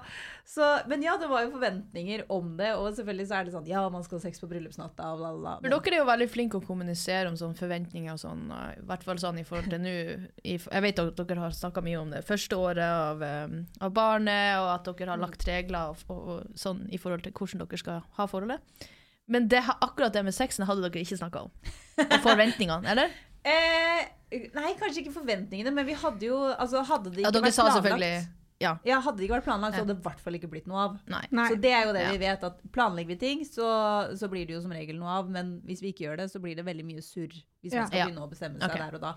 Så, 0.52 0.80
men 0.88 1.04
ja, 1.04 1.14
det 1.18 1.28
var 1.32 1.46
jo 1.46 1.52
forventninger 1.54 2.26
om 2.34 2.58
det, 2.58 2.74
og 2.76 2.90
selvfølgelig 2.98 3.28
så 3.30 3.36
er 3.38 3.46
det 3.48 3.54
sånn 3.54 3.68
Ja, 3.70 3.86
man 3.94 4.04
skal 4.04 4.18
ha 4.18 4.24
sex 4.26 4.42
på 4.42 4.50
bryllupsnatta, 4.52 5.14
og 5.14 5.22
bla, 5.22 5.30
bla, 5.32 5.40
bla. 5.40 5.54
Men 5.64 5.72
dere 5.72 5.96
er 5.96 6.02
jo 6.02 6.08
veldig 6.10 6.28
flinke 6.28 6.60
å 6.60 6.66
kommunisere 6.66 7.30
om 7.30 7.38
sånne 7.40 7.56
forventninger 7.56 8.12
og 8.12 8.20
sånn, 8.20 8.42
eh, 8.52 8.74
i 8.82 8.84
hvert 8.90 9.06
fall 9.08 9.22
sånn 9.22 9.40
i 9.40 9.46
forhold 9.48 9.72
til 9.72 9.80
nå. 9.86 9.94
Jeg 10.44 10.84
vet 10.88 11.00
at 11.00 11.22
dere 11.22 11.46
har 11.46 11.56
snakka 11.56 11.84
mye 11.86 12.02
om 12.02 12.12
det 12.12 12.24
første 12.28 12.60
året 12.60 12.84
av, 12.84 13.24
eh, 13.24 13.56
av 13.80 13.96
barnet, 13.96 14.60
og 14.60 14.74
at 14.74 14.92
dere 14.92 15.14
har 15.14 15.22
lagt 15.22 15.48
regler 15.48 15.94
og, 15.94 16.04
og, 16.12 16.41
og 16.42 16.60
sånn 16.60 16.84
i 16.92 17.00
forhold 17.02 17.24
til 17.26 17.34
hvordan 17.38 17.64
dere 17.64 17.82
skal 17.82 18.04
ha 18.18 18.28
forholdet. 18.30 18.90
Men 19.32 19.48
det, 19.52 19.62
akkurat 19.80 20.14
det 20.14 20.26
med 20.28 20.36
sexen 20.36 20.66
hadde 20.68 20.84
dere 20.84 21.04
ikke 21.06 21.20
snakka 21.22 21.46
om. 21.48 21.52
Og 22.04 22.18
forventningene, 22.26 22.88
eller? 22.96 23.12
Eh, 23.42 24.04
nei, 24.54 24.76
kanskje 24.78 25.02
ikke 25.02 25.16
forventningene, 25.16 25.72
men 25.74 25.88
vi 25.88 25.96
hadde 25.98 26.28
jo 26.28 26.36
altså, 26.52 26.84
Hadde 26.86 27.10
det 27.10 27.24
Ja, 27.24 27.32
ikke 27.32 27.40
dere 27.40 27.48
vært 27.48 27.56
sa 27.58 27.82
planlagt 27.82 28.28
Ja. 28.62 28.76
Ja, 28.88 29.00
hadde 29.02 29.18
det 29.20 29.26
ikke 29.28 29.40
vært 29.40 29.48
planlagt, 29.50 29.76
så 29.76 29.84
hadde 29.84 29.96
det 29.96 30.02
i 30.04 30.06
hvert 30.06 30.22
fall 30.24 30.38
ikke 30.38 30.50
blitt 30.52 30.68
noe 30.70 30.84
av. 30.86 30.98
Nei. 31.10 31.24
Nei. 31.34 31.48
Så 31.50 31.58
det 31.62 31.72
er 31.74 31.88
jo 31.88 31.96
det 31.98 32.04
Ja. 32.06 32.12
vi 32.14 32.22
vet, 32.22 32.44
at 32.48 32.60
planlegger 32.76 33.14
vi 33.16 33.18
ting, 33.24 33.46
så, 33.48 33.68
så 34.18 34.30
blir 34.32 34.46
det 34.46 34.56
jo 34.56 34.62
som 34.62 34.74
regel 34.76 35.00
noe 35.02 35.16
av. 35.22 35.32
Men 35.34 35.58
hvis 35.66 35.82
vi 35.82 35.92
ikke 35.94 36.06
gjør 36.08 36.22
det, 36.24 36.30
så 36.32 36.42
blir 36.44 36.56
det 36.60 36.66
veldig 36.68 36.86
mye 36.86 37.02
surr. 37.06 37.34
Hvis 37.62 37.74
Ja. 37.74 37.82
man 37.84 37.92
skal 37.92 38.06
begynne 38.08 38.24
å 38.26 38.30
bestemme 38.30 38.62
seg 38.62 38.72
okay. 38.72 38.82
der 38.86 38.96
og 38.98 39.02
da. 39.02 39.12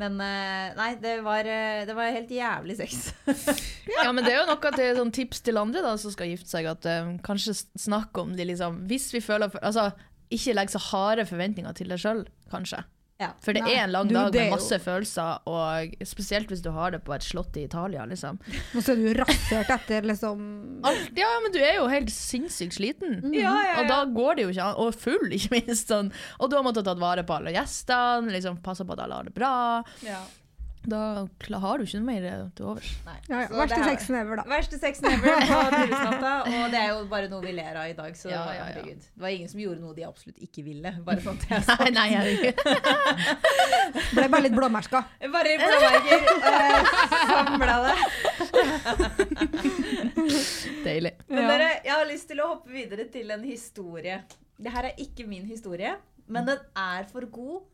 Men 0.00 0.16
eh, 0.20 0.72
nei, 0.78 0.88
det 1.02 1.14
var, 1.26 1.46
eh, 1.46 1.84
det 1.86 1.94
var 1.94 2.14
helt 2.14 2.32
jævlig 2.34 2.76
sex. 2.80 3.12
Ja, 4.04 4.10
men 4.12 4.24
det 4.24 4.32
er 4.32 4.40
jo 4.42 4.48
noe 4.48 4.70
til 4.74 4.96
sånn 4.96 5.12
tips 5.14 5.42
til 5.44 5.58
andre 5.60 5.82
da, 5.84 5.92
som 6.00 6.10
skal 6.14 6.30
gifte 6.32 6.50
seg, 6.50 6.66
at 6.66 6.86
um, 6.88 7.18
kanskje 7.22 7.54
snakke 7.78 8.22
om 8.24 8.32
det 8.34 8.46
liksom 8.48 8.80
Hvis 8.88 9.10
vi 9.14 9.20
føler 9.22 9.52
for, 9.52 9.60
Altså, 9.62 9.90
ikke 10.32 10.54
legg 10.56 10.72
så 10.72 10.80
harde 10.90 11.26
forventninger 11.28 11.76
til 11.76 11.92
deg 11.92 12.00
sjøl, 12.00 12.24
kanskje. 12.50 12.80
Ja. 13.22 13.28
For 13.40 13.54
det 13.54 13.62
Nei, 13.62 13.74
er 13.76 13.84
en 13.84 13.92
lang 13.94 14.08
du, 14.10 14.14
dag 14.16 14.34
med 14.34 14.48
jo- 14.48 14.54
masse 14.56 14.78
følelser, 14.82 15.38
og 15.46 15.92
spesielt 16.02 16.48
hvis 16.50 16.62
du 16.64 16.70
har 16.74 16.90
det 16.90 16.98
på 17.06 17.14
et 17.14 17.22
slott 17.22 17.54
i 17.56 17.62
Italia, 17.68 18.02
liksom. 18.10 18.40
Nå 18.74 18.82
så 18.82 18.92
er 18.96 18.96
du 19.04 19.20
rasert 19.20 19.70
etter 19.70 20.02
liksom 20.10 20.42
Alt, 20.84 21.12
ja, 21.16 21.28
men 21.44 21.54
du 21.54 21.60
er 21.62 21.76
jo 21.78 21.86
helt 21.92 22.10
sinnssykt 22.10 22.74
sliten. 22.80 23.20
Ja, 23.32 23.54
ja, 23.62 23.76
Og 23.82 23.88
da 23.88 24.00
går 24.10 24.34
det 24.40 24.42
jo 24.48 24.50
ikke 24.56 24.66
an. 24.66 24.80
Og 24.82 24.94
full, 24.98 25.30
ikke 25.38 25.54
minst. 25.60 25.86
Sånn. 25.94 26.10
Og 26.40 26.50
du 26.50 26.56
har 26.58 26.66
måttet 26.66 26.84
tatt 26.90 26.98
vare 26.98 27.22
på 27.24 27.36
alle 27.38 27.54
gjestene, 27.54 28.34
liksom 28.34 28.58
passe 28.66 28.82
på 28.84 28.96
at 28.98 29.04
alle 29.06 29.20
har 29.22 29.30
det 29.30 29.34
bra. 29.38 29.54
Da 30.84 31.26
har 31.62 31.78
du 31.80 31.84
ikke 31.86 31.96
noe 32.00 32.06
mer 32.06 32.24
eh, 32.28 32.40
til 32.58 32.66
overs. 32.68 32.90
Nei. 33.06 33.14
ja, 33.30 33.38
ja, 33.40 33.48
Verste 33.56 33.78
det 33.78 33.84
er- 33.84 33.88
sexen 33.94 34.14
ever, 34.18 34.36
da. 34.36 34.44
Verste 34.50 34.78
sexen 34.82 35.06
ever 35.08 35.38
på 35.40 35.58
bryllupsnatta. 35.74 36.32
Og 36.50 36.64
det 36.74 36.80
er 36.82 36.88
jo 36.92 36.98
bare 37.08 37.28
noe 37.32 37.40
vi 37.46 37.52
ler 37.56 37.78
av 37.80 37.88
i 37.88 37.94
dag, 37.96 38.12
så 38.20 38.28
Ja, 38.28 38.42
ja, 38.44 38.54
ja. 38.58 38.64
herregud. 38.68 39.00
Det 39.14 39.22
var 39.24 39.32
ingen 39.32 39.48
som 39.48 39.60
gjorde 39.62 39.80
noe 39.80 39.94
de 39.96 40.04
absolutt 40.04 40.38
ikke 40.44 40.64
ville. 40.66 40.92
Bare 41.06 41.24
sånn 41.24 41.38
at 41.40 41.46
jeg 41.48 41.64
sa 41.68 41.76
Nei, 41.80 41.90
nei, 41.96 42.08
jeg, 42.12 42.54
Ble 44.14 44.26
bare 44.28 44.44
litt 44.44 44.56
blåmerka. 44.58 45.04
Bare 45.34 45.54
i 45.54 45.56
blåmerker. 45.62 46.18
Eh, 46.52 46.82
Sånn 47.24 47.58
det. 47.84 47.96
deilig. 50.84 51.12
Men 51.28 51.48
dere, 51.48 51.70
jeg 51.84 51.94
har 51.94 52.06
lyst 52.08 52.28
til 52.30 52.40
å 52.44 52.48
hoppe 52.54 52.72
videre 52.74 53.06
til 53.12 53.30
en 53.34 53.44
historie. 53.46 54.20
Det 54.60 54.70
her 54.72 54.90
er 54.90 55.00
ikke 55.02 55.26
min 55.28 55.46
historie, 55.48 55.96
men 56.30 56.46
den 56.48 56.60
er 56.78 57.08
for 57.10 57.26
god 57.26 57.64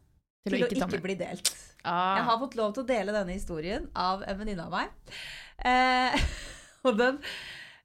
Til 0.47 0.55
til 0.55 0.63
å 0.65 0.69
ikke 0.71 0.85
å 0.87 0.89
ikke 0.89 1.03
bli 1.05 1.17
delt. 1.21 1.51
Ah. 1.85 2.17
Jeg 2.19 2.25
har 2.29 2.39
fått 2.43 2.57
lov 2.59 2.75
til 2.77 2.85
å 2.85 2.89
dele 2.89 3.13
denne 3.15 3.33
historien 3.37 3.89
av 3.97 4.23
en 4.29 4.39
venninne 4.39 4.67
av 4.67 4.75
meg. 4.75 4.91
Eh, 5.65 6.17
og 6.87 6.97
den 6.99 7.19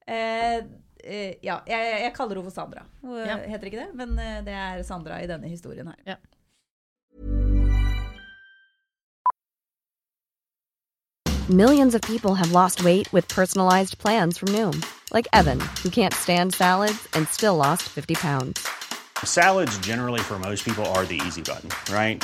eh, 0.08 0.62
eh, 1.04 1.34
Ja, 1.44 1.62
jeg, 1.68 1.92
jeg 2.04 2.14
kaller 2.16 2.40
henne 2.40 2.50
for 2.50 2.56
Sandra. 2.56 2.86
Hun 3.02 3.18
Ja. 3.24 3.38
heter 3.48 3.70
ikke 3.72 3.84
det, 3.86 3.92
men 3.96 4.18
eh, 4.20 4.42
det 4.48 4.56
er 4.56 4.84
Sandra 4.88 5.22
i 5.24 5.28
denne 5.32 5.48
historien 5.52 5.88
her. 5.92 6.00
Ja. 6.16 6.18
Millions 11.50 11.94
of 11.94 12.02
people 12.02 12.34
have 12.34 12.52
lost 12.52 12.84
weight 12.84 13.12
with 13.14 13.28
personalized 13.28 14.00
plans 14.00 14.38
from 14.38 14.50
Noom, 14.50 14.84
like 15.14 15.28
Evan, 15.32 15.60
who 15.84 15.90
can't 15.90 16.14
stand 16.14 16.56
salads 16.56 17.08
and 17.14 17.28
still 17.28 17.56
lost 17.56 17.84
50 17.84 18.16
pounds. 18.16 18.68
Salads, 19.24 19.78
generally, 19.80 20.20
for 20.22 20.40
most 20.40 20.66
people, 20.66 20.84
are 20.88 21.06
the 21.06 21.22
easy 21.28 21.44
button, 21.44 21.70
right? 21.94 22.24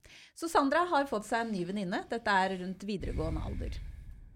Så 0.37 0.49
Sandra 0.49 0.85
har 0.89 1.09
fått 1.09 1.27
seg 1.27 1.45
en 1.45 1.51
ny 1.53 1.63
venninne. 1.67 2.03
Dette 2.09 2.37
er 2.43 2.55
rundt 2.61 2.85
videregående 2.87 3.43
alder. 3.45 3.75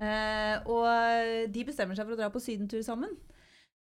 Eh, 0.04 0.68
og 0.68 1.52
de 1.54 1.64
bestemmer 1.68 1.98
seg 1.98 2.08
for 2.08 2.18
å 2.18 2.20
dra 2.20 2.30
på 2.34 2.42
sydentur 2.44 2.84
sammen. 2.86 3.16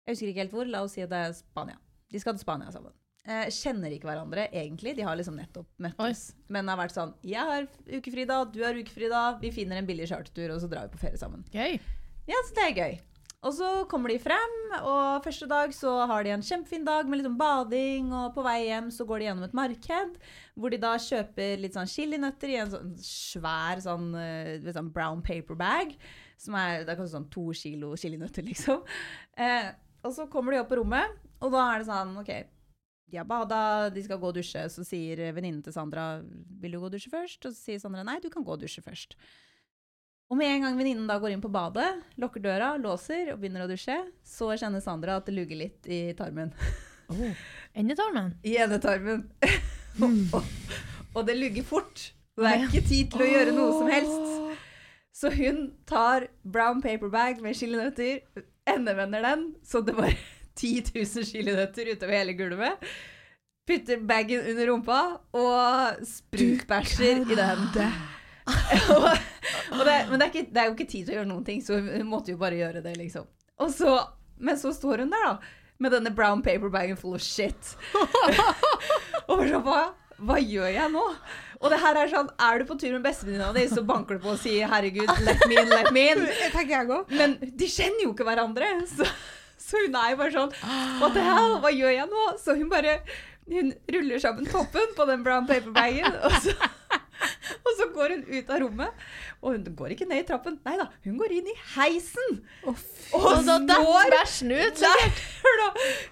Jeg 0.07 0.17
husker 0.17 0.31
ikke 0.33 0.45
helt 0.47 0.57
hvor. 0.57 0.71
La 0.73 0.81
oss 0.87 0.97
si 0.97 1.05
at 1.05 1.13
det 1.13 1.21
er 1.27 1.37
Spania. 1.37 1.77
De 2.09 2.21
skal 2.23 2.35
til 2.35 2.47
Spania 2.47 2.73
sammen. 2.73 2.95
Eh, 3.29 3.51
kjenner 3.53 3.93
ikke 3.93 4.09
hverandre 4.09 4.47
egentlig. 4.57 4.95
De 4.97 5.05
har 5.05 5.19
liksom 5.21 5.37
nettopp 5.37 5.69
møttes. 5.85 6.31
Men 6.49 6.65
det 6.65 6.73
har 6.73 6.81
vært 6.81 6.95
sånn 6.97 7.11
Jeg 7.29 7.45
har 7.45 7.67
ukefri 7.99 8.25
da, 8.29 8.39
du 8.49 8.63
har 8.65 8.79
ukefri 8.79 9.11
da. 9.13 9.25
Vi 9.43 9.53
finner 9.53 9.81
en 9.81 9.89
billig 9.89 10.09
chartertur, 10.09 10.55
og 10.55 10.63
så 10.63 10.71
drar 10.73 10.89
vi 10.89 10.95
på 10.97 11.03
ferie 11.03 11.21
sammen. 11.21 11.45
Gøy. 11.53 11.77
Ja, 12.29 12.41
så 12.49 12.57
det 12.57 12.65
er 12.65 12.79
gøy. 12.79 12.97
Og 13.47 13.55
så 13.55 13.67
kommer 13.87 14.11
de 14.11 14.19
frem, 14.19 14.55
og 14.83 15.23
første 15.23 15.47
dag 15.47 15.71
så 15.75 15.93
har 16.11 16.25
de 16.27 16.33
en 16.35 16.43
kjempefin 16.43 16.83
dag 16.87 17.07
med 17.07 17.21
litt 17.21 17.29
sånn 17.29 17.39
bading, 17.39 18.09
og 18.11 18.33
på 18.35 18.43
vei 18.43 18.57
hjem 18.65 18.89
så 18.91 19.07
går 19.07 19.21
de 19.21 19.29
gjennom 19.29 19.47
et 19.47 19.55
marked, 19.55 20.17
hvor 20.59 20.75
de 20.75 20.81
da 20.83 20.97
kjøper 21.05 21.63
litt 21.63 21.79
sånn 21.79 21.91
chilinøtter 21.93 22.51
i 22.51 22.59
en 22.59 22.73
sånn 22.73 22.91
svær 22.99 23.79
sånn, 23.85 24.11
eh, 24.19 24.67
sånn 24.75 24.91
brown 24.95 25.23
paper 25.23 25.59
bag, 25.59 25.95
som 26.35 26.59
er, 26.59 26.83
det 26.83 26.91
er 26.91 26.99
kanskje 26.99 27.15
sånn 27.15 27.31
to 27.31 27.47
kilo 27.55 27.95
chilinøtter, 27.95 28.43
liksom. 28.51 28.83
Eh, 29.39 29.71
og 30.03 30.19
så 30.19 30.27
kommer 30.33 30.57
de 30.57 30.63
opp 30.65 30.73
på 30.73 30.83
rommet, 30.83 31.19
og 31.39 31.55
da 31.55 31.63
er 31.71 31.79
det 31.85 31.91
sånn, 31.93 32.17
ok, 32.19 32.33
de 33.09 33.23
har 33.23 33.29
bada, 33.29 33.61
de 33.95 34.03
skal 34.03 34.19
gå 34.19 34.33
og 34.33 34.37
dusje, 34.37 34.67
så 34.67 34.83
sier 34.85 35.29
venninnen 35.31 35.63
til 35.63 35.79
Sandra, 35.79 36.25
vil 36.59 36.75
du 36.75 36.83
gå 36.83 36.91
og 36.91 36.97
dusje 36.99 37.15
først? 37.15 37.39
Og 37.47 37.55
så 37.55 37.71
sier 37.71 37.79
Sandra, 37.81 38.03
nei, 38.03 38.19
du 38.19 38.29
kan 38.35 38.43
gå 38.43 38.59
og 38.59 38.67
dusje 38.67 38.83
først. 38.85 39.15
Og 40.29 40.37
med 40.37 40.51
en 40.53 40.67
gang 40.67 40.77
venninnen 40.77 41.09
da 41.09 41.17
går 41.21 41.33
inn 41.33 41.43
på 41.43 41.49
badet, 41.53 41.87
lukker 42.21 42.43
døra, 42.45 42.75
låser 42.77 43.31
og 43.33 43.41
begynner 43.41 43.65
å 43.65 43.71
dusje, 43.71 43.97
så 44.21 44.51
kjenner 44.61 44.83
Sandra 44.85 45.17
at 45.17 45.29
det 45.29 45.33
lugger 45.39 45.57
litt 45.57 45.89
i 45.89 46.13
tarmen. 46.19 46.53
Endetarmen. 47.79 48.35
I 48.45 48.59
endetarmen. 48.61 49.25
og, 50.37 50.43
og 51.15 51.23
det 51.25 51.39
lugger 51.39 51.65
fort. 51.65 52.11
Det 52.37 52.45
er 52.45 52.67
ikke 52.67 52.85
tid 52.87 53.15
til 53.15 53.25
å 53.25 53.31
gjøre 53.31 53.55
noe 53.57 53.79
som 53.79 53.89
helst. 53.91 54.67
Så 55.17 55.33
hun 55.33 55.63
tar 55.89 56.29
brown 56.45 56.85
paper 56.85 57.11
bag 57.11 57.41
med 57.43 57.57
chilinøtter, 57.59 58.21
endevender 58.69 59.25
den, 59.25 59.49
så 59.65 59.81
det 59.81 59.97
var 59.97 60.13
10 60.61 60.93
000 60.93 61.25
chilinøtter 61.33 61.89
utover 61.95 62.21
hele 62.21 62.37
gulvet. 62.37 62.85
Putter 63.69 64.05
bagen 64.05 64.45
under 64.53 64.71
rumpa 64.71 65.01
og 65.37 66.05
sprutbæsjer 66.13 67.25
i 67.25 67.41
den. 67.41 67.67
det, 69.85 69.97
men 70.11 70.19
det 70.19 70.27
er, 70.27 70.31
ikke, 70.33 70.47
det 70.49 70.63
er 70.63 70.71
jo 70.71 70.75
ikke 70.77 70.89
tid 70.89 71.05
til 71.07 71.15
å 71.15 71.19
gjøre 71.21 71.31
noen 71.31 71.47
ting, 71.47 71.63
så 71.65 71.79
hun 71.81 72.09
måtte 72.11 72.35
jo 72.35 72.41
bare 72.41 72.59
gjøre 72.59 72.83
det, 72.85 72.97
liksom. 72.99 73.29
Og 73.59 73.73
så, 73.75 73.95
men 74.39 74.59
så 74.61 74.73
står 74.75 75.05
hun 75.05 75.15
der, 75.15 75.27
da, 75.27 75.55
med 75.79 75.95
denne 75.95 76.11
brown 76.15 76.43
paper 76.43 76.73
bagen 76.75 76.99
full 76.99 77.15
of 77.15 77.23
shit. 77.23 77.77
og 79.29 79.35
bare 79.37 79.51
sånn, 79.53 79.65
hva, 79.67 79.83
hva 80.19 80.39
gjør 80.43 80.73
jeg 80.75 80.93
nå? 80.95 81.05
Og 81.59 81.73
det 81.73 81.81
her 81.83 81.99
er 81.99 82.11
sånn, 82.11 82.31
er 82.43 82.61
du 82.61 82.69
på 82.69 82.77
tur 82.79 82.95
med 82.95 83.07
bestevenninna 83.07 83.51
di, 83.55 83.65
så 83.71 83.83
banker 83.87 84.19
du 84.19 84.25
på 84.27 84.35
og 84.35 84.41
sier 84.43 84.71
'herregud, 84.71 85.11
let 85.27 85.43
me 85.51 85.59
in, 85.59 85.73
let 85.73 85.91
me 85.95 86.05
in'. 86.13 86.25
Men 87.21 87.39
de 87.43 87.71
kjenner 87.71 88.05
jo 88.05 88.13
ikke 88.15 88.27
hverandre, 88.29 88.71
så, 88.91 89.07
så 89.59 89.83
hun 89.87 89.99
er 89.99 90.13
jo 90.15 90.21
bare 90.23 90.35
sånn 90.35 90.55
What 91.03 91.17
the 91.19 91.25
hell, 91.27 91.59
hva 91.63 91.73
gjør 91.75 91.95
jeg 91.97 92.11
nå? 92.11 92.27
Så 92.43 92.55
hun 92.59 92.71
bare 92.71 93.01
Hun 93.49 93.73
ruller 93.95 94.21
sammen 94.21 94.47
toppen 94.47 94.91
på 94.95 95.07
den 95.09 95.23
brown 95.25 95.47
paper-bagen, 95.49 96.19
og 96.21 96.35
så 96.45 96.53
så 97.79 97.89
går 97.95 98.17
hun 98.17 98.25
ut 98.29 98.51
av 98.51 98.63
rommet, 98.65 99.07
og 99.39 99.53
hun 99.55 99.67
går 99.79 99.93
ikke 99.95 100.07
ned 100.11 100.25
i 100.25 100.27
trappen. 100.27 100.57
Nei 100.67 100.75
da, 100.81 100.89
hun 101.05 101.19
går 101.21 101.35
inn 101.37 101.47
i 101.53 101.55
heisen. 101.77 102.41
og 102.67 102.75
Og 103.15 103.45
da 103.47 103.55
detter 103.69 104.11
bæsjen 104.17 104.51
ut. 104.51 104.83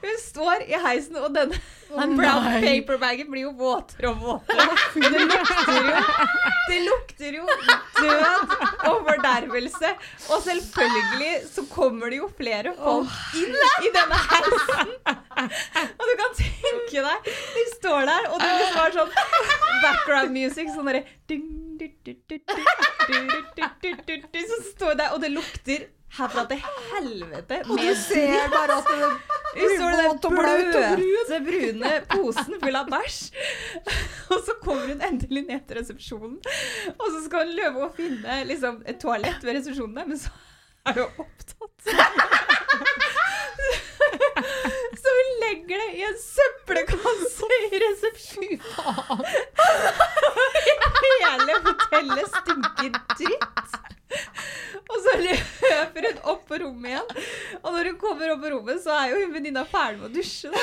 Hun 0.04 0.20
står 0.22 0.62
i 0.68 0.78
heisen, 0.84 1.16
og 1.18 1.34
den 1.34 1.54
brown 2.18 2.46
paper-bagen 2.62 3.28
blir 3.32 3.48
jo 3.48 3.52
våtere 3.58 4.12
og 4.12 4.22
våtere. 4.22 4.66
Det 4.94 5.10
lukter 5.26 5.90
jo, 5.90 6.04
det 6.70 6.78
lukter 6.86 7.38
jo 7.40 7.46
død 7.98 8.54
og 8.92 9.02
fordervelse. 9.10 9.92
Og 10.30 10.46
selvfølgelig 10.46 11.34
så 11.50 11.66
kommer 11.74 12.14
det 12.14 12.22
jo 12.22 12.30
flere 12.38 12.76
folk 12.78 13.10
inn 13.42 13.58
i 13.58 13.92
denne 13.98 14.22
heisen. 14.30 14.96
Og 15.98 16.04
du 16.06 16.14
kan 16.22 16.38
tenke 16.38 17.06
deg, 17.10 17.30
de 17.58 17.66
står 17.74 18.06
der, 18.12 18.30
og 18.30 18.38
det 18.42 18.54
liksom 18.62 18.82
er 18.86 18.98
sånn 19.00 19.14
background 19.82 20.34
music, 20.38 20.70
sånn 20.74 20.90
derre 20.92 21.04
så 24.46 24.56
står 24.70 24.92
der, 24.98 25.08
og 25.14 25.20
det 25.22 25.30
lukter 25.34 25.86
herfra 26.16 26.44
til 26.50 26.60
helvete. 26.92 27.56
Og 27.66 27.78
du 27.78 27.90
ser 27.98 28.48
bare 28.52 28.78
at 28.80 28.88
det 29.56 29.68
står 29.76 29.90
den 30.00 30.36
bløte, 30.36 31.40
brune 31.48 31.92
posen 32.12 32.54
full 32.62 32.76
av 32.80 32.86
bæsj. 32.92 33.20
Og 34.32 34.38
så 34.46 34.52
kommer 34.62 34.84
hun 34.92 35.00
endelig 35.06 35.42
ned 35.46 35.60
til 35.68 35.80
resepsjonen, 35.80 36.38
og 36.96 37.06
så 37.06 37.18
skal 37.26 37.38
hun 37.46 37.54
løpe 37.56 37.78
og 37.86 37.92
finne 37.96 38.32
liksom, 38.50 38.74
et 38.88 38.98
toalett 39.02 39.40
ved 39.44 39.52
resepsjonen, 39.60 39.96
der 39.96 40.06
men 40.10 40.18
så 40.20 40.32
er 40.86 40.92
hun 41.00 41.08
opptatt. 41.24 41.80
Legger 45.42 45.82
det 45.82 45.90
i 45.98 46.04
en 46.06 46.18
søppelkasse 46.20 47.50
i 47.66 47.80
resepsjonen. 47.82 48.60
Hele 51.06 51.58
hotellet 51.66 52.38
stinker 52.40 52.90
dritt. 53.16 53.76
Og 54.86 54.98
så 55.02 55.14
løper 55.18 56.06
hun 56.06 56.20
opp 56.32 56.44
på 56.48 56.58
rommet 56.62 56.92
igjen. 56.92 57.08
Og 57.62 57.72
når 57.74 57.90
hun 57.90 57.98
kommer 58.00 58.32
opp 58.34 58.42
på 58.44 58.52
rommet, 58.54 58.78
så 58.84 58.94
er 58.94 59.10
jo 59.10 59.22
hun 59.24 59.34
venninna 59.34 59.64
ferdig 59.68 59.98
med 60.00 60.08
å 60.10 60.14
dusje. 60.14 60.52
Da. 60.52 60.60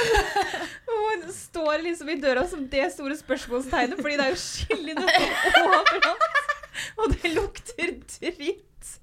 Hun 0.87 1.25
står 1.35 1.83
liksom 1.83 2.13
i 2.13 2.19
døra 2.23 2.45
som 2.49 2.63
det 2.71 2.87
store 2.95 3.17
spørsmålstegnet, 3.19 3.99
fordi 3.99 4.15
det 4.19 4.25
er 4.29 4.33
jo 4.33 4.41
skillende 4.41 5.05
overalt. 5.63 6.27
Og 7.03 7.05
det 7.13 7.33
lukter 7.35 7.93
dritt. 8.15 8.93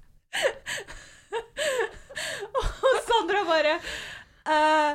Og 2.57 2.97
Sandra 3.07 3.43
bare 3.47 3.77
eh, 3.77 4.91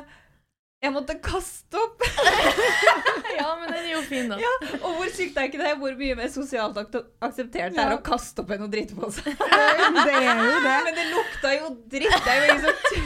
Jeg 0.77 0.93
måtte 0.93 1.15
kaste 1.23 1.79
opp. 1.81 2.03
Ja, 3.37 3.51
men 3.59 3.69
den 3.69 3.83
er 3.85 3.91
jo 3.91 4.01
fin, 4.05 4.29
da. 4.31 4.37
Ja, 4.41 4.51
og 4.79 4.95
hvor 4.97 5.09
sykt 5.13 5.37
er 5.37 5.49
ikke 5.49 5.59
det? 5.61 5.73
Hvor 5.77 5.93
mye 5.99 6.15
mer 6.17 6.29
sosialt 6.33 6.77
ak 6.81 6.95
akseptert 7.27 7.75
det 7.75 7.83
er 7.83 7.93
å 7.93 7.99
kaste 8.05 8.41
opp 8.41 8.53
enn 8.55 8.65
å 8.65 8.69
drite 8.71 8.97
på 8.97 9.09
seg. 9.13 9.27
Det 9.37 10.15
er 10.15 10.41
jo 10.41 10.61
det. 10.65 10.77
Men 10.87 10.97
det 10.97 11.05
lukta 11.11 11.53
jo 11.53 11.69
dritt. 11.93 12.17
Det 12.25 12.33
er 12.33 12.39
jo 12.39 12.45
liksom 12.53 12.73
som 12.87 13.03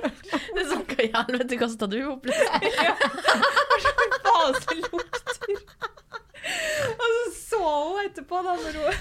Det 0.54 0.62
er 0.64 0.70
sånn, 0.72 0.84
Hva 0.88 1.04
i 1.04 1.10
helvete 1.14 1.58
kasta 1.60 1.88
du 1.90 1.98
opp? 2.10 2.26
Liksom? 2.26 2.68
ja. 2.88 2.94
Så 4.58 4.78
lukter. 4.78 5.62
Og 6.98 7.06
så 7.14 7.48
så 7.58 7.64
hun 7.64 8.06
etterpå, 8.06 8.40
da, 8.44 8.52
når 8.54 8.72
hun, 8.78 8.92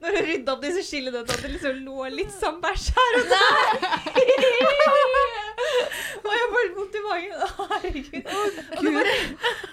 når 0.00 0.16
hun 0.16 0.26
rydda 0.26 0.52
opp 0.52 0.62
disse 0.64 0.82
skillene, 0.86 1.22
at 1.22 1.30
det 1.42 1.52
liksom 1.54 1.78
lå 1.86 2.08
litt 2.12 2.32
sånn 2.34 2.58
bæsj 2.62 2.88
her 2.96 3.18
og 3.20 3.26
der. 3.32 3.46
Og 6.26 6.32
jeg 6.34 6.48
får 6.52 6.60
litt 6.64 6.65
vondt 6.76 6.96
i 6.98 7.02
magen. 7.04 7.44
Herregud. 7.72 8.28
Oh, 8.30 8.46
det, 8.56 8.92
bare, 8.96 9.14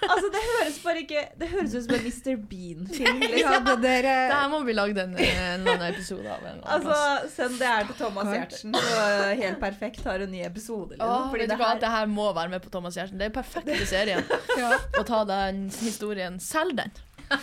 altså, 0.08 0.30
det 0.34 0.42
høres 0.48 0.78
bare 0.84 1.02
ikke 1.04 1.22
Det 1.40 1.48
høres 1.52 1.74
ut 1.76 1.86
som 1.86 1.94
en 1.98 2.04
Mr. 2.08 2.36
Bean-film. 2.50 3.22
Ja, 3.24 3.30
Liksom. 3.34 3.64
det 3.68 3.76
der 3.84 4.02
Det 4.08 4.14
eh, 4.14 4.34
her 4.34 4.48
må 4.52 4.60
vi 4.66 4.76
lage 4.76 5.04
en, 5.04 5.16
en 5.18 5.68
annen 5.68 5.86
episode 5.90 6.26
av. 6.34 6.44
En 6.50 6.60
Altså. 6.76 6.98
Send 7.34 7.58
det 7.60 7.70
her 7.70 7.86
til 7.88 7.98
Thomas 8.00 8.30
Giertsen, 8.32 8.74
så 8.74 9.06
helt 9.40 9.60
perfekt 9.62 10.04
har 10.08 10.24
en 10.24 10.32
ny 10.34 10.44
episode. 10.46 10.96
Liksom. 10.96 11.08
Åh, 11.08 11.30
Fordi 11.32 11.48
det 11.50 11.58
her 11.60 11.80
det 11.84 11.94
her 11.96 12.06
må 12.10 12.28
være 12.36 12.52
med 12.56 12.64
på 12.64 12.70
Thomas 12.74 12.96
Giertsen. 12.98 13.18
Det 13.20 13.30
er 13.30 13.34
perfekt 13.34 13.70
til 13.70 13.86
serien. 13.88 14.24
Å 15.00 15.04
ta 15.06 15.24
den 15.28 15.66
historien. 15.82 16.40
Selg 16.42 16.76
den. 16.80 16.92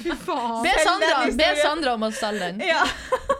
Fy 0.01 0.13
faen. 0.25 0.61
Be 0.63 0.71
Sandra, 0.83 1.15
be. 1.37 1.47
Sandra 1.61 1.93
om 1.97 2.05
å 2.07 2.11
selge 2.15 2.47
den. 2.51 2.61
Ja. 2.65 2.83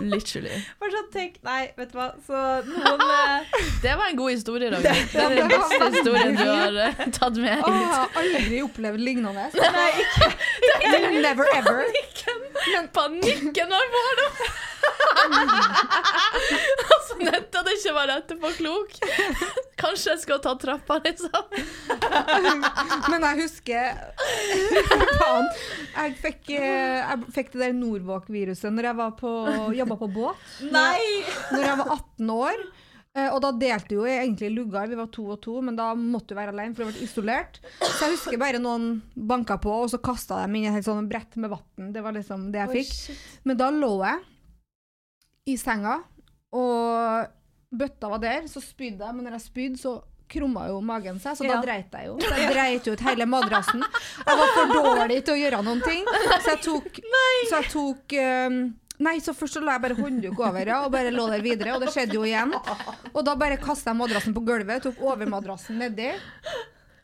Literally. 0.02 0.58
Bare 0.82 0.92
sånn, 0.96 1.08
tenk 1.14 1.36
Nei, 1.46 1.62
vet 1.78 1.92
du 1.94 1.98
hva. 2.00 2.08
Så 2.26 2.42
noen 2.68 3.04
eh, 3.06 3.54
Det 3.86 3.94
var 4.00 4.10
en 4.10 4.18
god 4.20 4.34
historie, 4.34 4.72
Ragnhild. 4.74 5.14
Det 5.14 5.22
er 5.28 5.38
den 5.38 5.52
beste 5.52 5.92
historien 5.98 6.36
du 6.40 6.44
har 6.48 6.80
eh, 6.88 7.04
tatt 7.20 7.38
med 7.38 7.62
Å, 7.62 7.72
hit. 7.72 7.86
jeg 7.86 7.94
har 7.94 8.20
aldri 8.24 8.62
opplevd 8.66 9.06
lignende. 9.06 9.48
Nei, 9.62 9.88
ikke 10.06 10.32
Never 11.22 11.48
ever. 11.56 11.86
Panikken! 11.86 12.92
panikken 12.96 13.78
jeg 13.78 13.96
får 13.96 14.22
nå! 14.22 14.30
Altså, 16.92 17.18
nytter 17.20 17.66
det 17.66 17.74
ikke 17.78 17.92
etterpå 17.92 18.18
etterpåklok. 18.18 18.94
Kanskje 19.82 20.14
jeg 20.14 20.22
skulle 20.24 20.42
ta 20.44 20.54
trappa, 20.62 20.98
liksom. 21.04 21.44
Men 23.12 23.26
jeg 23.28 23.40
husker 23.42 23.82
Faen. 25.20 25.50
Jeg 25.96 26.16
fikk, 26.22 26.52
eh, 26.58 27.00
jeg 27.02 27.34
fikk 27.36 27.52
det 27.56 27.64
der 27.66 27.76
Norvåg-viruset 27.78 28.74
når 28.74 28.90
jeg 28.92 29.00
var 29.02 29.16
på, 29.20 29.34
jobba 29.78 29.98
på 30.02 30.12
båt. 30.14 30.46
Nei! 30.74 31.02
Når 31.54 31.68
jeg 31.68 31.82
var 31.82 31.94
18 31.98 32.34
år. 32.38 32.64
Eh, 33.12 33.28
Og 33.28 33.42
da 33.44 33.50
delte 33.52 33.98
jo 33.98 34.06
jeg 34.08 34.22
egentlig 34.24 34.54
lugar, 34.56 34.88
vi 34.88 34.96
var 34.96 35.10
to 35.12 35.26
og 35.34 35.42
to, 35.44 35.58
men 35.66 35.76
da 35.76 35.90
måtte 36.00 36.32
du 36.32 36.38
være 36.40 36.54
alene, 36.54 36.76
for 36.78 36.86
du 36.88 36.94
ble 36.94 37.04
isolert. 37.04 37.60
Så 37.82 38.06
jeg 38.06 38.16
husker 38.16 38.40
bare 38.40 38.62
noen 38.62 39.02
banka 39.16 39.58
på, 39.60 39.74
og 39.84 39.90
så 39.92 40.00
kasta 40.04 40.46
de 40.46 40.62
inn 40.62 40.78
et 40.78 40.88
sånn 40.88 41.10
brett 41.12 41.36
med 41.36 41.52
vann. 41.52 41.92
Det 41.92 42.04
var 42.06 42.16
liksom 42.16 42.52
det 42.54 42.62
jeg 42.64 42.78
fikk. 42.78 43.18
Men 43.50 43.60
da 43.60 43.68
lå 43.76 43.92
jeg 44.06 44.22
i 45.50 45.56
senga, 45.58 46.00
og 46.54 47.28
bøtta 47.72 48.10
var 48.12 48.20
der, 48.22 48.48
så 48.52 48.62
spydde 48.64 49.06
jeg, 49.06 49.16
men 49.16 49.26
når 49.26 49.38
jeg 49.40 49.46
spydde, 49.48 49.80
så 49.82 49.94
krumma 50.32 50.68
jo 50.70 50.78
magen 50.86 51.18
seg, 51.20 51.36
så 51.40 51.44
Ja. 51.48 51.58
da 51.58 51.62
dreit 51.66 51.92
jeg 51.92 52.08
jo. 52.08 52.18
Så 52.24 52.36
jeg 52.40 52.52
dreit 52.54 52.88
ut 52.88 53.02
hele 53.08 53.26
madrassen. 53.28 53.82
Jeg 54.26 54.38
var 54.42 54.52
for 54.56 54.76
dårlig 54.76 55.18
til 55.28 55.34
å 55.34 55.40
gjøre 55.42 55.64
noen 55.68 55.82
ting, 55.84 56.06
så 56.44 56.54
jeg 56.54 56.62
tok, 56.64 57.02
nei. 57.16 57.34
så 57.50 57.60
jeg 57.62 57.72
tok 57.74 58.16
um, 58.22 58.62
Nei, 59.02 59.16
så 59.18 59.34
først 59.34 59.56
så 59.58 59.62
la 59.66 59.80
jeg 59.80 59.82
bare 59.82 59.96
håndduk 59.98 60.38
over 60.46 60.68
ja, 60.70 60.76
og 60.86 60.92
bare 60.94 61.10
lå 61.10 61.24
der 61.32 61.42
videre, 61.42 61.72
og 61.74 61.82
det 61.82 61.90
skjedde 61.90 62.14
jo 62.14 62.22
igjen. 62.22 62.52
Og 63.16 63.24
da 63.26 63.34
bare 63.34 63.58
kasta 63.58 63.90
jeg 63.90 63.98
madrassen 63.98 64.36
på 64.36 64.44
gulvet, 64.46 64.84
tok 64.86 65.00
overmadrassen 65.02 65.80
nedi. 65.82 66.12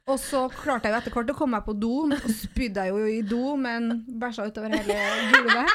Og 0.08 0.20
så 0.24 0.46
klarte 0.54 0.88
jeg 0.88 0.93
jo 0.93 1.00
etter 1.02 1.13
hvert 1.13 1.32
å 1.34 1.36
komme 1.36 1.58
meg 1.58 1.65
på 1.65 1.74
do, 1.76 2.06
og 2.08 2.30
spydde 2.32 2.86
jeg 2.86 2.93
jo 2.93 3.10
i 3.12 3.20
do, 3.28 3.41
men 3.60 3.89
bæsja 4.08 4.46
utover 4.48 4.72
hele 4.72 4.96
gulvet. 5.34 5.74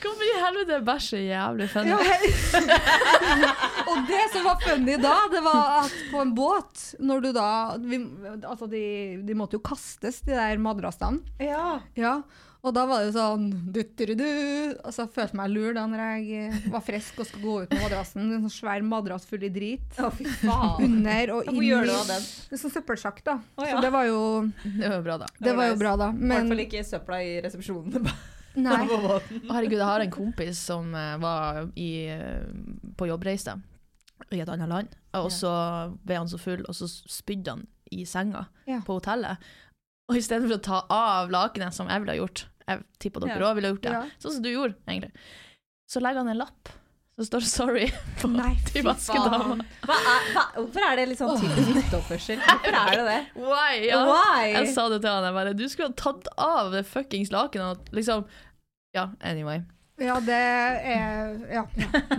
Hvorfor 0.00 0.24
i 0.24 0.36
helvete 0.40 0.76
er 0.78 0.84
bæsj 0.86 1.08
jævlig 1.26 1.66
funny? 1.68 1.90
Ja. 1.92 1.98
og 3.90 4.06
det 4.08 4.22
som 4.32 4.46
var 4.48 4.62
funny 4.64 4.96
da, 5.00 5.12
det 5.32 5.42
var 5.44 5.74
at 5.82 5.98
på 6.08 6.22
en 6.22 6.32
båt, 6.36 6.86
når 7.04 7.26
du 7.26 7.28
da 7.36 7.50
vi, 7.84 8.00
Altså, 8.38 8.68
de, 8.70 8.82
de 9.28 9.36
måtte 9.36 9.58
jo 9.58 9.64
kastes, 9.64 10.22
de 10.24 10.32
der 10.36 10.62
madrassene. 10.62 11.20
Ja. 11.44 11.82
Ja. 12.00 12.20
Og 12.60 12.74
da 12.76 12.82
var 12.84 13.00
det 13.00 13.06
jo 13.08 13.12
sånn 13.14 13.44
du-du-du-du, 13.72 14.24
Og 14.84 14.92
så 14.92 15.06
følte 15.08 15.32
jeg 15.32 15.38
meg 15.40 15.52
lur 15.54 15.72
da 15.78 15.86
når 15.88 16.02
jeg 16.04 16.40
eh, 16.50 16.66
var 16.74 16.82
frisk 16.84 17.22
og 17.22 17.28
skulle 17.28 17.44
gå 17.46 17.54
ut 17.62 17.70
med 17.72 17.84
madrassen. 17.86 18.26
En 18.36 18.42
sånn 18.44 18.52
svær 18.52 18.82
madrass 18.84 19.24
full 19.30 19.46
i 19.48 19.48
drit. 19.54 19.86
Å, 19.96 20.10
fy 20.12 20.26
faen. 20.42 20.84
Under 20.84 21.32
og 21.38 21.48
Hvor 21.48 21.56
inn 21.56 21.68
gjør 21.70 21.88
du 21.88 21.94
av 21.94 22.10
den? 22.10 22.26
Det 22.50 22.58
er 22.58 22.60
sånn 22.64 22.74
søppelsjakk, 22.74 23.22
da. 23.24 23.38
Å, 23.56 23.64
ja. 23.64 23.78
Så 23.78 23.84
det 23.86 23.92
var 23.94 24.04
jo, 24.10 24.20
Det 24.66 24.84
var 24.90 24.98
jo 24.98 25.06
bra, 25.08 25.16
da. 25.22 25.30
det 25.40 25.54
var 25.56 25.70
jo 25.72 25.78
bra, 25.80 25.94
da. 26.02 26.10
I 26.12 26.28
hvert 26.34 26.52
fall 26.52 26.62
ikke 26.66 26.84
søpla 26.90 27.22
i 27.24 27.32
resepsjonen. 27.46 28.10
nei. 28.66 28.80
Herregud, 28.90 29.78
jeg 29.78 29.88
har 29.94 30.04
en 30.04 30.12
kompis 30.18 30.60
som 30.68 30.92
eh, 30.98 31.16
var 31.22 31.62
i, 31.80 31.90
eh, 32.12 32.44
på 33.00 33.08
jobbreise 33.08 33.56
i 34.36 34.42
et 34.44 34.52
annet 34.52 34.68
land. 34.68 34.92
Og 35.16 35.30
så 35.32 35.50
ble 36.04 36.20
han 36.20 36.28
så 36.30 36.36
full, 36.38 36.60
og 36.68 36.76
så 36.76 36.86
spydde 36.92 37.56
han 37.56 37.64
i 37.90 38.04
senga 38.06 38.44
Ja. 38.68 38.82
på 38.84 39.00
hotellet. 39.00 39.40
Og 40.10 40.18
i 40.18 40.22
stedet 40.22 40.44
for 40.50 40.58
å 40.58 40.62
ta 40.62 40.78
av 40.90 41.30
lakenet, 41.32 41.72
som 41.74 41.88
jeg 41.88 42.02
ville 42.02 42.12
ha 42.14 42.18
gjort, 42.20 42.44
jeg 42.68 42.84
tipper 42.98 43.20
dere 43.20 43.38
Ja. 43.38 43.46
òg 43.50 43.54
ville 43.56 43.68
gjort 43.74 43.82
det, 43.82 43.92
Ja. 43.92 44.02
sånn 44.22 44.32
som 44.32 44.42
du 44.42 44.50
gjorde, 44.52 44.74
egentlig, 44.88 45.12
så 45.90 46.00
legger 46.00 46.18
han 46.24 46.28
en 46.28 46.38
lapp 46.38 46.68
som 47.16 47.24
står 47.24 47.40
'sorry' 47.44 47.92
på 48.20 48.30
Nei, 48.30 48.54
til 48.66 48.82
vaskedama. 48.84 49.58
Hva 49.82 49.94
er, 49.94 50.32
hva, 50.32 50.44
hvorfor 50.56 50.80
er 50.92 50.96
det 50.96 51.08
litt 51.08 51.18
sånn 51.18 51.36
typisk 51.40 51.74
hytteoppførsel? 51.76 52.38
Hvorfor 52.38 52.74
er 52.74 52.96
det 52.96 53.06
det? 53.10 53.26
Why? 53.50 53.86
Ja. 53.88 54.04
Why? 54.06 54.52
Jeg 54.54 54.74
sa 54.74 54.88
det 54.88 55.02
til 55.02 55.10
han, 55.10 55.24
jeg 55.24 55.34
bare 55.34 55.54
Du 55.54 55.68
skulle 55.68 55.88
ha 55.88 55.94
tatt 55.94 56.28
av 56.38 56.72
det 56.72 56.86
fuckings 56.86 57.30
lakenet 57.30 57.76
og 57.76 57.90
liksom 57.92 58.24
Ja, 58.94 59.10
anyway. 59.22 59.62
Ja, 60.00 60.14
det 60.18 60.30
er 60.30 61.36
Ja. 61.52 61.64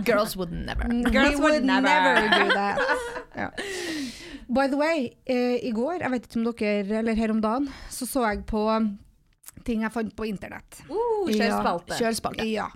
Girls 0.04 0.36
would 0.36 0.52
never. 0.52 0.84
Girls 1.10 1.40
would, 1.40 1.52
would 1.52 1.64
never. 1.64 2.28
do 2.28 2.48
that. 2.54 2.78
Ja. 3.36 3.48
By 4.48 4.66
the 4.68 4.76
way, 4.76 5.10
eh, 5.26 5.58
i 5.66 5.72
går, 5.72 5.98
jeg 6.00 6.10
vet 6.10 6.26
ikke 6.28 6.36
om 6.36 6.52
dere, 6.52 6.98
eller 6.98 7.14
her 7.14 7.30
om 7.30 7.40
dagen, 7.40 7.68
så 7.90 8.06
så 8.06 8.28
jeg 8.28 8.44
på 8.46 8.98
ting 9.64 9.82
jeg 9.86 9.94
fant 9.94 10.14
på 10.16 10.28
internett. 10.28 10.82
Uh, 10.90 11.28
kjør 11.30 11.48
Ja. 11.48 11.74
Kjør 11.98 12.16
spalte. 12.18 12.46
Ja. 12.50 12.70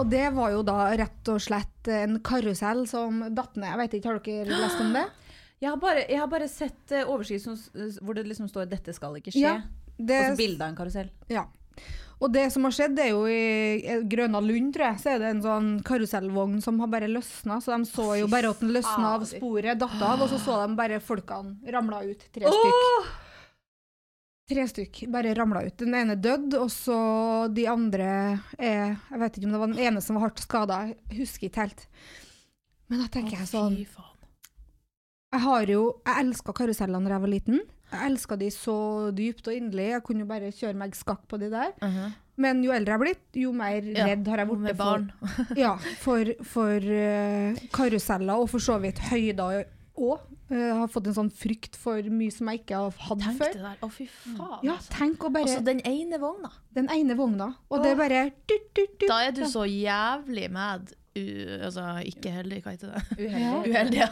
Og 0.00 0.06
det 0.08 0.30
var 0.32 0.52
jo 0.54 0.60
da 0.64 0.90
rett 0.96 1.28
og 1.28 1.42
slett 1.44 1.88
en 1.92 2.20
karusell 2.24 2.86
som 2.88 3.20
datt 3.36 3.58
ned. 3.60 3.68
Jeg 3.68 3.80
vet 3.82 3.96
ikke, 3.98 4.08
Har 4.08 4.20
dere 4.24 4.60
lest 4.62 4.80
om 4.80 4.94
det? 4.96 5.08
Jeg 5.60 5.68
har 5.68 5.76
bare, 5.76 6.06
jeg 6.08 6.16
har 6.16 6.28
bare 6.32 6.46
sett 6.48 6.92
eh, 6.96 7.04
overskrift 7.04 7.74
hvor 8.00 8.16
det 8.16 8.22
liksom 8.24 8.46
står 8.48 8.64
'dette 8.70 8.94
skal 8.96 9.18
ikke 9.18 9.34
skje'. 9.34 9.42
Ja, 9.42 9.58
det, 9.98 10.16
Og 10.16 10.30
så 10.30 10.36
bilde 10.38 10.64
av 10.64 10.70
en 10.70 10.76
karusell. 10.78 11.10
Ja. 11.28 11.42
Og 12.20 12.28
det 12.34 12.42
som 12.52 12.66
har 12.68 12.74
skjedd, 12.76 12.98
det 12.98 13.06
er 13.06 13.14
jo 13.14 13.22
i 13.32 13.80
i 13.80 13.94
Grøna 14.12 14.42
Lund, 14.44 14.74
tror 14.74 14.90
jeg, 14.90 15.00
så 15.00 15.14
er 15.14 15.22
det 15.22 15.30
en 15.32 15.42
sånn 15.44 15.68
karusellvogn 15.88 16.58
som 16.60 16.80
har 16.82 16.90
bare 16.92 17.08
løsna. 17.08 17.56
Så 17.64 17.72
de 17.72 17.88
så 17.88 18.10
jo 18.20 18.28
bare 18.28 18.50
at 18.52 18.60
den 18.60 18.74
løsna 18.76 19.14
av 19.16 19.24
sporet, 19.28 19.78
datt 19.80 19.96
av, 20.04 20.20
og 20.20 20.28
så 20.28 20.40
så 20.42 20.58
de 20.66 20.76
bare 20.76 21.00
folkene 21.00 21.72
ramla 21.72 22.02
ut. 22.04 22.26
Tre 22.34 22.52
stykk. 22.52 23.08
Tre 24.50 24.66
stykk 24.66 25.00
bare 25.14 25.32
ramla 25.38 25.62
ut. 25.64 25.76
Den 25.80 25.94
ene 25.96 26.18
døde, 26.18 26.60
og 26.60 26.68
så 26.74 26.98
de 27.54 27.64
andre 27.70 28.10
er 28.58 28.96
Jeg 28.98 29.20
vet 29.22 29.38
ikke 29.38 29.46
om 29.48 29.54
det 29.54 29.62
var 29.62 29.72
den 29.72 29.84
ene 29.88 30.04
som 30.04 30.18
var 30.18 30.28
hardt 30.28 30.42
skada, 30.44 30.80
husker 31.14 31.48
ikke 31.48 31.64
helt. 31.68 31.86
Men 32.90 33.04
da 33.04 33.08
tenker 33.14 33.38
jeg 33.38 33.48
sånn 33.48 33.76
Jeg 33.78 35.40
har 35.46 35.70
jo 35.70 35.84
Jeg 36.04 36.24
elska 36.26 36.52
karusellene 36.52 37.06
da 37.06 37.16
jeg 37.16 37.24
var 37.24 37.32
liten. 37.38 37.60
Jeg 37.90 38.10
elska 38.12 38.36
de 38.38 38.48
så 38.54 38.74
dypt 39.16 39.48
og 39.50 39.56
inderlig. 39.56 39.88
Jeg 39.96 40.02
kunne 40.06 40.24
jo 40.24 40.30
bare 40.30 40.50
kjøre 40.54 40.78
meg 40.78 40.94
skakk 40.98 41.24
på 41.30 41.40
de 41.42 41.50
der. 41.52 41.72
Mhm. 41.82 42.12
Men 42.40 42.62
jo 42.64 42.72
eldre 42.72 42.94
jeg 42.94 42.96
har 42.96 43.02
blitt, 43.02 43.26
jo 43.36 43.50
mer 43.52 43.84
Ja, 43.84 44.06
redd 44.08 44.28
har 44.32 44.40
jeg 44.40 44.48
blitt 44.48 44.70
for, 44.70 44.78
barn. 44.80 45.10
ja, 45.60 45.74
for, 46.00 46.30
for 46.48 46.86
uh, 46.88 47.58
karuseller, 47.74 48.40
og 48.40 48.48
for 48.48 48.64
så 48.64 48.78
vidt 48.80 49.02
høyder 49.10 49.66
òg. 50.00 50.22
Jeg 50.50 50.78
har 50.78 50.88
fått 50.90 51.10
en 51.10 51.14
sånn 51.18 51.28
frykt 51.30 51.76
for 51.78 52.00
mye 52.10 52.32
som 52.34 52.48
jeg 52.50 52.62
ikke 52.62 52.78
har 52.80 52.96
hatt 53.04 53.20
Tenk 53.22 53.36
før. 53.42 53.52
det 53.52 53.66
der. 53.66 53.76
Å, 53.84 53.90
fy 53.92 54.06
faen. 54.08 54.64
Ja, 54.64 54.78
altså. 54.78 54.94
tenk 54.96 55.26
å 55.26 55.30
bare 55.34 55.46
Altså, 55.50 55.60
den 55.68 55.84
ene 55.86 56.18
vogna. 56.22 56.50
Den 56.74 56.88
ene 56.94 57.18
vogna, 57.18 57.50
og 57.68 57.84
det 57.84 57.92
er 57.92 58.00
bare 58.00 58.24
du, 58.48 58.56
du, 58.72 58.82
du. 58.96 59.06
Da 59.06 59.20
er 59.28 59.36
du 59.36 59.44
så 59.50 59.66
jævlig 59.68 60.48
mad. 60.54 60.90
U, 61.10 61.22
altså, 61.60 61.90
ikke 62.06 62.32
heldig, 62.40 62.64
hva 62.64 62.74
heter 62.74 62.96
det? 62.96 63.02
Uheldig. 63.20 63.68
Uheldig, 63.68 63.98
ja. 64.00 64.10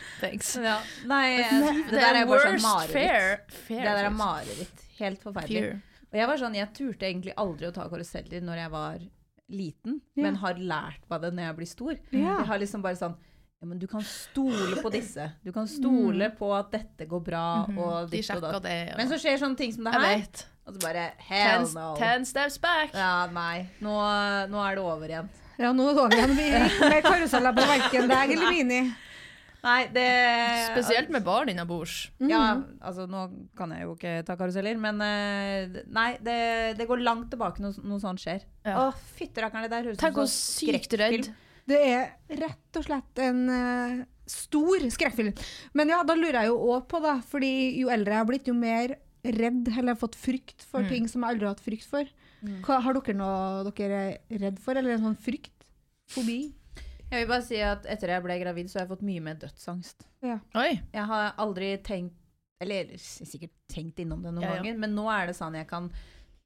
Thanks. 0.20 0.56
Ja. 0.70 0.78
Nei, 1.08 1.38
Det, 1.38 1.76
det, 1.90 2.00
der 2.00 2.20
er 2.22 2.28
bare 2.28 2.48
sånn 2.48 2.60
mareritt. 2.64 2.92
fair. 2.92 3.62
fair 3.68 3.86
Det 3.86 3.94
der 3.96 4.10
er 4.10 4.14
mareritt. 4.14 4.84
Helt 5.00 5.24
forferdelig. 5.24 5.62
Fear. 5.64 6.04
Og 6.10 6.18
jeg 6.18 6.28
var 6.28 6.42
sånn, 6.42 6.58
jeg 6.58 6.74
turte 6.74 7.06
egentlig 7.06 7.34
aldri 7.38 7.68
å 7.68 7.72
ta 7.74 7.86
karuseller 7.88 8.42
når 8.44 8.62
jeg 8.64 8.72
var 8.72 9.02
liten, 9.50 9.98
yeah. 10.14 10.24
men 10.26 10.38
har 10.42 10.58
lært 10.58 11.02
meg 11.10 11.24
det 11.24 11.30
når 11.34 11.46
jeg 11.48 11.58
blir 11.58 11.70
stor. 11.70 11.92
Yeah. 12.10 12.40
Jeg 12.42 12.48
har 12.50 12.62
liksom 12.62 12.84
bare 12.86 12.98
sånn 12.98 13.18
ja, 13.60 13.66
men 13.68 13.76
du 13.76 13.84
kan 13.90 14.00
stole 14.00 14.80
på 14.80 14.88
disse. 14.88 15.26
Du 15.44 15.50
kan 15.52 15.66
stole 15.68 16.30
på 16.32 16.48
at 16.56 16.70
dette 16.72 17.04
går 17.04 17.20
bra, 17.20 17.42
og 17.68 18.08
De 18.08 18.22
og 18.32 18.40
datt. 18.40 18.62
det. 18.64 18.76
ja. 18.88 18.94
Men 18.96 19.10
så 19.10 19.18
skjer 19.20 19.36
sånne 19.42 19.58
ting 19.58 19.74
som 19.74 19.84
det 19.84 19.92
her, 19.92 20.22
og 20.64 20.78
så 20.78 20.80
bare 20.80 21.02
hell 21.28 21.66
Ten, 21.66 21.74
no. 21.76 21.90
ten 21.98 22.24
steps 22.24 22.56
back. 22.62 22.94
Ja, 22.96 23.26
nei. 23.34 23.66
Nå, 23.84 23.92
nå 24.48 24.64
er 24.64 24.80
det 24.80 24.86
over 24.86 25.12
igjen. 25.12 25.28
Ja, 25.60 25.74
nå 25.76 25.90
er 25.90 25.98
det 25.98 26.04
over 26.06 26.16
igjen. 26.16 26.34
Vi 26.38 26.48
gikk 26.54 26.80
med 26.86 27.04
karuseller 27.04 27.56
på 27.58 27.68
verken 27.68 28.08
deg 28.08 28.34
eller 28.38 28.56
Mini. 28.56 28.80
Nei, 29.60 29.80
det 29.92 30.06
Spesielt 30.70 31.10
med 31.12 31.24
barn 31.26 31.50
innabords. 31.52 32.06
Ja, 32.24 32.62
altså 32.80 33.04
nå 33.10 33.26
kan 33.58 33.74
jeg 33.74 33.84
jo 33.84 33.94
ikke 33.96 34.14
ta 34.24 34.36
karuseller, 34.40 34.78
men 34.80 35.02
eh, 35.04 35.82
nei, 35.92 36.08
det, 36.24 36.38
det 36.78 36.86
går 36.88 37.02
langt 37.04 37.28
tilbake 37.34 37.60
når 37.60 37.76
noe 37.84 38.00
sånt 38.00 38.22
skjer. 38.22 38.46
Ja. 38.64 38.86
Å, 38.86 39.14
fytterakkeren, 39.18 39.66
det 39.68 39.74
der 39.74 39.90
høres 39.90 40.00
ut 40.00 40.06
som 40.06 40.32
sykt 40.32 40.88
skrekkfilm. 40.88 41.28
Det 41.70 41.80
er 41.86 42.08
rett 42.40 42.80
og 42.80 42.86
slett 42.86 43.20
en 43.22 43.42
uh, 43.52 44.00
stor 44.26 44.86
skrekkfilm. 44.90 45.36
Men 45.76 45.92
ja, 45.92 46.00
da 46.08 46.16
lurer 46.18 46.40
jeg 46.40 46.50
jo 46.50 46.56
òg 46.72 46.88
på, 46.90 47.02
da, 47.04 47.18
fordi 47.30 47.52
jo 47.82 47.92
eldre 47.92 48.16
jeg 48.16 48.22
har 48.24 48.30
blitt, 48.32 48.48
jo 48.50 48.56
mer 48.56 48.96
redd 49.20 49.68
eller 49.76 49.98
fått 50.00 50.16
frykt 50.16 50.64
for 50.64 50.80
Mm. 50.80 50.88
ting 50.88 51.08
som 51.12 51.20
jeg 51.22 51.34
aldri 51.36 51.46
har 51.46 51.52
hatt 51.52 51.62
frykt 51.62 51.84
for. 51.86 52.08
Hva, 52.64 52.78
har 52.80 52.96
dere 52.96 53.14
noe 53.18 53.70
dere 53.76 54.00
er 54.00 54.40
redd 54.40 54.58
for, 54.64 54.72
eller 54.80 54.96
en 54.96 55.04
sånn 55.10 55.18
frykt? 55.20 55.52
Fobi? 56.10 56.38
Jeg 57.10 57.24
vil 57.24 57.30
bare 57.32 57.42
si 57.46 57.58
at 57.64 57.86
etter 57.90 58.12
jeg 58.14 58.22
ble 58.24 58.36
gravid, 58.42 58.70
så 58.70 58.78
har 58.78 58.86
jeg 58.86 58.92
fått 58.92 59.04
mye 59.06 59.24
mer 59.24 59.38
dødsangst. 59.42 60.06
Oi. 60.22 60.70
Jeg 60.94 61.04
har 61.10 61.34
aldri 61.42 61.72
tenkt 61.86 62.16
Eller 62.60 62.90
sikkert 63.00 63.54
tenkt 63.72 63.98
innom 64.02 64.20
det 64.22 64.34
noen 64.34 64.44
Ja, 64.44 64.50
ja. 64.50 64.56
ganger, 64.60 64.76
men 64.82 64.92
nå 64.92 65.06
er 65.08 65.30
det 65.30 65.36
sånn 65.38 65.54
jeg 65.56 65.66
kan 65.70 65.86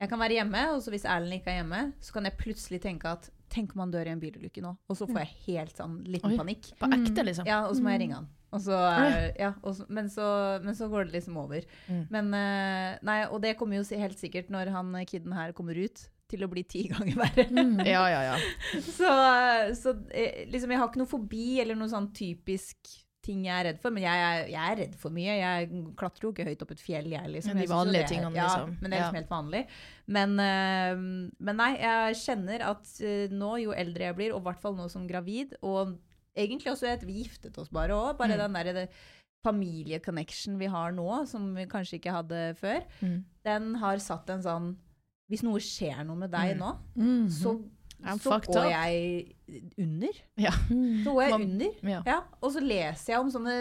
jeg 0.02 0.10
kan 0.10 0.20
være 0.20 0.36
hjemme, 0.36 0.60
og 0.74 0.80
så 0.82 0.92
hvis 0.92 1.04
Erlend 1.08 1.36
ikke 1.38 1.52
er 1.52 1.60
hjemme, 1.62 1.80
så 2.02 2.14
kan 2.16 2.26
jeg 2.28 2.36
plutselig 2.40 2.80
tenke 2.82 3.08
at 3.14 3.30
Tenk 3.54 3.74
om 3.76 3.84
han 3.84 3.92
dør 3.94 4.08
i 4.08 4.10
en 4.10 4.18
bilulykke 4.18 4.62
nå? 4.64 4.72
Og 4.90 4.96
så 4.98 5.06
får 5.06 5.20
jeg 5.20 5.34
helt 5.44 5.76
sånn 5.78 6.00
liten 6.10 6.32
Oi. 6.32 6.38
panikk. 6.40 6.72
På 6.80 6.88
ekte, 6.90 7.22
liksom. 7.22 7.46
Ja, 7.46 7.60
og 7.68 7.76
så 7.76 7.84
må 7.84 7.92
jeg 7.92 8.00
ringe 8.02 8.16
han. 8.18 8.26
Og 8.54 8.62
så, 8.64 8.74
eh, 8.74 9.28
ja, 9.38 9.52
og 9.62 9.76
så, 9.78 9.86
men, 9.94 10.08
så, 10.10 10.24
men 10.64 10.74
så 10.74 10.88
går 10.90 11.06
det 11.06 11.20
liksom 11.20 11.36
over. 11.38 11.62
Mm. 11.86 12.00
Men 12.10 12.32
eh, 12.38 12.96
Nei, 13.06 13.16
og 13.28 13.44
det 13.44 13.54
kommer 13.60 13.78
jo 13.78 14.00
helt 14.00 14.18
sikkert 14.18 14.50
når 14.50 14.72
han 14.74 14.90
kiden 15.06 15.36
her 15.38 15.54
kommer 15.54 15.78
ut, 15.78 16.02
til 16.34 16.44
å 16.46 16.50
bli 16.52 16.62
ti 16.68 16.82
ganger 16.90 17.16
verre. 17.22 17.46
Ja, 17.86 18.04
ja, 18.12 18.20
ja. 18.32 18.36
Så, 18.98 19.08
så 19.80 19.94
eh, 20.10 20.44
liksom, 20.50 20.70
jeg 20.74 20.78
har 20.82 20.90
ikke 20.92 21.00
noe 21.04 21.10
fobi 21.14 21.46
eller 21.62 21.78
noe 21.78 21.88
sånn 21.92 22.10
typisk 22.16 22.92
ting 23.24 23.46
jeg 23.46 23.54
er 23.56 23.64
redd 23.70 23.78
for. 23.80 23.88
Men 23.94 24.02
jeg, 24.04 24.20
er- 24.28 24.48
jeg 24.52 24.60
er 24.74 24.76
redd 24.82 24.96
for 25.00 25.14
mye. 25.16 25.34
Jeg 25.40 25.68
klatrer 25.96 26.26
jo 26.26 26.32
ikke 26.34 26.44
høyt 26.44 26.62
opp 26.66 26.74
et 26.74 26.82
fjell, 26.84 27.06
jeg. 27.08 27.30
Liksom. 27.32 27.54
Men 27.56 27.62
de 27.64 27.70
vanlige 27.70 27.94
det 27.96 28.04
er- 28.04 28.10
tingene, 28.12 28.36
ja, 28.36 28.48
liksom. 28.50 28.74
Men 28.82 28.90
det 28.90 28.98
er 28.98 29.00
liksom 29.06 29.16
helt 29.20 29.32
vanlig. 29.32 29.62
Men, 30.18 30.34
eh, 30.44 30.92
men 31.48 31.56
nei, 31.62 31.70
jeg 31.80 32.18
kjenner 32.20 32.66
at 32.68 32.92
eh, 33.00 33.32
nå, 33.32 33.54
jo 33.64 33.72
eldre 33.72 34.10
jeg 34.10 34.18
blir, 34.18 34.34
og 34.36 34.42
i 34.42 34.48
hvert 34.50 34.60
fall 34.60 34.76
nå 34.76 34.90
som 34.92 35.06
gravid, 35.08 35.56
og 35.64 35.96
egentlig 36.36 36.74
også 36.74 36.90
etter 36.92 37.08
vi 37.08 37.22
giftet 37.22 37.56
oss 37.62 37.70
bare 37.72 37.96
òg, 37.96 38.18
bare 38.20 38.36
Mm. 38.36 38.44
den 38.44 38.58
derre 38.60 38.88
familieconnection 39.44 40.58
vi 40.58 40.66
har 40.72 40.92
nå, 40.96 41.08
som 41.28 41.50
vi 41.56 41.66
kanskje 41.70 41.98
ikke 42.00 42.12
hadde 42.14 42.38
før, 42.60 42.84
Mm. 43.02 43.24
den 43.44 43.74
har 43.76 43.96
satt 43.98 44.28
en 44.30 44.42
sånn 44.42 44.76
Hvis 45.34 45.42
noe 45.42 45.58
skjer 45.62 46.04
noe 46.06 46.16
med 46.24 46.30
deg 46.30 46.54
Mm. 46.54 46.62
nå, 46.62 46.72
Mhm. 46.94 47.28
så, 47.34 47.56
så 48.22 48.38
går 48.46 48.70
jeg 48.70 49.34
under. 49.80 50.22
Ja. 50.38 50.52
Så 51.04 51.10
går 51.10 51.22
jeg 51.26 51.34
under. 51.40 51.76
ja. 51.90 52.02
Ja, 52.06 52.20
og 52.40 52.52
så 52.54 52.62
leser 52.62 53.12
jeg 53.14 53.20
om 53.24 53.30
sånne 53.34 53.56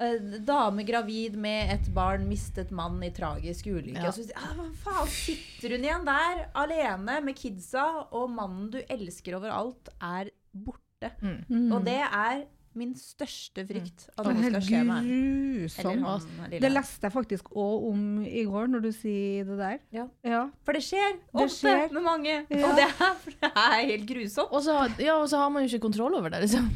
uh, 0.00 0.38
dame 0.44 0.84
gravid 0.84 1.36
med 1.40 1.70
et 1.72 1.86
barn, 1.96 2.26
mistet 2.28 2.70
mann 2.70 2.98
i 3.02 3.10
tragisk 3.16 3.66
ulykke. 3.70 3.96
Ja. 4.02 4.08
Og 4.10 4.14
så 4.14 4.26
ah, 4.36 4.64
faen, 4.84 5.08
sitter 5.08 5.76
hun 5.76 5.84
igjen 5.88 6.04
der 6.08 6.42
alene 6.54 7.20
med 7.24 7.36
kidsa, 7.38 7.86
og 8.12 8.28
mannen 8.30 8.70
du 8.74 8.80
elsker 8.92 9.38
overalt, 9.38 9.88
er 10.00 10.28
borte. 10.52 11.12
Mm. 11.22 11.72
Og 11.72 11.84
det 11.84 12.00
er 12.04 12.44
min 12.76 12.94
største 12.98 13.64
frykt. 13.68 14.06
At 14.16 14.24
Det 14.26 14.32
er 14.32 14.36
noe 14.36 14.50
skal 14.50 14.64
skje 14.68 14.82
med 14.86 15.08
grusomt. 15.10 16.26
Det 16.60 16.70
leste 16.72 17.06
jeg 17.08 17.14
faktisk 17.14 17.50
òg 17.56 17.86
om 17.90 18.02
i 18.26 18.44
går, 18.48 18.66
når 18.72 18.84
du 18.86 18.90
sier 18.94 19.44
det 19.48 19.58
der. 19.60 19.78
Ja. 19.96 20.06
Ja. 20.26 20.42
For 20.66 20.76
det 20.76 20.82
skjer 20.86 21.16
ofte 21.32 21.56
skjer. 21.56 21.92
med 21.96 22.02
mange. 22.06 22.34
Ja. 22.50 22.62
Og 22.68 22.76
det 22.76 22.84
er, 22.88 23.16
det 23.42 23.50
er 23.52 23.78
helt 23.92 24.06
grusomt. 24.10 24.52
Og 24.52 24.62
så, 24.66 24.76
har- 24.80 25.00
ja, 25.02 25.16
og 25.20 25.28
så 25.32 25.40
har 25.42 25.48
man 25.50 25.64
jo 25.66 25.72
ikke 25.72 25.82
kontroll 25.88 26.14
over 26.20 26.28
det, 26.34 26.44
liksom. 26.46 26.70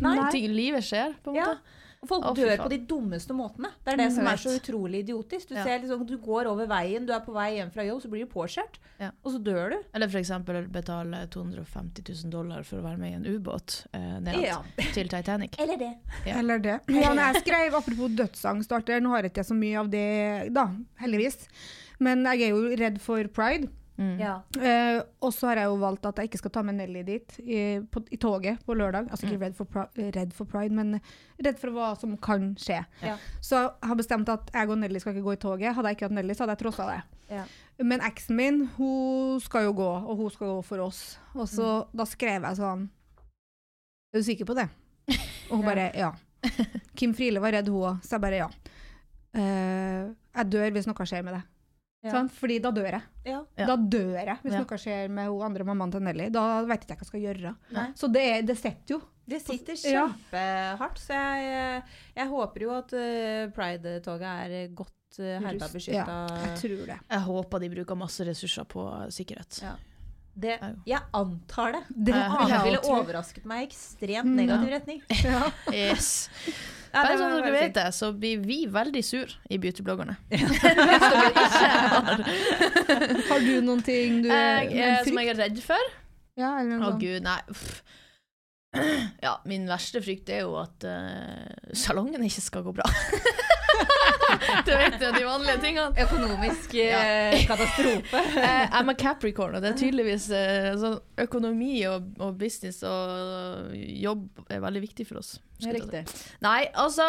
Livet 0.51 0.85
skjer, 0.85 1.15
på 1.25 1.31
en 1.31 1.37
Ja. 1.37 1.47
måte. 1.55 1.77
Og 2.01 2.09
folk 2.09 2.25
oh, 2.31 2.33
dør 2.33 2.55
faen. 2.55 2.63
på 2.65 2.71
de 2.73 2.79
dummeste 2.89 3.35
måtene. 3.37 3.69
Det 3.85 3.93
er 3.93 3.97
det 4.01 4.07
Mm, 4.09 4.15
som 4.15 4.27
er 4.31 4.39
så 4.41 4.53
utrolig 4.57 5.01
idiotisk. 5.05 5.49
Du 5.51 5.55
Ja. 5.55 5.65
ser 5.65 5.81
liksom, 5.83 6.07
du 6.07 6.17
går 6.17 6.47
over 6.49 6.67
veien, 6.67 7.05
du 7.05 7.13
er 7.13 7.21
på 7.21 7.33
vei 7.35 7.57
hjem 7.59 7.71
fra 7.71 7.85
jobb, 7.85 8.01
så 8.01 8.09
blir 8.09 8.25
du 8.25 8.31
påkjørt. 8.33 8.79
Ja. 8.99 9.11
Og 9.23 9.33
så 9.35 9.43
dør 9.45 9.71
du. 9.71 9.77
Eller 9.93 10.09
for 10.09 10.19
eksempel 10.19 10.67
betale 10.73 11.27
250 11.29 12.03
000 12.25 12.31
dollar 12.33 12.63
for 12.65 12.79
å 12.81 12.83
være 12.83 12.97
med 12.99 13.11
i 13.13 13.15
en 13.17 13.27
ubåt 13.37 13.87
eh, 13.93 14.19
ned 14.21 14.41
Ja. 14.47 14.63
til 14.95 15.09
Titanic. 15.09 15.59
Eller 15.61 15.77
det. 15.77 15.93
Ja. 16.25 16.39
Eller 16.39 16.59
det. 16.59 16.81
Ja, 16.89 17.13
jeg 17.13 17.43
skrev 17.45 17.75
apropos 17.75 18.09
dødsangst, 18.17 18.71
nå 18.71 19.09
har 19.11 19.23
jeg 19.23 19.33
ikke 19.35 19.45
så 19.45 19.55
mye 19.55 19.79
av 19.81 19.91
det, 19.91 20.55
da, 20.55 20.71
heldigvis. 21.01 21.37
Men 22.01 22.25
jeg 22.25 22.49
er 22.49 22.49
jo 22.57 22.77
redd 22.81 22.99
for 22.99 23.23
pride. 23.29 23.69
Mm. 24.01 24.17
Ja. 24.17 24.35
Eh, 24.57 25.03
og 25.21 25.33
så 25.37 25.51
har 25.51 25.61
jeg 25.61 25.69
jo 25.69 25.77
valgt 25.83 26.07
at 26.09 26.19
jeg 26.19 26.31
ikke 26.31 26.41
skal 26.41 26.53
ta 26.55 26.63
med 26.65 26.79
Nelly 26.79 27.03
dit 27.05 27.35
i, 27.45 27.59
på, 27.93 28.01
i 28.09 28.19
toget 28.21 28.63
på 28.65 28.75
lørdag. 28.79 29.11
Altså 29.13 29.29
ikke 29.29 29.43
redd 29.43 29.59
for, 29.59 29.91
redd 30.17 30.33
for 30.37 30.49
pride, 30.49 30.73
men 30.73 30.97
redd 31.45 31.59
for 31.61 31.75
hva 31.77 31.91
som 32.01 32.15
kan 32.25 32.55
skje. 32.61 32.81
Ja. 33.05 33.19
Så 33.45 33.61
jeg 33.61 33.91
har 33.91 33.99
bestemt 34.01 34.33
at 34.33 34.49
jeg 34.57 34.73
og 34.73 34.81
Nelly 34.81 35.03
skal 35.03 35.13
ikke 35.13 35.27
gå 35.27 35.37
i 35.37 35.43
toget. 35.43 35.75
Hadde 35.77 35.93
jeg 35.93 35.99
ikke 35.99 36.09
hatt 36.09 36.17
Nelly, 36.17 36.37
så 36.37 36.47
hadde 36.47 36.57
jeg 36.57 36.63
trossa 36.65 36.89
det. 36.89 37.03
Ja. 37.31 37.45
Men 37.85 38.07
eksen 38.09 38.41
min, 38.41 38.65
hun 38.79 39.45
skal 39.45 39.69
jo 39.69 39.77
gå, 39.77 39.91
og 40.01 40.25
hun 40.25 40.33
skal 40.33 40.55
gå 40.55 40.65
for 40.73 40.87
oss. 40.89 41.05
Og 41.37 41.45
så 41.53 41.69
da 41.93 42.09
skrev 42.09 42.49
jeg 42.49 42.59
sånn 42.59 42.89
Er 44.11 44.19
du 44.19 44.27
sikker 44.27 44.49
på 44.49 44.57
det? 44.59 44.67
Og 45.51 45.61
hun 45.61 45.69
bare 45.71 45.91
ja. 45.95 46.15
Kim 46.97 47.13
Friele 47.15 47.45
var 47.45 47.53
redd, 47.53 47.69
hun 47.69 47.93
òg. 47.93 48.01
Så 48.01 48.17
jeg 48.17 48.25
bare 48.25 48.43
ja. 48.47 48.51
Uh, 49.31 50.11
jeg 50.35 50.51
dør 50.51 50.73
hvis 50.75 50.89
noe 50.89 51.07
skjer 51.07 51.23
med 51.27 51.37
det. 51.37 51.45
Ja. 52.03 52.13
Sånn? 52.15 52.31
Fordi 52.33 52.59
da 52.65 52.71
dør 52.73 52.87
jeg. 52.95 53.03
Ja. 53.29 53.41
Da 53.59 53.75
dør 53.77 54.15
jeg 54.25 54.39
hvis 54.43 54.55
Ja. 54.55 54.61
noe 54.65 54.79
skjer 54.81 55.11
med 55.13 55.29
hun 55.29 55.43
andre 55.51 55.65
mammaen 55.69 55.91
til 55.93 56.01
Nelly. 56.01 56.31
Da 56.33 56.63
vet 56.65 56.87
ikke 56.87 56.95
jeg 56.95 56.99
hva 56.99 57.05
jeg 57.05 57.11
skal 57.11 57.25
gjøre. 57.27 57.53
Nei. 57.77 57.89
Så 57.95 58.09
det, 58.13 58.25
det 58.49 58.57
sitter 58.57 58.95
jo. 58.95 59.01
Det 59.31 59.41
sitter 59.45 59.77
kjempehardt. 59.77 60.99
Så 60.99 61.13
jeg, 61.15 61.83
jeg 62.17 62.27
håper 62.33 62.65
jo 62.65 62.71
at 62.79 62.93
eh, 62.99 63.45
Pride-toget 63.55 64.25
er 64.27 64.73
godt 64.75 65.21
uh, 65.21 65.37
herda 65.45 65.69
beskytta. 65.71 66.17
Ja, 66.17 66.41
jeg 66.47 66.57
tror 66.63 66.83
det. 66.89 66.97
Jeg 67.11 67.21
håper 67.29 67.61
de 67.61 67.71
bruker 67.77 68.01
masse 68.01 68.27
ressurser 68.27 68.65
på 68.65 68.87
sikkerhet. 69.13 69.61
Ja. 69.63 69.77
Det, 70.41 70.57
jeg 70.87 71.01
antar 71.13 71.73
det. 71.77 71.83
Det 71.91 72.15
Eh, 72.17 72.47
Det 72.49 72.61
ville 72.65 72.81
overrasket 72.97 73.45
meg 73.45 73.65
i 73.65 73.67
ekstremt 73.69 74.31
negativ 74.41 74.71
retning. 74.73 75.01
Yes. 75.75 76.29
Ja, 76.91 77.05
Bare 77.05 77.15
så 77.15 77.23
sånn 77.23 77.37
dere 77.39 77.53
vet 77.55 77.75
det, 77.77 77.87
så 77.95 78.09
blir 78.19 78.41
vi 78.43 78.59
veldig 78.67 79.03
sur 79.07 79.31
i 79.47 79.59
beautybloggerne. 79.63 80.17
Har 81.95 82.25
Har 83.29 83.45
du 83.47 83.53
noen 83.63 83.83
ting 83.87 84.19
du 84.25 84.29
jeg, 84.33 84.73
en 84.75 84.97
eh, 84.97 85.05
som 85.07 85.21
jeg 85.23 85.31
er 85.31 85.39
redd 85.45 85.61
for. 85.63 85.93
Ja, 86.41 86.57
eller 86.59 86.75
Å 86.75 86.81
noe 86.81 86.91
sånt. 86.95 87.05
gud, 87.05 87.23
nei. 87.29 87.39
Uff. 87.55 87.83
Ja, 89.25 89.35
min 89.45 89.67
verste 89.69 90.01
frykt 90.03 90.31
er 90.33 90.45
jo 90.47 90.55
at 90.61 90.85
uh, 90.87 91.75
salongen 91.77 92.23
ikke 92.25 92.43
skal 92.45 92.65
gå 92.65 92.73
bra. 92.79 92.87
du 94.67 94.71
vet 94.71 94.97
jo 95.03 95.11
de 95.15 95.23
vanlige 95.27 95.59
tingene. 95.63 96.05
Økonomisk 96.05 96.75
ja. 96.79 97.01
katastrofe. 97.49 98.23
jeg 98.37 98.69
I'm 98.77 98.93
a 98.93 98.97
Capricorn, 98.99 99.57
og 99.59 99.65
det 99.65 99.73
er 99.73 99.79
tydeligvis 99.81 100.31
eh, 100.35 100.71
sånn 100.81 100.99
økonomi 101.21 101.81
og, 101.91 102.13
og 102.23 102.37
business 102.41 102.83
og 102.87 103.75
jobb 103.75 104.45
er 104.49 104.63
veldig 104.65 104.85
viktig 104.87 105.09
for 105.09 105.23
oss. 105.23 105.37
Det 105.61 105.73
er 105.73 105.81
riktig. 105.81 106.05
si. 106.09 106.37
Nei, 106.47 106.63
altså 106.79 107.07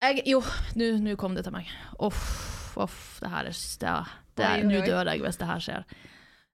jeg, 0.00 0.24
Jo, 0.26 0.40
nå 0.80 1.16
kom 1.20 1.36
det 1.36 1.44
til 1.46 1.54
meg. 1.54 1.68
Uff, 2.00 2.76
uff, 2.80 3.18
det 3.20 3.32
her 3.34 3.50
er 3.50 3.52
det, 3.52 3.96
det 4.40 4.46
er- 4.48 4.64
Nå 4.64 4.80
dør 4.86 5.12
jeg 5.12 5.22
hvis 5.26 5.40
det 5.40 5.50
her 5.50 5.66
skjer. 5.66 5.84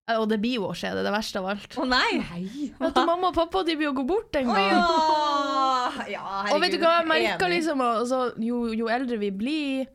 Eh, 0.06 0.18
Og 0.20 0.28
det 0.30 0.38
blir 0.42 0.60
jo 0.60 0.68
å 0.70 0.74
skje, 0.76 0.92
det 0.94 1.02
er 1.02 1.08
det 1.08 1.14
verste 1.14 1.40
av 1.42 1.48
alt. 1.50 1.76
Å 1.82 1.86
nei! 1.90 2.20
nei. 2.22 2.70
At 2.78 2.98
mamma 3.08 3.32
og 3.32 3.36
pappa 3.36 3.64
de 3.66 3.74
blir 3.78 3.90
å 3.90 3.96
gå 3.96 4.04
bort 4.06 4.38
en 4.38 4.46
gang. 4.52 4.70
gang. 4.70 4.78
ja! 4.78 6.06
ja! 6.14 6.54
Og 6.54 6.62
vet 6.62 6.76
du 6.76 6.78
hva, 6.82 7.00
jeg 7.00 7.10
merker 7.10 7.50
liksom 7.50 7.82
altså, 7.82 8.20
jo, 8.42 8.66
jo 8.76 8.90
eldre 8.92 9.18
vi 9.22 9.32
blir 9.34 9.86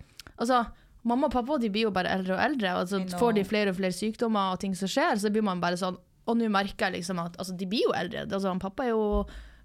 Altså, 0.42 0.64
mamma 1.08 1.28
og 1.30 1.36
pappa 1.36 1.60
de 1.62 1.70
blir 1.70 1.86
jo 1.86 1.92
bare 1.94 2.10
eldre 2.16 2.34
og 2.34 2.42
eldre, 2.44 2.74
og 2.80 2.90
så 2.90 2.98
altså, 2.98 3.20
får 3.22 3.36
de 3.38 3.44
flere 3.46 3.72
og 3.72 3.78
flere 3.78 3.94
sykdommer 3.94 4.56
og 4.56 4.62
ting 4.64 4.74
som 4.78 4.90
skjer, 4.90 5.20
så 5.22 5.30
blir 5.30 5.46
man 5.46 5.62
bare 5.62 5.78
sånn 5.78 6.00
Og 6.26 6.38
nå 6.40 6.50
merker 6.54 6.90
jeg 6.90 7.00
liksom 7.00 7.22
at 7.22 7.38
altså, 7.40 7.54
de 7.58 7.68
blir 7.70 7.86
jo 7.88 7.94
eldre. 7.98 8.26
Altså, 8.28 8.50
han 8.50 8.62
pappa 8.62 8.88
er 8.88 8.92
jo 8.96 9.06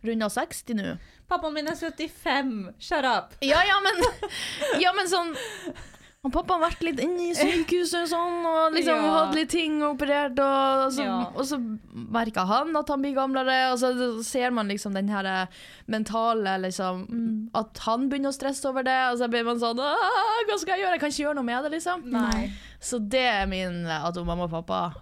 runda 0.07 0.29
60 0.31 0.77
nå. 0.79 0.95
Pappaen 1.27 1.57
min 1.57 1.67
er 1.67 1.75
75. 1.75 2.53
Shut 2.79 3.05
up. 3.09 3.35
Ja, 3.43 3.65
ja, 3.67 3.81
men 3.83 3.99
Ja, 4.85 4.93
men 4.97 5.11
sånn 5.11 5.35
han 6.27 6.35
pappa 6.35 6.57
har 6.59 6.65
vært 6.67 6.83
litt 6.87 7.01
inne 7.05 7.29
i 7.31 7.35
sykehuset 7.39 8.03
og 8.03 8.11
sånn, 8.11 8.37
og 8.51 8.75
liksom 8.77 9.01
Ja. 9.07 9.13
hatt 9.17 9.35
litt 9.39 9.51
ting 9.55 9.79
og 9.83 9.95
operert, 9.97 10.39
og 10.43 10.93
så, 10.93 11.05
Ja. 11.07 11.19
og 11.35 11.45
så 11.49 11.59
merka 11.95 12.45
han 12.47 12.75
at 12.77 12.89
han 12.93 13.01
blir 13.03 13.15
gamlere, 13.17 13.73
og 13.73 13.79
så 13.79 14.23
ser 14.27 14.51
man 14.51 14.69
liksom 14.69 14.93
den 14.95 15.09
her 15.09 15.25
eh, 15.25 15.47
mentale 15.89 16.59
liksom 16.67 17.07
At 17.55 17.79
han 17.87 18.09
begynner 18.11 18.33
å 18.33 18.37
stresse 18.37 18.67
over 18.69 18.83
det, 18.83 18.97
og 19.13 19.19
så 19.19 19.29
blir 19.31 19.45
man 19.47 19.59
sånn 19.63 19.77
Hva 19.79 20.59
skal 20.59 20.77
jeg 20.77 20.85
gjøre? 20.85 20.97
Jeg 20.97 21.01
kan 21.01 21.11
ikke 21.15 21.25
gjøre 21.25 21.35
noe 21.39 21.45
med 21.47 21.65
det, 21.65 21.73
liksom. 21.79 22.05
Nei. 22.11 22.51
Så 22.81 22.99
det 23.09 23.23
er 23.25 23.47
min 23.49 23.87
at 23.87 24.17
At 24.17 24.27
mamma 24.27 24.45
og 24.45 24.51
pappa 24.51 24.95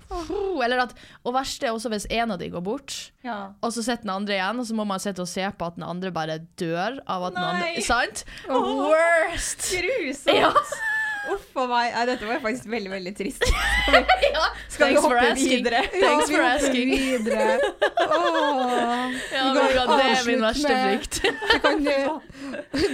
Eller 0.63 0.79
at 0.85 0.95
Og 1.25 1.35
verst 1.35 1.63
er 1.65 1.73
også 1.75 1.91
hvis 1.91 2.07
en 2.11 2.31
av 2.31 2.39
de 2.39 2.49
går 2.49 2.63
bort. 2.63 3.11
Ja. 3.25 3.51
Og 3.63 3.73
så 3.73 3.83
sitter 3.83 4.03
den 4.05 4.11
andre 4.15 4.35
igjen, 4.37 4.61
og 4.61 4.67
så 4.67 4.75
må 4.79 4.87
man 4.87 5.01
sitte 5.01 5.21
og 5.25 5.29
se 5.29 5.43
på 5.59 5.67
at 5.67 5.75
den 5.77 5.85
andre 5.89 6.13
bare 6.13 6.39
dør 6.61 7.01
av 7.09 7.25
at 7.25 7.35
den 7.35 7.43
andre 7.43 7.83
Sant? 7.83 8.25
Worst! 8.49 9.73
Grusomt! 9.75 10.37
Ja. 10.37 10.53
Uff 11.33 11.57
a 11.57 11.65
meg. 11.71 11.93
Nei, 11.95 12.05
dette 12.11 12.27
var 12.29 12.41
faktisk 12.45 12.67
veldig, 12.69 12.91
veldig 12.93 13.13
trist. 13.17 13.45
ja. 14.35 14.45
Skal 14.69 14.91
vi 14.91 14.95
Thanks 14.95 15.01
for 15.07 15.15
hoppe 15.15 15.31
asking. 15.33 15.51
videre? 15.55 15.81
Thanks 15.95 16.31
for 16.31 16.43
asking. 16.49 16.91
videre. 16.91 17.59
Åh. 18.05 19.15
Ja, 19.33 19.45
Vi 19.55 19.65
kan 19.75 19.93
det 19.95 20.09
er 20.11 20.27
min 20.29 20.45
verste 20.45 20.75
frykt. 20.85 21.21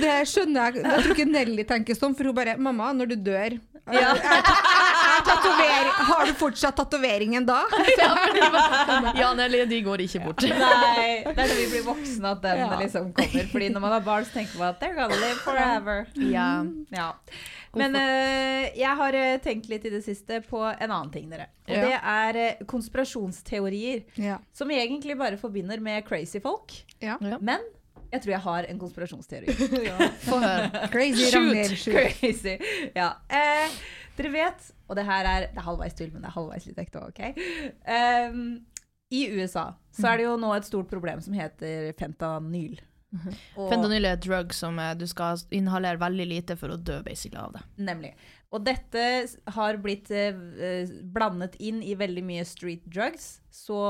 Det, 0.00 0.14
skjønner 0.30 0.70
jeg. 0.70 0.84
Jeg 0.84 1.02
tror 1.04 1.14
ikke 1.16 1.28
Nelly 1.30 1.64
tenker 1.68 1.98
sånn, 1.98 2.14
for 2.18 2.30
hun 2.30 2.36
bare 2.36 2.56
'Mamma, 2.58 2.92
når 2.96 3.12
du 3.14 3.16
dør 3.30 3.58
Ja. 3.90 4.12
jeg, 4.14 4.42
tatover- 5.26 5.90
Har 6.10 6.26
du 6.26 6.32
fortsatt 6.34 6.76
tatoveringen 6.76 7.46
da?' 7.46 7.62
Ja, 7.98 8.10
men 8.14 8.34
de 9.14 9.20
ja, 9.20 9.32
Nelly, 9.34 9.64
de 9.70 9.80
går 9.86 10.02
ikke 10.06 10.22
bort. 10.24 10.42
Nei, 10.42 11.22
det 11.26 11.36
er 11.36 11.48
når 11.50 11.56
vi 11.60 11.66
blir 11.74 11.84
voksne 11.86 12.30
at 12.34 12.42
den 12.42 12.58
Ja. 12.64 12.78
liksom 12.80 13.12
kommer. 13.16 13.46
Fordi 13.52 13.68
når 13.74 13.80
man 13.80 13.92
har 13.92 14.00
barn, 14.00 14.24
så 14.24 14.32
tenker 14.40 14.58
man 14.58 14.68
at 14.74 14.80
they're 14.80 14.94
gonna 14.96 15.14
live 15.16 15.40
forever. 15.44 16.06
Ja. 16.16 16.64
Ja. 16.90 17.12
Men 17.72 17.94
uh, 17.94 18.66
jeg 18.74 18.96
har 18.98 19.14
eh, 19.14 19.36
tenkt 19.38 19.68
litt 19.70 19.84
i 19.86 19.90
det 19.92 20.00
siste 20.02 20.40
på 20.42 20.58
en 20.66 20.90
annen 20.90 21.10
ting, 21.14 21.28
dere. 21.30 21.46
Og 21.68 21.76
Ja. 21.76 21.82
det 21.86 21.98
er 22.02 22.36
eh, 22.36 22.64
konspirasjonsteorier. 22.66 24.02
Ja. 24.18 24.38
Som 24.52 24.68
vi 24.68 24.80
egentlig 24.80 25.16
bare 25.18 25.36
forbinder 25.38 25.78
med 25.80 26.04
crazy 26.08 26.40
folk. 26.42 26.72
Ja. 27.00 27.16
Ja. 27.20 27.38
Men 27.40 27.60
jeg 28.12 28.22
tror 28.24 28.32
jeg 28.32 28.40
har 28.42 28.66
en 28.68 28.78
konspirasjonsteori. 28.80 29.54
Få 30.26 30.40
høre. 30.42 30.88
Crazy 30.94 31.30
Ragnhild. 31.36 31.76
Shoot. 31.78 32.18
Crazy. 32.18 32.56
Ja. 32.96 33.12
Eh, 33.30 33.68
dere 34.20 34.32
vet, 34.34 34.68
og 34.88 34.98
det 35.00 35.06
her 35.08 35.26
er, 35.28 35.48
det 35.50 35.58
er 35.62 35.66
halvveis 35.66 35.96
tull, 35.98 36.12
men 36.14 36.22
det 36.24 36.30
er 36.30 36.36
halvveis 36.36 36.68
litt 36.68 36.78
ekte 36.84 37.00
òg, 37.00 37.10
OK? 37.10 37.40
Um, 37.88 38.44
I 39.10 39.24
USA 39.34 39.72
så 39.96 40.12
er 40.12 40.20
det 40.20 40.28
jo 40.28 40.36
nå 40.38 40.52
et 40.54 40.68
stort 40.68 40.86
problem 40.92 41.20
som 41.24 41.34
heter 41.34 41.90
fentanyl. 41.98 42.78
Og- 43.58 43.66
Fentanyl 43.72 44.04
er 44.06 44.12
et 44.14 44.22
drug 44.22 44.52
som 44.54 44.76
eh, 44.78 44.92
du 44.94 45.02
skal 45.10 45.40
inhalere 45.50 45.98
veldig 45.98 46.26
lite 46.30 46.54
for 46.56 46.70
å 46.70 46.76
dø 46.78 47.00
basically 47.02 47.40
av 47.42 47.56
det. 47.56 47.62
Nemlig. 47.82 48.12
Og 48.54 48.62
dette 48.66 49.02
har 49.56 49.78
blitt 49.82 50.12
eh, 50.14 50.30
eh, 50.62 50.92
blandet 51.10 51.56
inn 51.58 51.80
i 51.82 51.96
veldig 51.98 52.22
mye 52.28 52.44
street 52.46 52.86
drugs, 52.86 53.40
så 53.50 53.80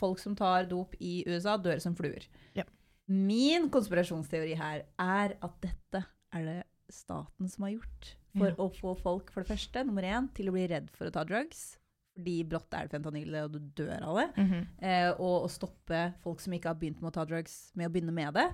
folk 0.00 0.18
som 0.22 0.32
tar 0.36 0.64
dop 0.70 0.96
i 0.98 1.18
USA, 1.28 1.58
dør 1.60 1.76
som 1.84 1.92
fluer. 1.98 2.24
Ja. 2.56 2.64
Min 3.12 3.68
konspirasjonsteori 3.74 4.56
her 4.56 4.86
er 4.96 5.36
at 5.44 5.60
dette 5.60 6.06
er 6.32 6.48
det 6.48 6.58
staten 6.88 7.48
som 7.52 7.68
har 7.68 7.76
gjort 7.76 8.14
for 8.36 8.46
Ja. 8.48 8.54
å 8.54 8.70
få 8.74 8.98
folk, 9.00 9.30
for 9.32 9.42
det 9.42 9.48
første, 9.58 9.84
nummer 9.86 10.02
én, 10.02 10.28
til 10.34 10.46
å 10.48 10.52
bli 10.52 10.66
redd 10.68 10.90
for 10.90 11.06
å 11.06 11.12
ta 11.12 11.24
drugs. 11.24 11.76
Fordi 12.16 12.44
brått 12.44 12.72
er 12.74 12.88
det 12.88 12.90
fentanyl, 12.90 13.44
og 13.44 13.52
du 13.52 13.58
dør 13.84 14.02
av 14.02 14.16
det. 14.16 14.66
eh, 14.82 15.10
og 15.12 15.44
å 15.46 15.50
stoppe 15.50 16.14
folk 16.22 16.40
som 16.40 16.52
ikke 16.52 16.64
har 16.66 16.74
begynt 16.74 17.00
med 17.00 17.12
å 17.12 17.14
ta 17.14 17.24
drugs, 17.24 17.70
med 17.74 17.88
å 17.88 17.92
begynne 17.92 18.12
med 18.12 18.34
det. 18.34 18.52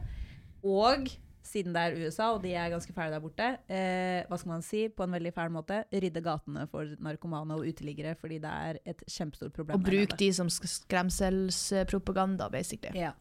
Og 0.63 1.09
siden 1.43 1.73
det 1.73 1.77
er 1.77 1.97
USA, 2.07 2.35
og 2.35 2.43
de 2.43 2.53
er 2.55 2.71
ganske 2.71 2.93
fæle 2.93 3.11
der 3.11 3.21
borte, 3.21 3.59
eh, 3.71 4.25
hva 4.27 4.37
skal 4.39 4.49
man 4.51 4.63
si, 4.63 4.89
på 4.89 5.05
en 5.05 5.11
veldig 5.13 5.33
fæl 5.33 5.49
måte, 5.51 5.85
rydde 5.93 6.23
gatene 6.23 6.69
for 6.69 6.85
narkomane 7.01 7.53
og 7.55 7.65
uteliggere, 7.67 8.17
fordi 8.19 8.41
det 8.41 8.51
er 8.51 8.79
et 8.85 8.99
kjempestort 9.07 9.53
problem. 9.55 9.77
Og 9.79 9.85
bruk 9.85 10.17
de 10.19 10.33
som 10.33 10.49
skremselspropaganda, 10.49 12.51
basically. 12.51 12.99
Ja. 13.01 13.13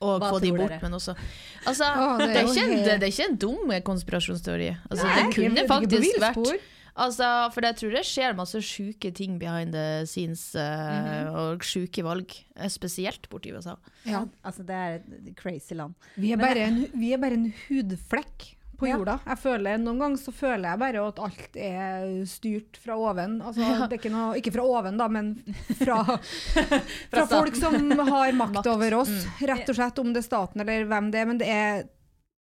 Og 0.00 0.20
Hva 0.22 0.30
få 0.30 0.38
de 0.38 0.50
bort, 0.54 0.70
dere? 0.70 0.78
men 0.82 0.94
også 0.94 1.14
Altså, 1.66 1.86
oh, 1.90 2.18
det, 2.20 2.28
det 2.28 2.36
er 2.36 2.38
er 2.38 2.42
jo 2.42 2.52
ikke 2.54 2.82
det, 2.84 2.98
det 3.00 3.06
er 3.08 3.12
ikke 3.12 3.28
en 3.32 3.38
dum 3.42 3.72
konspirasjonsteori. 3.84 4.68
Altså, 4.90 5.06
Nei, 5.06 5.14
det 5.22 5.34
kunne 5.34 5.64
faktisk 5.68 6.20
vært. 6.22 6.66
Altså, 6.98 7.26
for 7.54 7.62
jeg 7.62 7.76
tror 7.78 7.92
det 7.94 8.02
skjer 8.06 8.34
masse 8.34 8.60
sjuke 8.66 9.10
ting 9.14 9.36
behind 9.38 9.74
the 9.74 10.06
scenes, 10.06 10.54
uh, 10.54 10.60
mm 10.62 11.04
-hmm. 11.06 11.36
og 11.38 11.64
sjuke 11.64 12.02
valg. 12.04 12.34
eh, 12.56 12.68
Spesielt 12.68 13.28
borti 13.30 13.52
USA. 13.52 13.74
Ja. 14.06 14.24
Altså, 14.44 14.62
det 14.62 14.74
er 14.74 14.94
et 14.94 15.36
crazy 15.36 15.74
land. 15.74 15.94
Vi 16.16 16.32
er, 16.32 16.36
Men 16.36 16.46
bare 16.46 16.66
en, 16.66 16.86
vi 16.94 17.12
er 17.12 17.18
bare 17.18 17.34
en 17.34 17.54
hudflekk 17.68 18.57
på 18.78 18.86
Ja. 18.88 18.96
jorda. 18.96 19.16
Jeg 19.26 19.38
føler, 19.42 19.78
Noen 19.82 19.98
ganger 19.98 20.20
så 20.22 20.32
føler 20.32 20.68
jeg 20.70 20.78
bare 20.78 21.02
at 21.08 21.18
alt 21.26 21.56
er 21.58 22.24
styrt 22.30 22.78
fra 22.78 22.96
oven. 22.96 23.40
Altså, 23.42 23.60
det 23.88 23.98
er 23.98 24.00
ikke, 24.00 24.12
noe, 24.14 24.36
ikke 24.38 24.52
fra 24.54 24.62
oven, 24.64 24.96
da, 25.00 25.08
men 25.08 25.32
fra, 25.80 25.98
fra 26.54 26.80
fra 27.10 27.26
folk 27.26 27.56
som 27.58 27.74
har 27.90 28.32
makt 28.38 28.54
Makt. 28.60 28.66
over 28.72 28.94
oss. 29.02 29.10
Mm. 29.10 29.46
Rett 29.52 29.68
og 29.74 29.78
slett, 29.80 29.98
om 30.02 30.12
det 30.14 30.22
er 30.22 30.28
staten 30.28 30.60
eller 30.62 30.84
hvem 30.90 31.10
det 31.10 31.20
er. 31.22 31.26
Men 31.32 31.38
det 31.42 31.48
er 31.52 31.88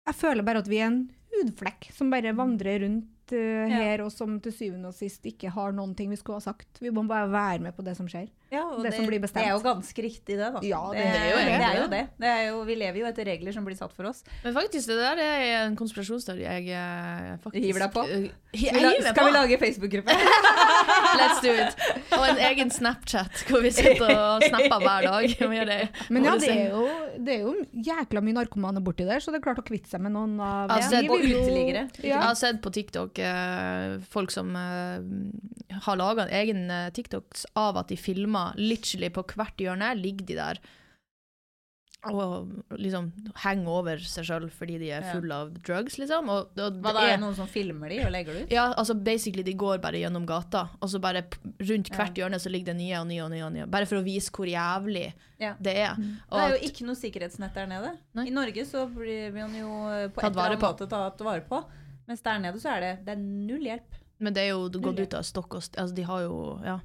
Jeg 0.09 0.15
føler 0.17 0.43
bare 0.45 0.59
at 0.65 0.69
vi 0.69 0.79
er 0.81 0.87
en 0.89 1.01
hudflekk 1.39 1.91
som 1.93 2.11
bare 2.13 2.33
vandrer 2.37 2.81
rundt 2.87 3.07
Ja. 3.29 3.67
her, 3.69 4.01
og 4.01 4.09
som 4.11 4.39
til 4.41 4.53
syvende 4.57 4.89
og 4.89 4.95
sist 4.97 5.21
ikke 5.29 5.51
har 5.53 5.73
noen 5.77 5.91
ting 5.95 6.09
vi 6.09 6.17
skulle 6.17 6.39
ha 6.41 6.47
sagt. 6.47 6.79
Vi 6.81 6.89
må 6.89 7.03
bare 7.07 7.29
være 7.29 7.61
med 7.61 7.77
på 7.77 7.85
det 7.85 7.93
som 7.99 8.07
skjer. 8.09 8.31
Ja, 8.49 8.63
og 8.65 8.81
Det 8.81 8.95
som 8.97 9.05
blir 9.05 9.21
bestemt. 9.21 9.43
Det 9.45 9.51
er 9.51 9.57
jo 9.57 9.61
ganske 9.65 10.03
riktig, 10.03 10.37
det. 10.39 10.47
da. 10.55 10.61
Ja, 10.65 10.81
det 10.97 11.03
det, 11.05 11.19
er 11.21 11.27
jo 11.29 11.37
det, 11.37 11.57
er 11.69 11.75
jo 11.77 11.83
det. 11.85 11.91
det. 11.93 12.05
det 12.25 12.29
er 12.33 12.43
jo, 12.49 12.61
vi 12.65 12.77
lever 12.81 13.01
jo 13.03 13.09
etter 13.11 13.27
regler 13.29 13.53
som 13.53 13.67
blir 13.67 13.77
satt 13.77 13.93
for 13.93 14.09
oss. 14.09 14.23
Men 14.45 14.55
faktisk, 14.57 14.89
det 14.89 14.97
der 14.97 15.21
er 15.21 15.43
en 15.67 15.77
konspirasjonsteori 15.77 16.47
jeg 16.47 16.71
eh, 16.73 17.35
faktisk 17.45 17.67
Hiver 17.67 17.85
deg 17.85 17.93
på? 17.93 18.05
Eh, 18.09 18.29
Skal 18.57 18.79
vi, 18.79 18.85
la, 18.87 18.93
skal 19.13 19.29
vi 19.29 19.35
lage 19.35 19.59
Facebook-gruppe? 19.61 20.17
Let's 21.21 21.43
do 21.45 21.53
it! 21.53 21.77
Og 22.17 22.25
en 22.25 22.41
egen 22.49 22.73
Snapchat 22.73 23.43
hvor 23.51 23.61
vi 23.65 23.73
sitter 23.77 24.09
og 24.15 24.47
snapper 24.47 24.81
hver 24.87 25.09
dag. 25.11 25.29
Det. 25.69 25.79
Men 26.15 26.25
ja, 26.25 26.33
det 26.39 26.49
er, 26.49 26.71
jo, 26.73 26.85
det 27.21 27.33
er 27.35 27.41
jo 27.43 27.53
jækla 27.85 28.21
mye 28.25 28.37
narkomane 28.39 28.81
borti 28.85 29.05
der, 29.05 29.21
så 29.21 29.33
det 29.35 29.41
er 29.41 29.45
klart 29.45 29.59
å 29.61 29.65
kvitte 29.67 29.91
seg 29.91 30.01
med 30.05 30.15
noen 30.15 30.37
av 30.41 30.71
Altså, 30.79 31.03
Vi 31.03 31.11
og 31.11 31.21
vil 31.21 31.35
jo- 31.35 31.43
uteliggere. 31.43 31.83
Jeg 32.01 32.17
har 32.23 32.37
sett 32.39 32.61
på 32.65 32.73
TikTok 32.73 33.19
eh, 33.21 33.99
folk 34.13 34.33
som 34.33 34.55
har 34.57 35.99
laga 36.01 36.25
en 36.25 36.33
egen 36.41 36.63
TikToks 36.97 37.49
av 37.59 37.77
at 37.83 37.91
de 37.93 37.99
filmer 38.01 38.38
literally 38.57 39.11
på 39.15 39.25
hvert 39.35 39.65
hjørne, 39.65 39.95
ligger 40.01 40.27
de 40.33 40.37
der 40.43 40.61
og 42.09 42.53
liksom 42.79 43.09
henger 43.43 43.69
over 43.75 43.99
seg 44.07 44.23
sjøl 44.29 44.45
fordi 44.55 44.77
de 44.79 44.91
er 44.95 45.03
fulle 45.11 45.35
av 45.35 45.49
drugs, 45.67 45.97
liksom. 45.99 46.29
Og, 46.31 46.53
og 46.63 46.77
Hva 46.85 46.93
det 46.95 47.01
er 47.03 47.09
er- 47.09 47.17
det 47.17 47.23
noen 47.25 47.35
som 47.35 47.49
filmer 47.51 47.91
de 47.91 47.97
og 48.05 48.13
legger 48.15 48.37
det 48.37 48.43
ut? 48.45 48.53
Ja, 48.55 48.69
altså 48.79 48.95
basically 48.95 49.43
de 49.43 49.55
går 49.59 49.81
bare 49.83 49.99
gjennom 49.99 50.25
gata, 50.25 50.69
og 50.79 50.89
så 50.93 51.01
bare 51.03 51.25
rundt 51.25 51.59
rundt 51.73 51.91
Ja. 51.91 51.97
hvert 51.99 52.15
hjørne 52.21 52.39
så 52.39 52.53
ligger 52.55 52.71
det 52.71 52.77
nye 52.77 53.01
og 53.01 53.09
nye 53.11 53.25
og 53.25 53.31
nye. 53.33 53.43
og 53.49 53.53
nye. 53.53 53.67
Bare 53.67 53.85
for 53.91 53.99
å 53.99 54.05
vise 54.07 54.31
hvor 54.31 54.47
jævlig 54.47 55.13
Ja. 55.41 55.55
det 55.61 55.75
er. 55.77 55.97
Det 55.97 56.39
er 56.45 56.55
jo 56.55 56.69
ikke 56.71 56.87
noe 56.87 56.95
sikkerhetsnett 56.95 57.55
der 57.55 57.67
nede. 57.67 57.99
Nei. 58.15 58.27
I 58.29 58.31
Norge 58.31 58.65
så 58.65 58.87
blir 58.95 59.33
man 59.35 59.55
jo 59.59 59.69
eh, 59.91 60.07
på 60.09 60.23
et 60.23 60.31
eller 60.31 60.55
annet 60.55 60.61
måte 60.61 60.89
tatt 60.89 61.19
vare 61.19 61.43
på. 61.51 61.65
Mens 62.07 62.23
der 62.23 62.39
nede 62.39 62.61
så 62.63 62.77
er 62.77 62.81
det, 62.81 63.05
det 63.07 63.13
er 63.19 63.21
null 63.21 63.61
hjelp. 63.67 63.99
men 64.21 64.33
det 64.35 64.43
er 64.47 64.49
jo 64.55 64.69
gått 64.71 64.99
ut 65.01 65.15
av 65.15 65.23
stokk 65.23 65.55
og 65.55 65.63
altså 65.63 65.95
de 65.95 66.03
har 66.03 66.21
jo 66.23 66.61
Ja. 66.65 66.79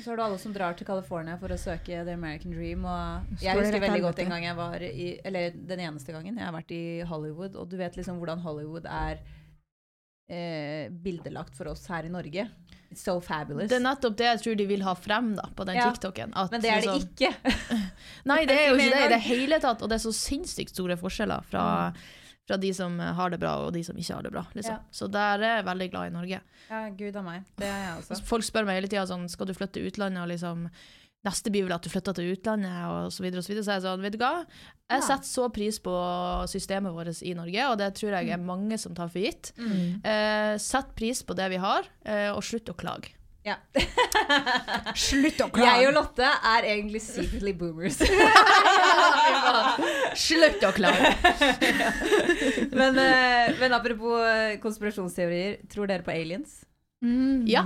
Så 0.00 0.10
har 0.10 0.16
du 0.16 0.22
alle 0.24 0.38
som 0.40 0.52
drar 0.54 0.76
til 0.78 0.86
California 0.88 1.36
for 1.36 1.52
å 1.52 1.58
søke 1.60 2.04
The 2.06 2.14
American 2.16 2.54
Dream. 2.56 2.86
Og 2.88 3.42
jeg 3.42 3.58
husker 3.58 3.82
veldig 3.82 4.00
godt 4.06 4.22
en 4.24 4.32
gang 4.32 4.46
jeg 4.46 4.56
var 4.56 4.80
i 4.86 5.10
Eller 5.28 5.50
den 5.52 5.82
eneste 5.90 6.14
gangen 6.16 6.38
jeg 6.40 6.46
har 6.46 6.54
vært 6.56 6.72
i 6.72 6.82
Hollywood. 7.10 7.58
Og 7.60 7.68
du 7.68 7.76
vet 7.80 7.98
liksom 8.00 8.16
hvordan 8.22 8.40
Hollywood 8.46 8.88
er 8.88 9.20
eh, 10.30 10.88
bildelagt 10.90 11.56
for 11.58 11.68
oss 11.72 11.84
her 11.90 12.08
i 12.08 12.12
Norge. 12.12 12.46
It's 12.90 13.04
so 13.06 13.20
fabulous. 13.22 13.68
Det 13.70 13.76
er 13.78 13.84
nettopp 13.84 14.16
det 14.18 14.26
jeg 14.26 14.40
tror 14.44 14.56
de 14.58 14.66
vil 14.66 14.82
ha 14.82 14.94
frem 14.98 15.34
da, 15.38 15.44
på 15.54 15.66
den 15.68 15.76
Ja, 15.78 15.90
TikToken. 15.92 16.32
at 16.34 16.50
Men 16.50 16.64
det 16.64 16.70
er 16.70 16.80
det 16.80 16.88
liksom- 16.88 17.12
ikke. 17.12 17.78
Nei, 18.30 18.40
det 18.46 18.56
er 18.56 18.68
jo 18.70 18.74
Ikke 18.80 18.96
det 18.96 19.04
i 19.04 19.12
det 19.14 19.20
hele 19.28 19.60
tatt, 19.62 19.82
og 19.82 19.88
det 19.92 20.00
er 20.00 20.04
så 20.08 20.14
sinnssykt 20.16 20.74
store 20.74 20.96
forskjeller 20.98 21.44
fra, 21.46 21.92
fra 22.50 22.60
de 22.60 22.72
som 22.76 22.98
har 22.98 23.32
det 23.32 23.40
bra 23.42 23.56
og 23.64 23.74
de 23.76 23.84
som 23.86 23.98
ikke 23.98 24.18
har 24.18 24.26
det 24.26 24.34
bra. 24.34 24.44
Liksom. 24.56 24.78
Ja. 24.78 24.94
Så 24.94 25.10
der 25.10 25.42
er 25.42 25.60
jeg 25.60 25.68
veldig 25.70 25.90
glad 25.94 26.10
i 26.10 26.16
Norge. 26.18 26.40
Ja, 26.70 26.86
gud 26.98 27.18
av 27.20 27.26
meg. 27.26 27.46
Det 27.60 27.68
er 27.70 27.84
jeg 27.86 27.98
også. 28.02 28.22
Folk 28.28 28.46
spør 28.46 28.66
meg 28.68 28.80
hele 28.80 28.90
tida 28.90 29.06
sånn, 29.08 29.28
skal 29.30 29.48
du 29.48 29.54
flytte 29.56 29.78
til 29.78 29.90
utlandet, 29.90 30.24
og 30.24 30.34
liksom 30.34 30.66
Neste 31.20 31.50
blir 31.52 31.66
vel 31.66 31.74
at 31.74 31.84
du 31.84 31.90
flytter 31.92 32.16
til 32.16 32.30
utlandet, 32.32 32.76
og 32.88 33.10
så 33.12 33.20
videre 33.20 33.42
og 33.42 33.44
så 33.44 33.52
videre. 33.52 33.64
Så 33.66 33.74
jeg 33.74 33.84
sånn, 33.84 34.04
vet 34.06 34.14
du 34.14 34.22
hva? 34.22 34.30
Jeg 34.88 35.04
setter 35.04 35.28
så 35.28 35.48
pris 35.52 35.76
på 35.84 35.96
systemet 36.48 36.96
vårt 36.96 37.20
i 37.28 37.34
Norge, 37.36 37.66
og 37.68 37.76
det 37.76 37.90
tror 37.98 38.16
jeg 38.16 38.32
er 38.32 38.40
mange 38.40 38.78
som 38.80 38.96
tar 38.96 39.10
for 39.12 39.20
gitt. 39.20 39.52
Mm. 39.60 40.00
Eh, 40.00 40.54
sett 40.64 40.94
pris 40.96 41.20
på 41.20 41.36
det 41.36 41.50
vi 41.52 41.60
har, 41.60 41.84
eh, 42.08 42.30
og 42.32 42.40
slutt 42.46 42.72
å 42.72 42.76
klage. 42.80 43.12
Ja. 43.46 43.56
Slutt 44.98 45.38
å 45.40 45.48
Jeg 45.62 45.86
og 45.88 45.94
Lotte 45.96 46.28
er 46.28 46.66
egentlig 46.74 47.00
secretly 47.04 47.54
boomers. 47.56 47.96
Slutt 50.26 50.64
å 50.66 50.72
klage! 50.76 51.12
men, 52.76 52.98
eh, 53.00 53.52
men 53.60 53.76
apropos 53.76 54.20
eh, 54.28 54.56
konspirasjonsteorier, 54.62 55.60
tror 55.72 55.90
dere 55.90 56.04
på 56.06 56.12
aliens? 56.14 56.60
Ja. 57.48 57.64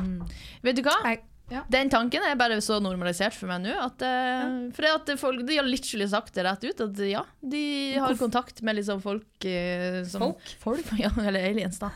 Vet 0.62 0.78
du 0.78 0.84
hva? 0.86 1.00
Jeg 1.10 1.24
Ja. 1.52 1.60
Den 1.68 1.90
tanken 1.92 2.22
er 2.24 2.38
bare 2.40 2.56
så 2.64 2.78
normalisert 2.80 3.34
for 3.36 3.50
meg 3.50 3.66
nå. 3.66 3.74
At, 3.76 4.00
ja. 4.00 4.46
For 4.72 4.86
at 4.88 5.10
folk, 5.20 5.42
De 5.44 5.58
har 5.58 5.66
literally 5.68 6.06
sagt 6.08 6.32
det 6.38 6.46
rett 6.46 6.64
ut, 6.64 6.80
at 6.86 7.02
ja, 7.04 7.20
de 7.42 7.64
har 8.00 8.14
kontakt 8.16 8.62
med 8.64 8.78
liksom 8.78 9.02
folk 9.04 9.44
eh, 9.44 10.00
som 10.08 10.32
Folk? 10.62 10.88
Ja, 11.02 11.10
eller 11.20 11.44
aliens, 11.50 11.76
da. 11.82 11.90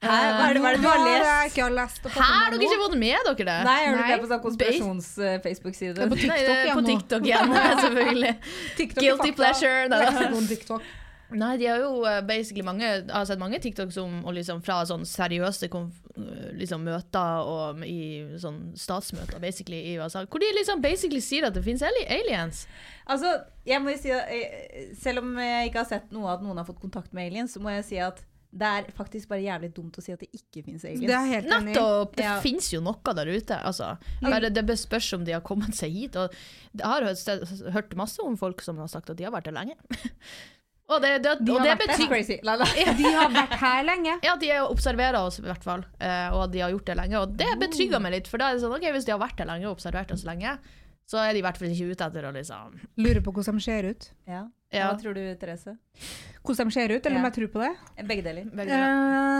Hæ? 0.00 0.08
Hva 0.08 0.44
er 0.48 0.54
det, 0.56 0.60
hva 0.64 0.68
er 0.70 0.76
det 0.78 0.80
du 0.80 0.86
har 0.88 0.96
Hva 0.96 1.08
lest? 1.10 1.26
jeg 1.28 1.50
ikke 1.50 1.64
har 1.66 1.74
lest? 1.76 2.06
Hæ, 2.08 2.20
har 2.24 2.54
dere 2.54 2.64
ikke 2.64 2.78
fått 2.80 2.94
med 3.02 3.26
dere 3.26 3.44
det? 3.50 3.56
Nei, 3.66 3.74
jeg 3.84 3.90
du 3.90 3.98
Nei. 4.00 4.06
det 4.14 4.20
på 4.22 4.30
sånn 4.30 4.40
konspirasjons-Facebook-side? 4.46 6.06
På 6.08 6.16
TikTok, 6.16 6.30
på 6.30 6.54
Nei, 6.54 6.62
er 6.62 6.72
på. 6.78 6.84
TikTok 6.88 7.28
igjen, 7.28 7.52
selvfølgelig. 7.84 8.32
TikTok 8.78 9.04
Guilty 9.04 9.28
fakta. 9.28 9.36
pleasure. 9.42 9.88
Nei, 9.92 10.00
da. 10.70 10.80
Nei, 11.40 11.50
de 11.60 11.66
har 11.70 11.78
jo 11.78 11.90
eh, 12.10 12.16
basically 12.26 12.64
mange 12.66 12.82
Jeg 12.82 13.04
har 13.12 13.26
sett 13.28 13.38
mange 13.38 13.60
TikToks 13.62 14.00
om 14.02 14.16
og 14.26 14.32
liksom 14.34 14.64
fra 14.66 14.80
sånn 14.88 15.04
seriøse 15.06 15.68
konf 15.70 16.00
eh, 16.16 16.48
liksom 16.58 16.82
møter 16.88 17.44
og 17.46 17.84
i 17.86 18.00
sånn 18.42 18.72
statsmøter 18.80 19.38
basically 19.38 19.78
i 19.92 19.94
USA, 20.00 20.24
hvor 20.26 20.42
de 20.42 20.48
liksom 20.56 20.82
basically 20.82 21.20
sier 21.22 21.46
at 21.46 21.54
det 21.54 21.62
finnes 21.62 21.84
aliens. 21.86 22.64
Altså, 23.06 23.36
jeg 23.68 23.78
må 23.84 23.92
jo 23.94 24.00
si 24.02 24.10
at 24.16 24.32
eh, 24.32 24.90
Selv 24.98 25.22
om 25.22 25.36
jeg 25.38 25.68
ikke 25.70 25.84
har 25.84 25.92
sett 25.92 26.10
noe 26.10 26.32
at 26.34 26.42
noen 26.42 26.58
har 26.58 26.66
fått 26.66 26.80
kontakt 26.82 27.12
med 27.14 27.28
aliens, 27.30 27.54
så 27.54 27.62
må 27.62 27.76
jeg 27.76 27.86
si 27.92 28.00
at 28.02 28.24
det 28.52 28.66
er 28.66 28.86
faktisk 28.96 29.28
bare 29.30 29.44
jævlig 29.44 29.68
dumt 29.76 29.94
å 29.98 30.02
si 30.02 30.10
at 30.10 30.18
det 30.24 30.28
ikke 30.34 30.64
fins 30.66 30.82
aliens. 30.84 31.06
Det 31.06 31.14
er 31.14 31.28
helt. 31.30 31.50
Nettopp! 31.68 32.16
Det 32.16 32.24
Ja. 32.24 32.40
finnes 32.42 32.66
jo 32.72 32.80
noe 32.82 33.14
der 33.14 33.26
ute. 33.30 33.58
Altså. 33.62 33.92
Bare 34.22 34.50
det 34.50 34.64
bør 34.66 34.74
spørs 34.80 35.12
om 35.14 35.24
de 35.24 35.32
har 35.36 35.40
kommet 35.46 35.74
seg 35.78 35.92
hit. 35.94 36.16
Og 36.16 36.34
jeg 36.74 36.82
har 36.86 37.02
hørt, 37.06 37.70
hørt 37.72 37.94
masse 37.96 38.18
om 38.24 38.36
folk 38.36 38.60
som 38.60 38.78
har 38.82 38.88
sagt 38.90 39.10
at 39.10 39.16
de 39.16 39.24
har 39.24 39.30
vært 39.32 39.46
her 39.46 39.54
lenge. 39.54 39.76
og 40.90 40.98
det, 41.04 41.22
det, 41.22 41.36
De 41.46 41.52
og 41.54 41.60
har 41.60 41.68
det 41.68 41.76
vært 41.78 41.92
betyr 41.94 42.08
crazy. 42.10 42.40
La, 42.42 42.56
la. 42.58 42.66
De 42.98 43.04
har 43.14 43.30
vært 43.30 43.54
her 43.62 43.84
lenge. 43.86 44.18
ja, 44.26 44.34
de 44.36 44.50
har 44.50 44.66
observerer 44.66 45.20
oss 45.20 45.38
i 45.38 45.42
hvert 45.46 45.62
fall, 45.62 45.84
eh, 46.02 46.28
og 46.34 46.50
de 46.50 46.58
har 46.64 46.74
gjort 46.74 46.86
det 46.90 46.96
lenge. 46.98 47.20
Og 47.22 47.36
det 47.38 47.52
betrygger 47.62 48.02
meg 48.02 48.16
litt, 48.18 48.26
for 48.26 48.42
da 48.42 48.50
er 48.50 48.58
det 48.58 48.64
sånn, 48.66 48.74
ok, 48.74 48.90
hvis 48.98 49.06
de 49.06 49.14
har 49.14 49.22
vært 49.22 49.38
her 49.38 49.46
lenge 49.46 49.68
og 49.70 49.76
observert 49.78 50.10
oss 50.10 50.26
lenge, 50.26 50.58
så 51.10 51.18
er 51.24 51.34
de 51.34 51.40
i 51.42 51.44
hvert 51.44 51.58
fall 51.58 51.72
ikke 51.74 51.90
ute 51.90 52.06
etter 52.06 52.26
å 52.28 52.32
liksom 52.36 52.74
Lurer 53.02 53.22
på 53.26 53.32
hvordan 53.34 53.58
de 53.58 53.64
ser 53.64 53.88
ut. 53.90 54.10
Ja. 54.30 54.44
Ja. 54.70 54.86
Hva 54.86 55.00
tror 55.00 55.16
du, 55.16 55.22
Therese? 55.40 55.72
Hvordan 56.46 56.68
de 56.70 56.74
ser 56.76 56.92
ut, 56.94 57.02
eller 57.06 57.16
Ja. 57.16 57.22
om 57.24 57.26
jeg 57.26 57.34
tror 57.34 57.48
på 57.50 57.62
det. 57.64 58.04
Begge 58.06 58.22
deler. 58.22 58.44
begge 58.54 58.70
deler. 58.70 58.92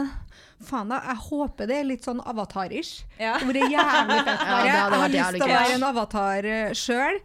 Uh, 0.02 0.40
faen 0.66 0.90
da, 0.90 0.98
jeg 1.06 1.20
håper 1.28 1.70
det 1.70 1.76
er 1.78 1.86
litt 1.86 2.02
sånn 2.08 2.18
avatarisk. 2.26 3.04
Ja. 3.20 3.36
Hvor 3.38 3.54
Det 3.54 3.62
er 3.62 3.76
jævlig 3.76 4.18
fett. 4.26 4.42
Ja, 4.50 4.58
jeg 4.66 4.74
har 4.96 5.14
lyst 5.14 5.36
til 5.36 5.46
å 5.46 5.50
være 5.52 5.76
en 5.76 5.86
avatar 5.92 6.50
sjøl. 6.74 7.20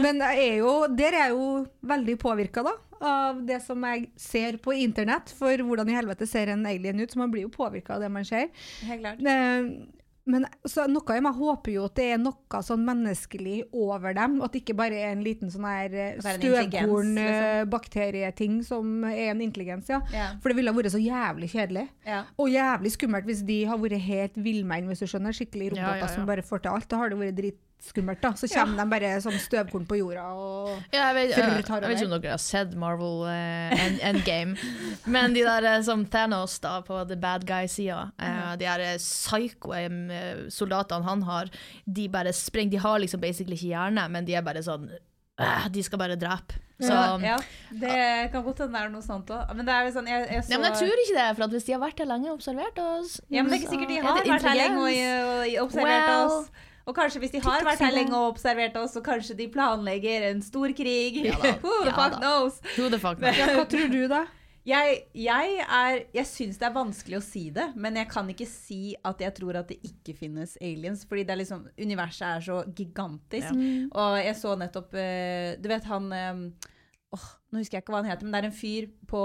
men 0.00 0.24
jeg 0.24 0.48
er 0.48 0.56
jo, 0.62 0.72
der 0.96 1.12
er 1.12 1.20
jeg 1.26 1.36
jo 1.36 1.50
veldig 1.92 2.16
påvirka 2.24 2.64
av 3.00 3.44
det 3.46 3.60
som 3.62 3.84
jeg 3.84 4.08
ser 4.16 4.56
på 4.62 4.72
internett. 4.80 5.30
For 5.38 5.60
hvordan 5.68 5.92
i 5.92 5.96
helvete 5.98 6.26
ser 6.26 6.48
en 6.54 6.64
alien 6.66 6.98
ut? 7.04 7.12
Så 7.12 7.20
man 7.20 7.30
blir 7.30 7.44
jo 7.44 7.52
påvirka 7.52 7.94
av 7.98 8.00
det 8.06 8.10
man 8.10 8.24
ser. 8.26 8.48
Helt 8.88 9.04
klart. 9.04 9.20
Eh, 9.20 9.68
Men 10.28 10.44
så 10.68 10.84
noe 10.90 11.16
i 11.16 11.22
meg 11.24 11.38
håper 11.38 11.72
jo 11.72 11.86
at 11.88 11.94
det 11.96 12.06
er 12.14 12.18
noe 12.20 12.60
sånn 12.64 12.82
menneskelig 12.84 13.62
over 13.72 14.12
dem. 14.16 14.34
At 14.44 14.52
det 14.52 14.60
ikke 14.62 14.76
bare 14.76 14.98
er 15.00 15.14
en 15.14 15.22
liten 15.24 15.52
sånn 15.52 15.64
her 15.64 15.94
eh, 15.94 16.10
At 16.18 16.26
det 16.26 16.28
er 16.28 16.36
en 16.36 16.42
intelligens, 16.42 16.74
støvkorn, 16.74 17.14
liksom. 17.16 17.46
eh, 17.48 17.62
bakterieting 17.72 18.58
som 18.66 18.90
er 19.08 19.30
en 19.32 19.40
intelligens, 19.44 19.88
ja. 19.88 20.02
Yeah. 20.12 20.36
For 20.42 20.52
det 20.52 20.58
ville 20.60 20.74
ha 20.74 20.78
vært 20.78 20.92
så 20.94 21.00
jævlig 21.00 21.48
kjedelig. 21.54 21.86
Yeah. 22.06 22.28
Og 22.36 22.52
jævlig 22.52 22.92
skummelt 22.94 23.28
hvis 23.30 23.40
de 23.48 23.62
har 23.70 23.80
vært 23.80 24.04
helt 24.08 24.36
villmenn, 24.44 24.90
hvis 24.92 25.04
du 25.04 25.08
skjønner. 25.10 25.36
Skikkelig 25.38 25.72
roboter 25.72 25.86
Ja, 25.86 25.96
ja, 26.02 26.04
ja. 26.04 26.12
som 26.12 26.28
bare 26.28 26.44
får 26.44 26.64
til 26.66 26.76
alt. 26.76 26.88
Da 26.92 27.00
har 27.00 27.12
det 27.14 27.18
vært 27.24 27.40
dritskummelt, 27.78 28.22
da. 28.22 28.34
Så 28.36 28.48
kommer 28.48 28.78
de 28.78 28.90
bare 28.90 29.20
som 29.20 29.32
støvkorn 29.32 29.86
på 29.86 29.98
jorda 29.98 30.26
og 30.34 30.68
Ja, 30.92 31.08
jeg, 31.08 31.14
vet, 31.14 31.30
jeg, 31.30 31.38
jeg, 31.38 31.64
jeg 31.64 31.88
vet 31.88 32.00
ikke 32.00 32.08
om 32.08 32.14
dere 32.20 32.34
har 32.34 32.42
sett 32.42 32.74
Marvel 32.76 33.24
uh, 33.26 33.86
End, 33.86 34.00
Endgame, 34.02 34.56
men 35.06 35.34
de 35.34 35.44
der 35.46 35.64
eh, 35.64 35.82
som 35.82 36.04
Thanos 36.06 36.58
da 36.60 36.80
på 36.82 37.04
the 37.08 37.16
bad 37.16 37.46
guy-sida, 37.46 38.10
uh, 38.18 38.54
de 38.58 38.68
her 38.68 38.80
eh, 38.80 38.96
psycho 38.98 39.74
eh, 39.74 40.46
soldatene 40.50 41.04
han 41.06 41.22
har, 41.22 41.50
de 41.84 42.08
bare 42.08 42.32
springer 42.32 42.70
De 42.70 42.80
har 42.82 42.98
liksom 42.98 43.20
basically 43.20 43.56
ikke 43.56 43.72
hjerne, 43.72 44.08
men 44.08 44.26
de 44.26 44.34
er 44.34 44.42
bare 44.44 44.62
sånn 44.62 44.88
eh, 44.90 45.68
De 45.72 45.82
skal 45.82 46.00
bare 46.00 46.18
drepe. 46.18 46.58
Så 46.78 46.92
ja, 46.94 47.18
ja. 47.18 47.30
ja. 47.32 47.36
Det 47.74 48.30
kan 48.30 48.44
godt 48.46 48.60
hende 48.62 48.78
det 48.78 48.84
er 48.86 48.90
noe 48.92 49.02
sånt 49.02 49.30
òg. 49.34 49.50
Men 49.58 49.66
sånn 49.94 50.06
jeg, 50.06 50.28
jeg 50.30 50.44
så, 50.46 50.52
men 50.52 50.68
jeg 50.68 50.78
tror 50.78 51.02
ikke 51.02 51.16
det, 51.16 51.26
for 51.34 51.54
hvis 51.56 51.66
de 51.66 51.74
har 51.74 51.82
vært 51.82 52.02
her 52.04 52.10
lenge 52.12 52.28
og 52.30 52.36
observert 52.36 52.78
oss 52.84 53.16
Ja, 53.26 53.42
men 53.42 53.50
det 53.50 53.56
er 53.56 53.64
ikke 53.64 53.72
sikkert 53.72 53.90
de 53.90 53.98
har 54.04 54.20
vært 54.20 54.46
her 54.46 54.58
lenge 54.60 54.84
og, 54.84 55.00
og 55.48 55.64
observert 55.64 56.06
Well, 56.06 56.36
oss. 56.36 56.67
Og 56.88 56.96
kanskje 56.96 57.20
hvis 57.20 57.34
de 57.36 57.42
har 57.44 57.64
vært 57.66 57.82
her 57.84 57.92
lenge 57.92 58.16
og 58.16 58.30
observert 58.32 58.76
oss, 58.80 58.94
så 58.96 59.02
kanskje 59.04 59.36
de 59.36 59.46
planlegger 59.52 60.24
en 60.30 60.40
stor 60.44 60.72
krig. 60.76 61.20
Ja 61.28 61.36
da. 61.36 61.54
Who 61.64 61.74
the 61.84 61.90
Ja 61.92 61.96
fuck 61.98 62.16
da. 62.16 62.20
knows? 62.22 62.60
Who 62.78 62.88
the 62.88 63.00
fuck 63.02 63.20
knows? 63.20 63.36
Ja, 63.42 63.50
hva 63.58 63.66
tror 63.68 63.92
du, 63.92 64.00
da? 64.08 64.22
Jeg, 64.68 64.96
jeg, 65.16 65.52
er, 65.64 65.98
jeg 66.12 66.28
syns 66.28 66.58
det 66.60 66.66
er 66.68 66.74
vanskelig 66.74 67.16
å 67.16 67.24
si 67.24 67.46
det, 67.56 67.70
men 67.80 67.96
jeg 67.96 68.08
kan 68.10 68.26
ikke 68.28 68.44
si 68.48 68.90
at 69.06 69.20
jeg 69.24 69.32
tror 69.38 69.56
at 69.62 69.70
det 69.70 69.78
ikke 69.86 70.12
finnes 70.18 70.56
aliens. 70.60 71.06
Fordi 71.08 71.24
det 71.28 71.32
er 71.36 71.40
liksom, 71.40 71.62
universet 71.80 72.26
er 72.28 72.44
så 72.44 72.58
gigantisk. 72.76 73.52
Og 73.96 74.18
jeg 74.20 74.36
så 74.36 74.56
nettopp 74.60 74.96
eh, 75.00 75.54
Du 75.62 75.70
vet 75.72 75.88
han 75.88 76.10
eh, 76.12 76.42
åh, 77.16 77.28
Nå 77.48 77.62
husker 77.62 77.78
jeg 77.78 77.84
ikke 77.84 77.94
hva 77.94 78.02
han 78.02 78.10
heter, 78.10 78.26
men 78.28 78.34
det 78.34 78.40
er 78.42 78.46
en 78.50 78.56
fyr 78.56 78.86
på 79.08 79.20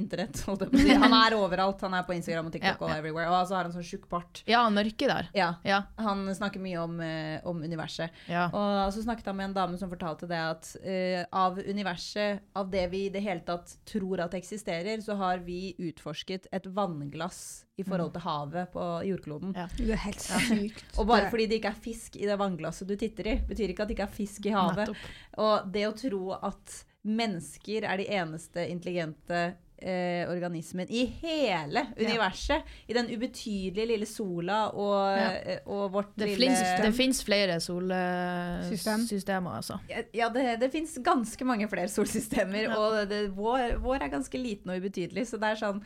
internett. 0.00 0.38
Han 0.48 1.16
er 1.18 1.34
overalt. 1.36 1.82
Han 1.84 1.96
er 1.98 2.06
på 2.08 2.14
Instagram 2.16 2.48
og 2.48 2.54
TikTok 2.54 2.80
Ja, 2.80 2.86
og 2.86 2.88
ja. 2.88 2.96
everywhere. 3.02 3.28
Og 3.28 3.50
så 3.50 3.58
har 3.58 3.68
han 3.68 3.74
sånn 3.74 3.84
tjukk 3.84 4.06
bart. 4.08 4.40
Ja, 4.48 4.62
han 4.64 4.78
mørke 4.78 5.10
der. 5.10 5.28
Ja. 5.36 5.50
Ja. 5.66 5.82
Han 6.00 6.24
snakker 6.38 6.62
mye 6.64 6.80
om, 6.80 6.96
eh, 7.04 7.36
om 7.44 7.60
universet. 7.60 8.16
ja. 8.32 8.46
Og 8.48 8.94
så 8.96 9.04
snakket 9.04 9.28
han 9.28 9.36
med 9.36 9.50
en 9.50 9.58
dame 9.58 9.76
som 9.76 9.92
fortalte 9.92 10.28
det 10.30 10.40
at 10.40 10.70
uh, 10.80 11.20
av 11.36 11.60
universet, 11.60 12.46
av 12.56 12.72
det 12.72 12.86
vi 12.94 13.02
i 13.10 13.12
det 13.12 13.20
hele 13.26 13.44
tatt 13.44 13.76
tror 13.84 14.24
at 14.24 14.38
eksisterer, 14.38 15.04
så 15.04 15.18
har 15.20 15.44
vi 15.44 15.74
utforsket 15.90 16.48
et 16.56 16.72
vannglass 16.72 17.66
i 17.76 17.84
forhold 17.84 18.14
til 18.16 18.24
havet 18.24 18.72
på 18.72 18.88
jordkloden. 19.04 19.52
Ja. 19.52 19.68
Det 19.76 19.92
er 19.92 20.04
helt 20.06 20.24
sykt. 20.24 20.84
Og 20.96 21.10
bare 21.12 21.28
fordi 21.28 21.50
det 21.50 21.60
ikke 21.60 21.74
er 21.76 21.84
fisk 21.90 22.16
i 22.16 22.24
det 22.24 22.40
vannglasset 22.40 22.88
du 22.88 22.96
titter 22.96 23.34
i, 23.34 23.38
betyr 23.44 23.74
ikke 23.74 23.84
at 23.84 23.92
det 23.92 23.98
ikke 23.98 24.08
er 24.08 24.16
fisk 24.16 24.48
i 24.48 24.54
havet. 24.56 24.86
Nettopp. 24.86 25.08
Og 25.44 25.72
det 25.76 25.88
å 25.90 25.96
tro 26.00 26.22
at 26.40 26.82
mennesker 27.06 27.86
er 27.86 27.96
de 28.02 28.06
eneste 28.18 28.66
intelligente 28.70 29.54
eh, 29.78 30.24
organismen 30.32 30.88
i 30.88 31.02
hele 31.20 31.82
universet, 32.00 32.64
i 32.88 32.94
den 32.96 33.10
ubetydelige 33.12 33.86
lille 33.92 34.06
sola 34.08 34.70
og, 34.72 35.18
Ja. 35.18 35.28
eh, 35.36 35.58
og 35.66 35.90
vårt 35.92 36.14
Det 36.16 36.30
lille 36.30 36.46
finnes, 36.48 36.82
det 36.82 36.94
fins 36.96 37.22
flere 37.26 37.60
System. 37.60 39.04
solsystemer, 39.04 39.56
altså. 39.60 39.78
Ja, 40.14 40.28
det, 40.32 40.60
det 40.60 40.70
fins 40.72 40.96
ganske 41.04 41.44
mange 41.44 41.68
flere 41.68 41.88
solsystemer, 41.92 42.62
Ja. 42.70 42.76
og 42.78 43.08
det, 43.08 43.30
vår, 43.36 43.76
vår 43.84 44.02
er 44.02 44.08
ganske 44.16 44.38
liten 44.40 44.70
og 44.70 44.80
ubetydelig. 44.80 45.26
Så 45.28 45.38
det 45.40 45.52
er 45.54 45.62
sånn 45.66 45.82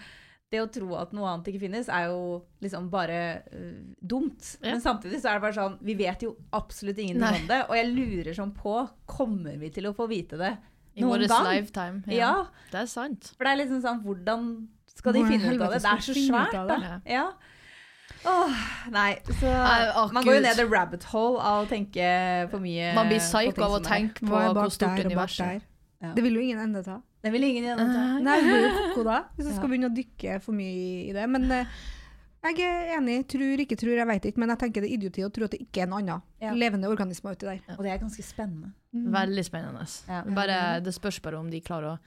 Det 0.51 0.59
å 0.59 0.67
tro 0.67 0.97
at 0.99 1.13
noe 1.15 1.29
annet 1.31 1.47
ikke 1.47 1.61
finnes, 1.63 1.87
er 1.89 2.09
jo 2.11 2.41
liksom 2.61 2.89
bare 2.91 3.43
uh, 3.55 3.95
dumt. 4.03 4.57
Ja. 4.61 4.73
Men 4.73 4.81
samtidig 4.83 5.21
så 5.23 5.29
er 5.31 5.35
det 5.39 5.43
bare 5.45 5.55
sånn 5.55 5.77
Vi 5.81 5.95
vet 5.95 6.23
jo 6.23 6.33
absolutt 6.53 6.99
ingenting 6.99 7.23
om 7.23 7.47
det, 7.47 7.61
og 7.69 7.77
jeg 7.77 7.93
lurer 7.95 8.35
sånn 8.35 8.51
på 8.57 8.89
Kommer 9.07 9.57
vi 9.61 9.71
til 9.71 9.87
å 9.87 9.95
få 9.95 10.09
vite 10.11 10.37
det 10.41 10.57
I 10.97 11.05
noen 11.05 11.13
vår 11.15 11.29
gang? 11.31 11.47
lifetime. 11.49 12.03
Ja. 12.15 12.35
Det 12.73 12.81
er 12.83 12.91
sant. 12.91 13.33
For 13.37 13.47
det 13.47 13.53
er 13.55 13.61
liksom 13.63 13.81
sånn 13.85 14.03
Hvordan 14.05 14.51
skal 14.91 15.17
de 15.17 15.25
finne 15.29 15.55
ut 15.55 15.63
av 15.63 15.73
det? 15.75 15.83
Det 15.83 15.91
er 15.93 16.05
så 16.05 16.15
svært, 16.19 16.57
da. 16.69 17.01
Ja. 17.09 17.29
Åh, 18.27 18.57
nei, 18.93 19.15
så 19.39 19.49
Nei, 19.49 20.09
Man 20.13 20.25
går 20.27 20.35
jo 20.35 20.41
ned 20.45 20.59
i 20.61 20.65
rabbit 20.69 21.05
hole 21.09 21.39
av 21.41 21.63
å 21.65 21.69
tenke 21.71 22.09
for 22.51 22.61
mye 22.61 22.91
Man 22.99 23.09
blir 23.09 23.23
psyk 23.23 23.55
psycho 23.55 23.65
av 23.65 23.77
å 23.79 23.81
tenke 23.85 24.27
på 24.27 24.43
hvor 24.51 24.73
stort 24.75 25.01
universet 25.07 25.47
er. 25.47 25.63
Ja. 26.01 26.11
Det 26.17 26.25
vil 26.25 26.37
jo 26.37 26.43
ingen 26.45 26.61
ende 26.61 26.83
ta. 26.85 26.99
Det 27.21 27.33
vil 27.33 27.45
ingen 27.45 27.71
ende 27.75 27.87
ta. 27.93 28.05
Nei, 28.25 28.37
det 28.41 28.51
blir 28.51 28.67
jo 28.67 28.75
koko 28.91 29.07
da, 29.09 29.17
hvis 29.37 29.49
du 29.49 29.55
skal 29.57 29.73
begynne 29.73 29.91
å 29.91 29.97
dykke 29.97 30.37
for 30.45 30.57
mye 30.57 31.09
i 31.09 31.15
det. 31.17 31.27
Men, 31.29 31.45
eh, 31.53 31.81
Jeg 32.41 32.57
er 32.65 32.95
enig. 32.97 33.19
Tror, 33.29 33.61
ikke 33.61 33.77
tror, 33.77 33.93
jeg 34.01 34.09
vet 34.09 34.29
ikke. 34.31 34.41
Men 34.41 34.53
jeg 34.55 34.61
tenker 34.63 34.85
det 34.85 34.89
er 34.91 34.97
idioti 34.97 35.25
å 35.27 35.31
tro 35.35 35.45
at 35.45 35.53
det 35.57 35.61
ikke 35.67 35.83
er 35.83 35.89
en 35.91 35.97
annen 35.99 36.23
Ja. 36.41 36.55
levende 36.57 36.89
organisme 36.89 37.35
uti 37.35 37.45
der. 37.47 37.61
Og 37.77 37.85
det 37.85 37.93
er 37.93 37.99
ganske 38.01 38.25
spennende. 38.25 38.73
Veldig 38.95 39.45
spennende. 39.45 39.85
Ja. 40.09 40.23
Bare, 40.35 40.81
det 40.81 40.95
spørs 40.97 41.21
bare 41.23 41.39
om 41.39 41.51
de 41.53 41.61
klarer 41.61 41.97
å 41.97 41.99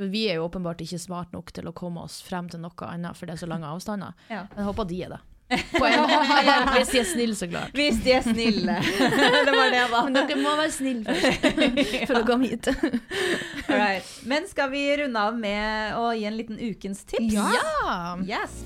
Vi 0.00 0.28
er 0.30 0.38
jo 0.38 0.46
åpenbart 0.48 0.80
ikke 0.80 0.96
smart 0.98 1.32
nok 1.34 1.50
til 1.52 1.66
å 1.68 1.74
komme 1.76 2.00
oss 2.06 2.22
frem 2.24 2.46
til 2.48 2.60
noe 2.62 2.86
annet, 2.86 3.14
for 3.18 3.26
det 3.26 3.34
er 3.34 3.40
så 3.42 3.48
lange 3.50 3.66
avstander. 3.68 4.14
Ja. 4.30 4.46
Men 4.54 4.62
jeg 4.62 4.68
håper 4.70 4.86
de 4.88 5.02
er 5.04 5.08
det. 5.12 5.18
På 5.74 5.84
en 5.84 5.98
måte. 6.06 6.78
Hvis 6.78 6.92
de 6.94 6.98
er 7.02 7.04
snille, 7.10 7.34
så 7.36 7.48
klart. 7.50 7.72
Hvis 7.74 7.98
de 8.04 8.12
er 8.14 8.22
snille. 8.22 8.76
det 9.44 9.52
var 9.52 9.68
det, 9.68 9.76
jeg 9.76 9.90
var. 9.90 10.08
Men 10.08 10.14
dere 10.30 10.38
må 10.40 10.54
være 10.56 10.70
snille 10.72 11.04
først, 11.04 12.06
for 12.08 12.20
å 12.22 12.24
komme 12.30 12.48
hit. 12.48 12.70
Alright. 13.66 14.06
Men 14.30 14.46
skal 14.48 14.70
vi 14.72 14.86
runde 15.02 15.18
av 15.26 15.36
med 15.36 15.98
å 15.98 16.12
gi 16.16 16.24
en 16.30 16.38
liten 16.38 16.56
ukens 16.62 17.02
tips? 17.04 17.34
Ja. 17.34 17.50
Ja. 17.58 18.16
Yes. 18.24 18.62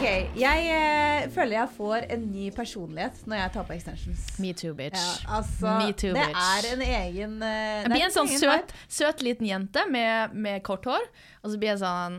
OK. 0.00 0.30
Jeg 0.40 0.68
eh, 0.72 1.26
føler 1.28 1.58
jeg 1.58 1.72
får 1.76 2.04
en 2.14 2.22
ny 2.32 2.46
personlighet 2.56 3.18
når 3.28 3.36
jeg 3.36 3.52
tar 3.52 3.64
på 3.68 3.74
extensions. 3.74 4.22
Me 4.40 4.52
too, 4.56 4.72
bitch. 4.76 4.96
Ja, 4.96 5.36
altså, 5.36 5.74
Me 5.76 5.90
too, 5.92 6.14
det 6.16 6.22
bitch. 6.30 6.38
er 6.40 6.68
en 6.70 6.84
egen 6.86 7.34
uh, 7.42 7.48
Jeg 7.50 7.82
det 7.84 7.90
blir 7.92 8.04
en 8.06 8.14
sånn 8.14 8.30
søt, 8.32 8.72
søt 8.88 9.20
liten 9.26 9.44
jente 9.44 9.82
med, 9.92 10.32
med 10.32 10.62
kort 10.64 10.88
hår, 10.88 11.04
og 11.42 11.52
så 11.52 11.60
blir 11.60 11.74
jeg 11.74 11.82
sånn 11.82 12.16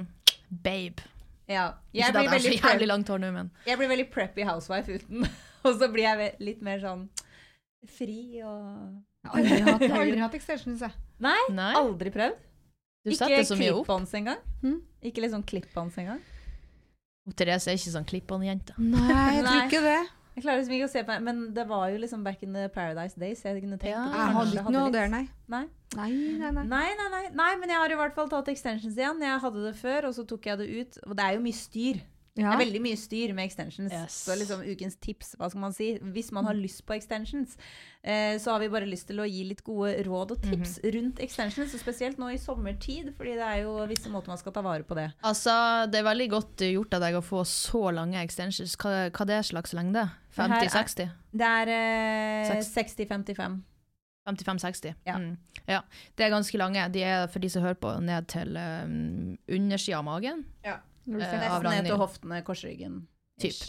babe. 0.51 1.07
Ja. 1.49 1.71
Jeg 1.97 2.13
blir, 2.13 2.29
veldig 2.29 2.59
jævlig 2.59 2.89
langt 2.91 3.09
hår 3.09 3.23
nå, 3.23 3.31
men 3.33 3.49
jeg 3.65 3.79
blir 3.81 3.89
veldig 3.89 4.05
preppy 4.13 4.45
housewife 4.45 4.99
uten. 5.01 5.25
Og 5.65 5.75
så 5.77 5.89
blir 5.93 6.07
jeg 6.07 6.29
litt 6.41 6.61
mer 6.65 6.79
sånn 6.81 7.03
fri 7.85 8.41
og 8.41 9.29
Aldri 9.29 9.59
hatt, 9.61 9.83
aldri 9.85 10.17
hatt 10.17 10.33
extensions, 10.33 10.81
jeg. 10.81 11.01
Nei, 11.21 11.37
Nei. 11.53 11.73
aldri 11.77 12.09
prøvd. 12.13 12.39
Du 13.05 13.11
Ikke 13.13 13.43
clip-ons 13.45 14.15
engang. 14.17 14.41
Hm? 14.63 14.79
Ikke 15.05 15.29
sånn 15.29 15.45
clip-ons 15.45 15.99
engang. 16.01 16.21
Therese 17.37 17.69
er 17.69 17.77
ikke 17.77 17.93
sånn 17.93 18.07
klipp-on-jente. 18.09 18.73
Nei, 18.81 19.05
jeg 19.37 19.45
tror 19.45 19.61
ikke 19.67 19.81
det. 19.85 19.99
Jeg 20.31 20.43
klarer 20.45 20.61
liksom 20.61 20.73
ikke 20.77 20.87
å 20.87 20.91
se 20.93 21.01
på 21.03 21.15
Men 21.21 21.39
det 21.53 21.65
var 21.67 21.89
jo 21.91 21.97
liksom 21.99 22.21
back 22.23 22.41
in 22.45 22.53
the 22.55 22.69
Paradise 22.71 23.19
Days. 23.19 23.41
Jeg 23.43 23.61
kunne 23.61 23.77
tenkt 23.77 23.91
Ja. 23.91 24.05
det. 24.07 24.15
Jeg 24.17 24.35
hadde 24.37 24.55
ikke 24.61 24.71
noe 24.77 24.91
der, 24.93 25.07
nei. 25.11 25.25
Nei. 25.51 25.65
Nei, 25.95 26.09
nei, 26.39 26.51
nei. 26.55 26.63
Nei, 26.63 26.87
nei, 26.95 27.09
nei, 27.11 27.25
nei, 27.35 27.51
men 27.59 27.69
jeg 27.69 27.77
har 27.77 27.91
i 27.91 27.99
hvert 27.99 28.15
fall 28.15 28.29
tatt 28.31 28.47
extensions 28.47 28.95
igjen. 28.95 29.19
Jeg 29.19 29.41
hadde 29.43 29.65
det 29.67 29.75
før, 29.75 30.07
og 30.07 30.15
så 30.15 30.25
tok 30.25 30.47
jeg 30.47 30.57
det 30.57 30.69
ut. 30.71 30.97
Og 31.05 31.15
det 31.19 31.25
er 31.25 31.33
jo 31.35 31.43
mye 31.43 31.57
styr. 31.59 31.99
Ja. 32.39 32.47
Det 32.47 32.53
er 32.53 32.61
veldig 32.61 32.79
mye 32.85 32.95
styr 32.95 33.33
med 33.35 33.43
extensions. 33.49 33.91
Yes. 33.91 34.15
Så 34.23 34.35
liksom 34.39 34.61
ukens 34.63 34.95
tips, 35.03 35.33
hva 35.35 35.49
skal 35.51 35.63
man 35.65 35.73
si? 35.75 35.89
Hvis 36.15 36.29
man 36.31 36.45
har 36.47 36.55
lyst 36.55 36.85
på 36.87 36.95
extensions, 36.95 37.57
eh, 38.03 38.37
så 38.39 38.53
har 38.53 38.61
vi 38.63 38.69
bare 38.71 38.87
lyst 38.87 39.09
til 39.09 39.19
å 39.19 39.25
gi 39.27 39.41
litt 39.49 39.63
gode 39.67 39.97
råd 40.07 40.31
og 40.37 40.45
tips 40.45 40.77
rundt 40.95 41.19
extensions. 41.19 41.73
Og 41.75 41.81
spesielt 41.83 42.21
nå 42.21 42.29
i 42.31 42.37
sommertid, 42.39 43.11
fordi 43.17 43.35
det 43.35 43.47
er 43.49 43.63
jo 43.65 43.73
visse 43.89 44.07
måter 44.13 44.31
man 44.31 44.39
skal 44.39 44.55
ta 44.55 44.63
vare 44.63 44.87
på 44.87 44.95
det. 44.95 45.09
Altså, 45.27 45.51
det 45.91 45.99
er 45.99 46.07
veldig 46.07 46.29
godt 46.31 46.63
gjort 46.71 46.95
av 46.95 47.03
deg 47.03 47.17
å 47.19 47.23
få 47.25 47.43
så 47.43 47.91
lange 47.91 48.23
extensions. 48.23 48.77
Hva, 48.79 49.09
hva 49.11 49.27
det 49.27 49.35
er 49.41 49.49
slags 49.51 49.75
lengde? 49.75 50.05
Det 50.31 50.47
her 50.47 50.55
er- 50.55 50.71
50-60? 50.71 51.11
Det 51.35 51.51
er 51.51 51.73
eh, 51.75 52.63
60-55. 52.63 53.59
55-60. 54.29 54.93
Ja. 55.05 55.17
Mm. 55.17 55.37
ja. 55.67 55.81
Det 56.15 56.25
er 56.25 56.29
ganske 56.29 56.57
lange. 56.57 56.87
De 56.93 57.03
er, 57.03 57.27
for 57.27 57.39
de 57.43 57.49
som 57.49 57.63
hører 57.65 57.79
på, 57.81 57.91
ned 58.05 58.27
til 58.31 58.55
um, 58.55 59.37
undersida 59.49 59.97
av 59.99 60.05
magen. 60.07 60.45
Ja. 60.63 60.77
Eh, 61.07 61.13
av 61.15 61.63
Nesten 61.63 61.69
ned 61.71 61.89
til 61.89 62.01
hoftene, 62.01 62.41
korsryggen. 62.47 63.05
Typ. 63.41 63.61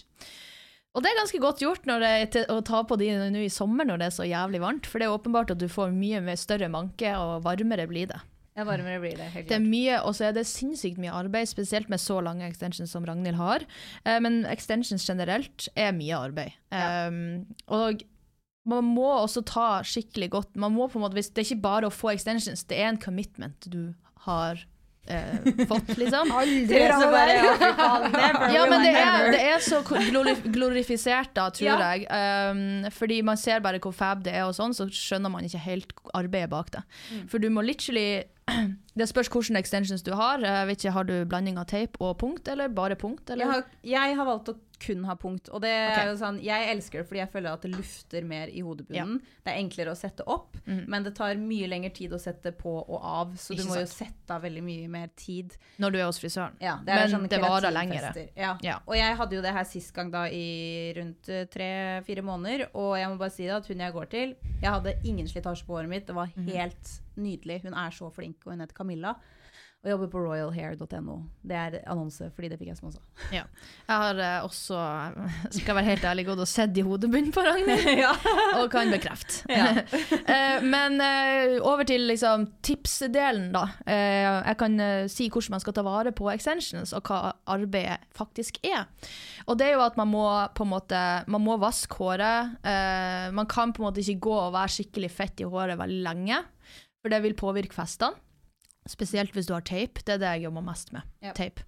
Og 0.92 1.00
det 1.00 1.08
er 1.08 1.20
ganske 1.22 1.40
godt 1.40 1.62
gjort 1.64 1.86
når 1.88 2.02
det, 2.04 2.12
til, 2.34 2.44
å 2.52 2.60
ta 2.68 2.82
på 2.84 2.98
de 3.00 3.08
nå 3.32 3.46
i 3.46 3.52
sommer 3.52 3.88
når 3.88 4.02
det 4.02 4.08
er 4.10 4.16
så 4.18 4.26
jævlig 4.28 4.60
varmt, 4.60 4.88
for 4.88 5.00
det 5.00 5.08
er 5.08 5.14
åpenbart 5.14 5.54
at 5.54 5.62
du 5.62 5.64
får 5.72 5.94
mye 5.96 6.36
større 6.36 6.68
manke, 6.72 7.14
og 7.16 7.46
varmere 7.46 7.88
blir 7.88 8.10
det. 8.12 8.20
Ja, 8.52 8.66
varmere 8.68 9.00
blir 9.00 9.16
det. 9.16 9.30
Helt 9.32 9.48
Det 9.48 9.56
er 9.56 9.64
mye, 9.64 9.98
og 10.04 10.12
så 10.18 10.28
er 10.28 10.34
det 10.36 10.44
sinnssykt 10.44 11.00
mye 11.00 11.14
arbeid, 11.16 11.48
spesielt 11.48 11.88
med 11.88 12.02
så 12.02 12.18
lange 12.20 12.44
extensions 12.44 12.92
som 12.92 13.06
Ragnhild 13.08 13.40
har. 13.40 13.64
Eh, 14.04 14.18
men 14.20 14.42
extensions 14.44 15.06
generelt 15.08 15.70
er 15.72 15.94
mye 15.96 16.18
arbeid. 16.18 16.58
Ja. 16.68 17.08
Um, 17.08 17.46
og 17.72 18.04
man 18.68 18.92
må 18.92 19.08
også 19.08 19.40
ta 19.48 19.80
skikkelig 19.86 20.28
godt 20.36 20.60
man 20.60 20.76
må 20.76 20.86
på 20.90 21.00
en 21.00 21.06
måte, 21.06 21.16
hvis 21.18 21.32
Det 21.32 21.42
er 21.42 21.48
ikke 21.48 21.64
bare 21.64 21.88
å 21.88 21.94
få 21.94 22.12
extensions, 22.12 22.66
det 22.68 22.78
er 22.78 22.92
en 22.92 23.00
commitment 23.00 23.66
du 23.72 23.94
har 24.28 24.60
eh, 25.06 25.66
fått, 25.66 25.94
liksom. 25.98 26.32
Aldri 26.38 26.78
bare, 26.78 27.36
never 28.12 28.54
Ja, 28.54 28.66
men 28.70 28.84
det 28.86 28.92
er, 28.96 29.30
det 29.34 29.40
er 29.52 29.64
så 29.64 29.80
glorifisert, 30.52 31.32
da, 31.34 31.48
tror 31.50 31.68
Ja. 31.68 31.78
jeg. 31.92 32.06
Um, 32.10 32.90
fordi 32.90 33.22
man 33.22 33.36
ser 33.36 33.60
bare 33.64 33.80
hvor 33.82 33.94
fab 33.94 34.22
det 34.24 34.34
er, 34.34 34.44
og 34.46 34.54
sånn, 34.54 34.74
så 34.76 34.86
skjønner 34.90 35.30
man 35.32 35.44
ikke 35.48 35.62
helt 35.66 35.92
arbeidet 36.14 36.50
bak 36.52 36.70
det. 36.76 36.84
Mm. 37.12 37.24
For 37.28 37.38
du 37.42 37.48
må 37.50 37.64
literally 37.66 38.24
Det 38.98 39.06
spørs 39.08 39.30
hvilke 39.32 39.56
extensions 39.56 40.02
du 40.04 40.10
har. 40.18 40.42
Jeg 40.44 40.66
vet 40.68 40.82
ikke, 40.82 40.92
Har 40.92 41.04
du 41.08 41.14
blanding 41.24 41.56
av 41.58 41.68
tape 41.70 41.96
og 42.02 42.18
punkt, 42.20 42.48
eller 42.48 42.68
bare 42.68 42.96
punkt? 42.98 43.30
Jeg 43.30 43.46
har, 43.48 43.62
jeg 43.86 44.16
har 44.18 44.26
valgt 44.28 44.50
å 44.52 44.56
kun 44.82 45.04
ha 45.08 45.14
punkt. 45.16 45.48
Og 45.54 45.62
det 45.62 45.70
okay. 45.72 46.02
er 46.04 46.10
jo 46.10 46.16
sånn, 46.20 46.40
jeg 46.42 46.68
elsker 46.74 47.02
det 47.02 47.08
fordi 47.08 47.20
jeg 47.22 47.30
føler 47.32 47.52
at 47.54 47.62
det 47.66 47.70
lufter 47.76 48.24
mer 48.28 48.50
i 48.52 48.60
hodebunnen. 48.66 49.20
Det 49.44 49.52
er 49.54 49.60
enklere 49.62 49.94
å 49.94 49.98
sette 49.98 50.26
opp, 50.26 50.56
Mhm. 50.66 50.84
men 50.88 51.02
det 51.06 51.14
tar 51.16 51.34
mye 51.40 51.68
lengre 51.70 51.92
tid 51.94 52.12
å 52.12 52.20
sette 52.20 52.52
på 52.52 52.72
og 52.88 52.98
av. 53.02 53.32
Så 53.36 53.56
du 53.56 53.62
må 53.64 53.72
må 53.72 53.80
jo 53.80 53.86
sette 53.86 54.30
av 54.34 54.42
veldig 54.42 54.62
mye 54.62 54.88
mer 54.88 55.08
tid. 55.16 55.56
Når 55.78 55.92
du 55.92 55.98
er 55.98 56.04
hos 56.06 56.18
frisøren. 56.20 56.54
Ja, 56.60 56.76
det 56.84 56.92
er 56.92 57.06
Men 57.08 57.10
sånne 57.14 57.28
det 57.28 57.40
varer 57.40 57.70
keratinfester. 57.72 58.28
Ja. 58.36 58.58
Ja. 58.62 58.78
Og 58.86 58.94
jeg 58.96 59.16
hadde 59.16 59.32
jo 59.36 59.42
det 59.42 59.52
her 59.52 59.64
sist 59.64 59.92
gang 59.94 60.10
da 60.10 60.24
i 60.28 60.92
rundt 60.96 61.28
eh, 61.28 61.44
tre-fire 61.46 62.22
måneder, 62.22 62.66
og 62.74 62.96
jeg 62.98 63.08
må 63.08 63.18
bare 63.18 63.30
si 63.30 63.44
det 63.46 63.54
at 63.56 63.66
hun 63.66 63.78
jeg 63.78 63.92
går 63.92 64.10
til, 64.10 64.34
jeg 64.62 64.70
hadde 64.70 64.94
ingen 65.04 65.26
slitasje 65.26 65.64
på 65.66 65.76
håret 65.78 65.88
mitt, 65.88 66.06
det 66.06 66.14
var 66.14 66.26
Mhm. 66.36 66.48
helt 66.52 67.00
nydelig. 67.16 67.62
Hun 67.62 67.74
er 67.74 67.90
så 67.90 68.10
flink, 68.12 68.36
og 68.46 68.52
hun 68.52 68.60
heter 68.60 68.74
Camilla. 68.74 69.14
Og 69.82 69.90
jobber 69.90 70.10
på 70.12 70.20
royalhair.no. 70.22 71.14
Det 71.42 71.56
er 71.58 71.76
annonse, 71.90 72.28
fordi 72.36 72.52
det 72.52 72.58
fikk 72.60 72.68
jeg 72.70 72.78
som 72.78 72.86
også. 72.92 73.00
Ja. 73.34 73.42
Jeg 73.88 74.02
har 74.04 74.20
uh, 74.20 74.44
også, 74.46 74.78
skal 75.58 75.74
være 75.74 75.88
helt 75.88 76.06
ærlig, 76.06 76.24
gått 76.28 76.42
og 76.44 76.46
sett 76.46 76.78
i 76.78 76.84
hodebunnen 76.86 77.34
på 77.34 77.42
Ragnhild. 77.42 77.98
ja. 78.04 78.12
og 78.60 78.70
kan 78.70 78.92
bekrefte. 78.94 79.42
Ja. 79.52 79.82
Eh, 79.82 80.62
men 80.64 80.96
uh, 81.02 81.58
over 81.66 81.82
til 81.88 82.06
liksom, 82.06 82.46
tipsdelen, 82.64 83.50
da. 83.54 83.64
Jeg 83.86 84.54
kan 84.60 84.78
si 85.10 85.26
hvordan 85.28 85.56
man 85.56 85.62
skal 85.62 85.74
ta 85.76 85.84
vare 85.86 86.12
på 86.14 86.30
extensions, 86.30 86.94
og 86.96 87.10
hva 87.10 87.34
arbeidet 87.50 87.98
faktisk 88.16 88.60
er. 88.64 88.86
Og 89.50 89.58
det 89.58 89.68
er 89.68 89.76
jo 89.76 89.84
at 89.84 89.98
man 89.98 90.10
må 90.12 90.24
på 90.54 90.64
en 90.64 90.70
måte 90.72 90.98
Man 91.30 91.42
må 91.44 91.56
vaske 91.60 91.98
håret. 91.98 92.58
Man 93.34 93.48
kan 93.50 93.74
på 93.74 93.82
en 93.82 93.88
måte 93.88 94.02
ikke 94.02 94.28
gå 94.28 94.34
og 94.38 94.52
være 94.54 94.76
skikkelig 94.76 95.10
fett 95.12 95.42
i 95.42 95.48
håret 95.48 95.80
veldig 95.80 96.02
lenge, 96.06 96.42
for 97.02 97.12
det 97.12 97.22
vil 97.26 97.38
påvirke 97.38 97.76
festene. 97.76 98.16
Spesielt 98.88 99.34
hvis 99.36 99.48
du 99.48 99.54
har 99.54 99.64
tape. 99.66 100.02
Det 100.02 100.16
er 100.16 100.22
det 100.22 100.32
jeg 100.36 100.48
jobber 100.48 100.64
mest 100.66 100.92
med. 100.94 101.06
Ja. 101.24 101.34
Tape. 101.36 101.66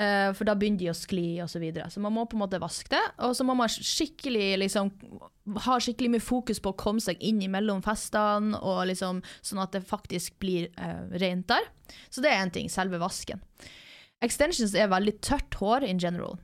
Uh, 0.00 0.32
for 0.32 0.48
da 0.48 0.54
begynner 0.56 0.80
de 0.80 0.88
å 0.90 0.96
skli 0.96 1.26
og 1.44 1.50
så 1.52 1.60
videre. 1.62 1.90
Så 1.92 2.00
man 2.02 2.14
må 2.16 2.24
på 2.26 2.38
en 2.38 2.42
måte 2.42 2.60
vaske 2.62 2.90
det. 2.94 3.02
Og 3.26 3.36
så 3.36 3.46
må 3.46 3.54
man 3.58 3.70
skikkelig 3.70 4.56
liksom 4.64 4.90
ha 5.66 5.76
skikkelig 5.82 6.14
mye 6.14 6.24
fokus 6.24 6.62
på 6.62 6.72
å 6.72 6.78
komme 6.78 7.02
seg 7.02 7.20
inn 7.22 7.42
mellom 7.50 7.82
festene, 7.84 8.56
og 8.62 8.84
liksom, 8.90 9.20
sånn 9.42 9.62
at 9.62 9.74
det 9.74 9.84
faktisk 9.86 10.38
blir 10.42 10.70
uh, 10.78 11.06
rent 11.22 11.48
der. 11.52 11.68
Så 12.08 12.24
det 12.24 12.32
er 12.32 12.44
én 12.44 12.54
ting, 12.54 12.70
selve 12.72 13.02
vasken. 13.02 13.42
Extensions 14.22 14.74
er 14.78 14.90
veldig 14.90 15.18
tørt 15.24 15.58
hår 15.58 15.86
in 15.88 16.00
general. 16.02 16.38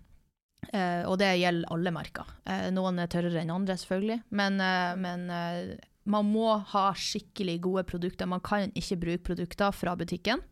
Uh, 0.75 1.07
og 1.09 1.17
det 1.21 1.31
gjelder 1.39 1.71
alle 1.73 1.93
merker. 1.95 2.29
Eh, 2.49 2.67
noen 2.75 2.99
er 3.01 3.11
tørrere 3.11 3.41
enn 3.41 3.55
andre, 3.55 3.77
selvfølgelig. 3.79 4.19
Men, 4.37 4.59
eh, 4.61 4.95
men 5.01 5.29
eh, 5.33 5.61
man 6.09 6.29
må 6.33 6.53
ha 6.73 6.85
skikkelig 6.97 7.59
gode 7.65 7.85
produkter. 7.89 8.29
Man 8.31 8.45
kan 8.45 8.73
ikke 8.79 9.01
bruke 9.01 9.27
produkter 9.31 9.75
fra 9.77 9.95
butikken. 9.99 10.43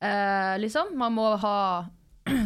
Eh, 0.00 0.54
liksom. 0.60 0.94
Man 0.98 1.16
må 1.16 1.30
ha 1.42 1.58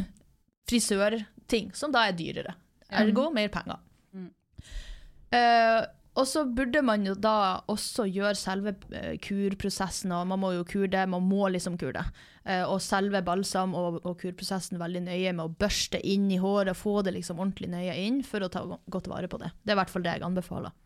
frisørting, 0.71 1.73
som 1.77 1.95
da 1.95 2.07
er 2.09 2.17
dyrere. 2.19 2.55
Ergo 2.93 3.31
mer 3.35 3.51
penger. 3.53 3.81
Mm. 4.13 4.31
Eh, 5.33 5.81
og 6.13 6.27
så 6.29 6.43
burde 6.45 6.83
man 6.85 7.07
jo 7.09 7.15
da 7.17 7.63
også 7.73 8.05
gjøre 8.13 8.37
selve 8.37 8.75
eh, 8.93 9.15
kurprosessen, 9.23 10.13
og 10.13 10.27
man 10.29 10.43
må 10.43 10.51
jo 10.59 10.67
kure 10.69 10.91
det, 10.93 11.07
man 11.09 11.25
må 11.25 11.49
liksom 11.55 11.79
kure 11.81 11.95
det. 11.97 12.05
Eh, 12.45 12.65
og 12.67 12.83
selve 12.85 13.23
balsam 13.25 13.73
og, 13.79 14.03
og 14.05 14.19
kurprosessen 14.21 14.81
veldig 14.81 15.07
nøye 15.07 15.33
med 15.33 15.47
å 15.47 15.55
børste 15.57 16.03
inn 16.05 16.29
i 16.31 16.41
håret, 16.43 16.77
få 16.77 17.01
det 17.07 17.17
liksom 17.17 17.41
ordentlig 17.41 17.73
nøye 17.73 17.97
inn 18.05 18.21
for 18.29 18.45
å 18.45 18.53
ta 18.53 18.65
godt 18.69 19.09
vare 19.09 19.31
på 19.33 19.41
det. 19.41 19.55
Det 19.63 19.73
er 19.73 19.79
i 19.79 19.81
hvert 19.81 19.95
fall 19.95 20.05
det 20.05 20.17
jeg 20.19 20.27
anbefaler. 20.29 20.77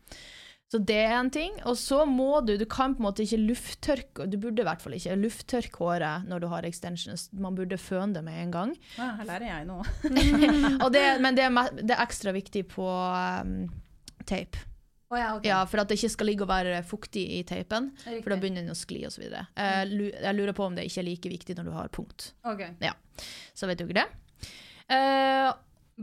Så 0.67 0.81
det 0.83 0.97
er 0.99 1.13
en 1.15 1.29
ting. 1.31 1.53
Og 1.69 1.77
så 1.79 2.01
må 2.09 2.41
du, 2.43 2.57
du 2.59 2.65
kan 2.67 2.91
på 2.95 2.99
en 2.99 3.05
måte 3.07 3.23
ikke 3.23 3.39
lufttørke, 3.39 4.25
du 4.27 4.35
burde 4.41 4.59
i 4.63 4.67
hvert 4.67 4.81
fall 4.83 4.97
ikke 4.97 5.15
lufttørke 5.15 5.79
håret 5.79 6.25
når 6.27 6.43
du 6.43 6.47
har 6.51 6.67
extensions. 6.67 7.29
Man 7.31 7.55
burde 7.55 7.77
føne 7.79 8.17
det 8.17 8.23
med 8.25 8.41
en 8.41 8.51
gang. 8.51 8.73
Ja, 8.97 9.13
her 9.21 9.29
lærer 9.29 9.47
jeg 9.47 9.67
nå. 9.69 9.77
Det, 10.97 11.05
men 11.23 11.37
det 11.37 11.45
er, 11.47 11.69
det 11.79 11.93
er 11.95 12.03
ekstra 12.03 12.33
viktig 12.35 12.65
på 12.73 12.83
um, 12.87 13.53
tape. 14.27 14.59
Oh, 15.07 15.15
ja, 15.15 15.29
okay. 15.37 15.47
Ja, 15.47 15.61
for 15.71 15.79
at 15.79 15.87
det 15.87 15.95
ikke 16.01 16.09
skal 16.17 16.27
ligge 16.27 16.43
og 16.43 16.49
være 16.51 16.81
fuktig 16.83 17.21
i 17.37 17.43
teipen, 17.47 17.93
for 18.03 18.33
da 18.33 18.35
begynner 18.41 18.65
den 18.65 18.73
å 18.73 18.75
skli 18.75 19.05
osv. 19.07 19.23
Uh, 19.23 19.85
lu- 19.87 20.11
jeg 20.11 20.35
lurer 20.35 20.51
på 20.57 20.65
om 20.67 20.75
det 20.75 20.83
ikke 20.89 20.99
er 20.99 21.07
like 21.07 21.31
viktig 21.31 21.55
når 21.55 21.69
du 21.69 21.71
har 21.77 21.87
punkt. 21.95 22.33
Ok. 22.43 22.65
Så 23.55 23.69
vet 23.71 23.79
du 23.79 23.85
ikke 23.87 24.01
det. 24.01 24.07
Uh, 24.91 25.53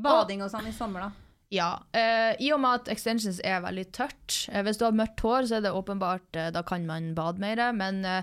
Bading 0.08 0.40
og 0.46 0.48
sånn 0.56 0.70
i 0.70 0.72
sommer, 0.72 1.04
da. 1.10 1.23
Ja. 1.54 1.68
eh, 1.94 2.34
I 2.42 2.50
og 2.56 2.60
med 2.64 2.80
at 2.82 2.88
extensions 2.96 3.38
er 3.46 3.62
veldig 3.64 3.86
tørt. 3.94 4.40
eh, 4.50 4.64
hvis 4.66 4.80
du 4.80 4.84
har 4.88 4.96
mørkt 4.98 5.22
hår, 5.22 5.46
så 5.50 5.60
er 5.60 5.68
det 5.68 5.72
åpenbart 5.78 6.40
eh, 6.40 6.50
Da 6.54 6.62
kan 6.66 6.84
man 6.88 7.12
bade 7.14 7.38
mer. 7.42 7.62
Men 7.72 8.02
eh, 8.04 8.22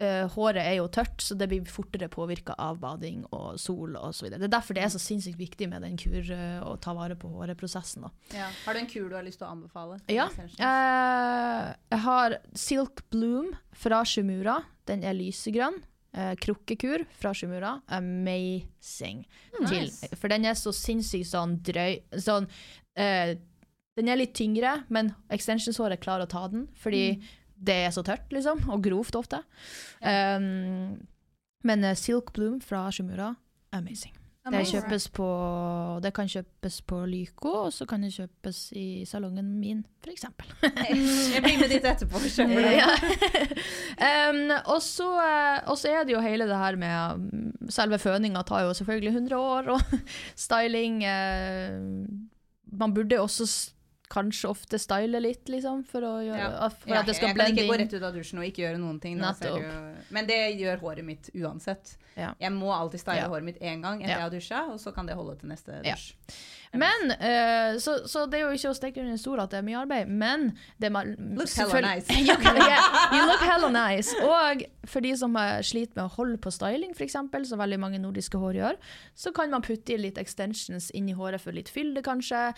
eh, 0.00 0.24
håret 0.34 0.60
er 0.62 0.74
jo 0.78 0.88
tørt, 0.92 1.20
så 1.24 1.36
det 1.38 1.48
blir 1.48 1.64
fortere 1.68 2.08
påvirka 2.12 2.56
av 2.60 2.78
bading 2.82 3.22
og 3.32 3.58
sol 3.60 3.96
osv. 3.96 4.28
Det 4.32 4.42
er 4.48 4.52
derfor 4.52 4.76
det 4.76 4.82
er 4.84 4.92
så 4.92 5.00
sinnssykt 5.00 5.38
viktig 5.40 5.68
med 5.72 5.84
den 5.86 5.96
kur 6.00 6.18
eh, 6.20 6.60
å 6.64 6.74
ta 6.80 6.92
vare 6.96 7.16
på 7.16 7.28
håret-prosessen. 7.32 8.04
Ja. 8.36 8.48
Har 8.66 8.74
du 8.76 8.80
en 8.82 8.90
kur 8.90 9.08
du 9.08 9.16
har 9.16 9.24
lyst 9.26 9.40
til 9.40 9.48
å 9.48 9.52
anbefale? 9.56 10.00
Ja. 10.12 10.28
Jeg 10.56 12.00
har 12.08 12.38
Silk 12.56 13.04
Bloom 13.12 13.52
fra 13.76 14.02
Shumura. 14.04 14.62
Den 14.88 15.02
er 15.04 15.16
lysegrønn. 15.16 15.80
Eh, 16.16 16.32
krukkekur 16.40 17.04
fra 17.18 17.34
Sjumura. 17.36 17.74
Amazing. 17.92 19.26
Til, 19.68 19.90
for 20.16 20.32
den 20.32 20.46
er 20.48 20.56
så 20.56 20.72
sinnssykt 20.72 21.28
sånn 21.28 21.58
drøy 21.66 21.98
sånn, 22.24 22.48
eh, 22.96 23.36
Den 23.96 24.10
er 24.12 24.18
litt 24.20 24.34
tyngre, 24.36 24.82
men 24.92 25.14
extensionshåret 25.32 26.02
klarer 26.02 26.26
å 26.26 26.28
ta 26.28 26.42
den, 26.52 26.66
fordi 26.76 27.22
det 27.56 27.76
er 27.86 27.94
så 27.94 28.02
tørt, 28.04 28.28
liksom, 28.28 28.60
og 28.68 28.82
grovt 28.84 29.16
ofte. 29.16 29.38
Um, 30.04 31.00
men 31.64 31.84
eh, 31.84 31.96
Silk 31.96 32.34
Bloom 32.36 32.60
fra 32.60 32.90
Sjumura, 32.92 33.30
amazing. 33.72 34.12
Det 34.46 34.62
kjøpes 34.70 35.08
på 35.10 35.26
Det 36.02 36.12
kan 36.14 36.28
kjøpes 36.30 36.76
på 36.86 37.00
Lyco, 37.10 37.52
og 37.66 37.72
så 37.74 37.86
kan 37.88 38.04
det 38.04 38.12
kjøpes 38.14 38.60
i 38.78 39.04
salongen 39.08 39.48
min, 39.58 39.84
eksempel. 40.06 40.46
Jeg 41.34 41.42
blir 41.42 41.58
med 41.58 41.72
dit 41.72 41.82
etterpå. 41.82 42.20
Skjønner 42.30 42.62
du? 42.62 42.68
Ja. 42.76 42.92
um, 44.30 44.52
og, 44.70 44.78
så, 44.84 45.08
og 45.66 45.74
så 45.80 45.90
er 45.90 46.06
det 46.06 46.14
jo 46.14 46.22
hele 46.22 46.46
det 46.46 46.60
her 46.60 46.78
med 46.78 47.72
Selve 47.74 47.98
føninga 47.98 48.44
tar 48.46 48.68
jo 48.68 48.76
selvfølgelig 48.78 49.14
100 49.16 49.40
år, 49.40 49.72
og 49.74 49.80
styling 50.46 51.02
uh, 51.02 52.06
Man 52.78 52.94
burde 52.94 53.18
også 53.20 53.48
kanskje 54.08 54.48
ofte 54.48 54.78
style 54.78 55.20
litt, 55.20 55.48
liksom, 55.48 55.84
for, 55.84 56.00
å 56.06 56.14
gjøre, 56.24 56.38
Ja. 56.38 56.68
for 56.68 56.94
at 56.94 57.06
det 57.06 57.16
skal 57.16 57.34
blende 57.34 57.50
inn. 57.50 57.56
jeg 57.56 57.66
kan 57.68 57.74
ikke 57.76 57.76
gå 57.76 57.78
rett 57.84 57.94
ut 57.94 58.02
av 58.08 58.14
dusjen 58.14 58.38
og 58.38 58.44
ikke 58.44 58.62
gjøre 58.64 58.78
noen 58.78 59.00
ting. 59.00 59.18
Jo- 59.18 59.94
Men 60.10 60.26
det 60.26 60.56
gjør 60.60 60.78
håret 60.80 61.04
mitt 61.04 61.30
uansett. 61.34 61.96
Ja. 62.16 62.32
Jeg 62.40 62.50
må 62.52 62.70
alltid 62.72 63.00
style 63.00 63.16
Ja. 63.16 63.28
håret 63.28 63.44
mitt 63.44 63.58
én 63.60 63.82
gang 63.82 64.00
etter 64.00 64.08
Ja. 64.08 64.16
jeg 64.16 64.22
har 64.22 64.30
dusja, 64.30 64.72
og 64.72 64.78
så 64.80 64.94
kan 64.94 65.06
det 65.06 65.14
holde 65.16 65.38
til 65.38 65.48
neste 65.48 65.82
Ja. 65.84 65.94
dusj. 65.94 66.14
Men, 66.74 67.10
uh, 67.12 67.78
så, 67.78 68.04
så 68.06 68.28
det 68.28 68.40
er 68.40 68.50
jo 68.50 68.52
ikke 68.56 68.70
å 68.70 68.76
stikke 68.76 68.98
under 68.98 69.12
en 69.12 69.18
stol 69.18 69.40
at 69.40 69.50
det 69.50 69.58
er 69.58 69.62
mye 69.62 69.78
arbeid, 69.86 70.08
men 70.08 70.58
det 70.78 70.90
er 70.90 71.16
Looks 71.36 71.56
hella 71.56 71.80
nice. 71.80 72.06
you, 72.10 72.26
yeah, 72.26 73.14
you 73.14 73.26
look 73.26 73.40
hella 73.40 73.68
nice. 73.70 74.12
Og 74.20 74.64
for 74.84 75.00
de 75.00 75.14
som 75.16 75.32
sliter 75.62 75.94
med 75.96 76.04
å 76.04 76.14
holde 76.16 76.36
på 76.38 76.52
styling, 76.52 76.92
eksempel, 76.94 77.46
som 77.46 77.58
veldig 77.58 77.78
mange 77.80 77.98
nordiske 78.00 78.38
hår 78.38 78.54
gjør, 78.60 78.76
så 79.16 79.32
kan 79.32 79.50
man 79.50 79.62
putte 79.62 79.94
i 79.94 79.96
litt 79.96 80.18
extensions 80.18 80.90
inn 80.90 81.08
i 81.08 81.14
håret 81.14 81.40
for 81.40 81.52
litt 81.52 81.68
fylde, 81.68 82.02
kanskje. 82.02 82.54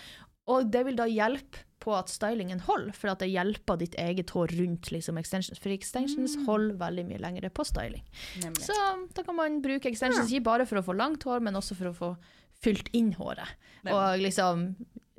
Og 0.48 0.68
det 0.72 0.84
vil 0.88 0.96
da 0.98 1.06
hjelpe 1.10 1.64
på 1.78 1.92
at 1.94 2.10
stylingen 2.10 2.60
holder, 2.66 2.92
for 2.96 3.12
at 3.12 3.20
det 3.22 3.30
hjelper 3.30 3.78
ditt 3.80 3.94
eget 4.00 4.32
hår 4.34 4.52
rundt 4.58 4.90
liksom, 4.92 5.20
extensions. 5.20 5.60
For 5.62 5.72
extensions 5.72 6.34
holder 6.48 6.78
veldig 6.80 7.04
mye 7.08 7.20
lengre 7.22 7.50
på 7.54 7.64
styling. 7.68 8.02
Nemlig. 8.42 8.64
Så 8.66 8.74
da 9.14 9.24
kan 9.24 9.38
man 9.38 9.60
bruke 9.64 9.90
extensions 9.90 10.32
ikke 10.32 10.48
bare 10.50 10.66
for 10.68 10.80
å 10.80 10.84
få 10.84 10.96
langt 10.98 11.24
hår, 11.28 11.44
men 11.44 11.58
også 11.60 11.78
for 11.78 11.92
å 11.92 11.94
få 11.96 12.10
fylt 12.58 12.90
inn 12.98 13.12
håret. 13.18 13.54
Og 13.86 14.18
liksom 14.24 14.72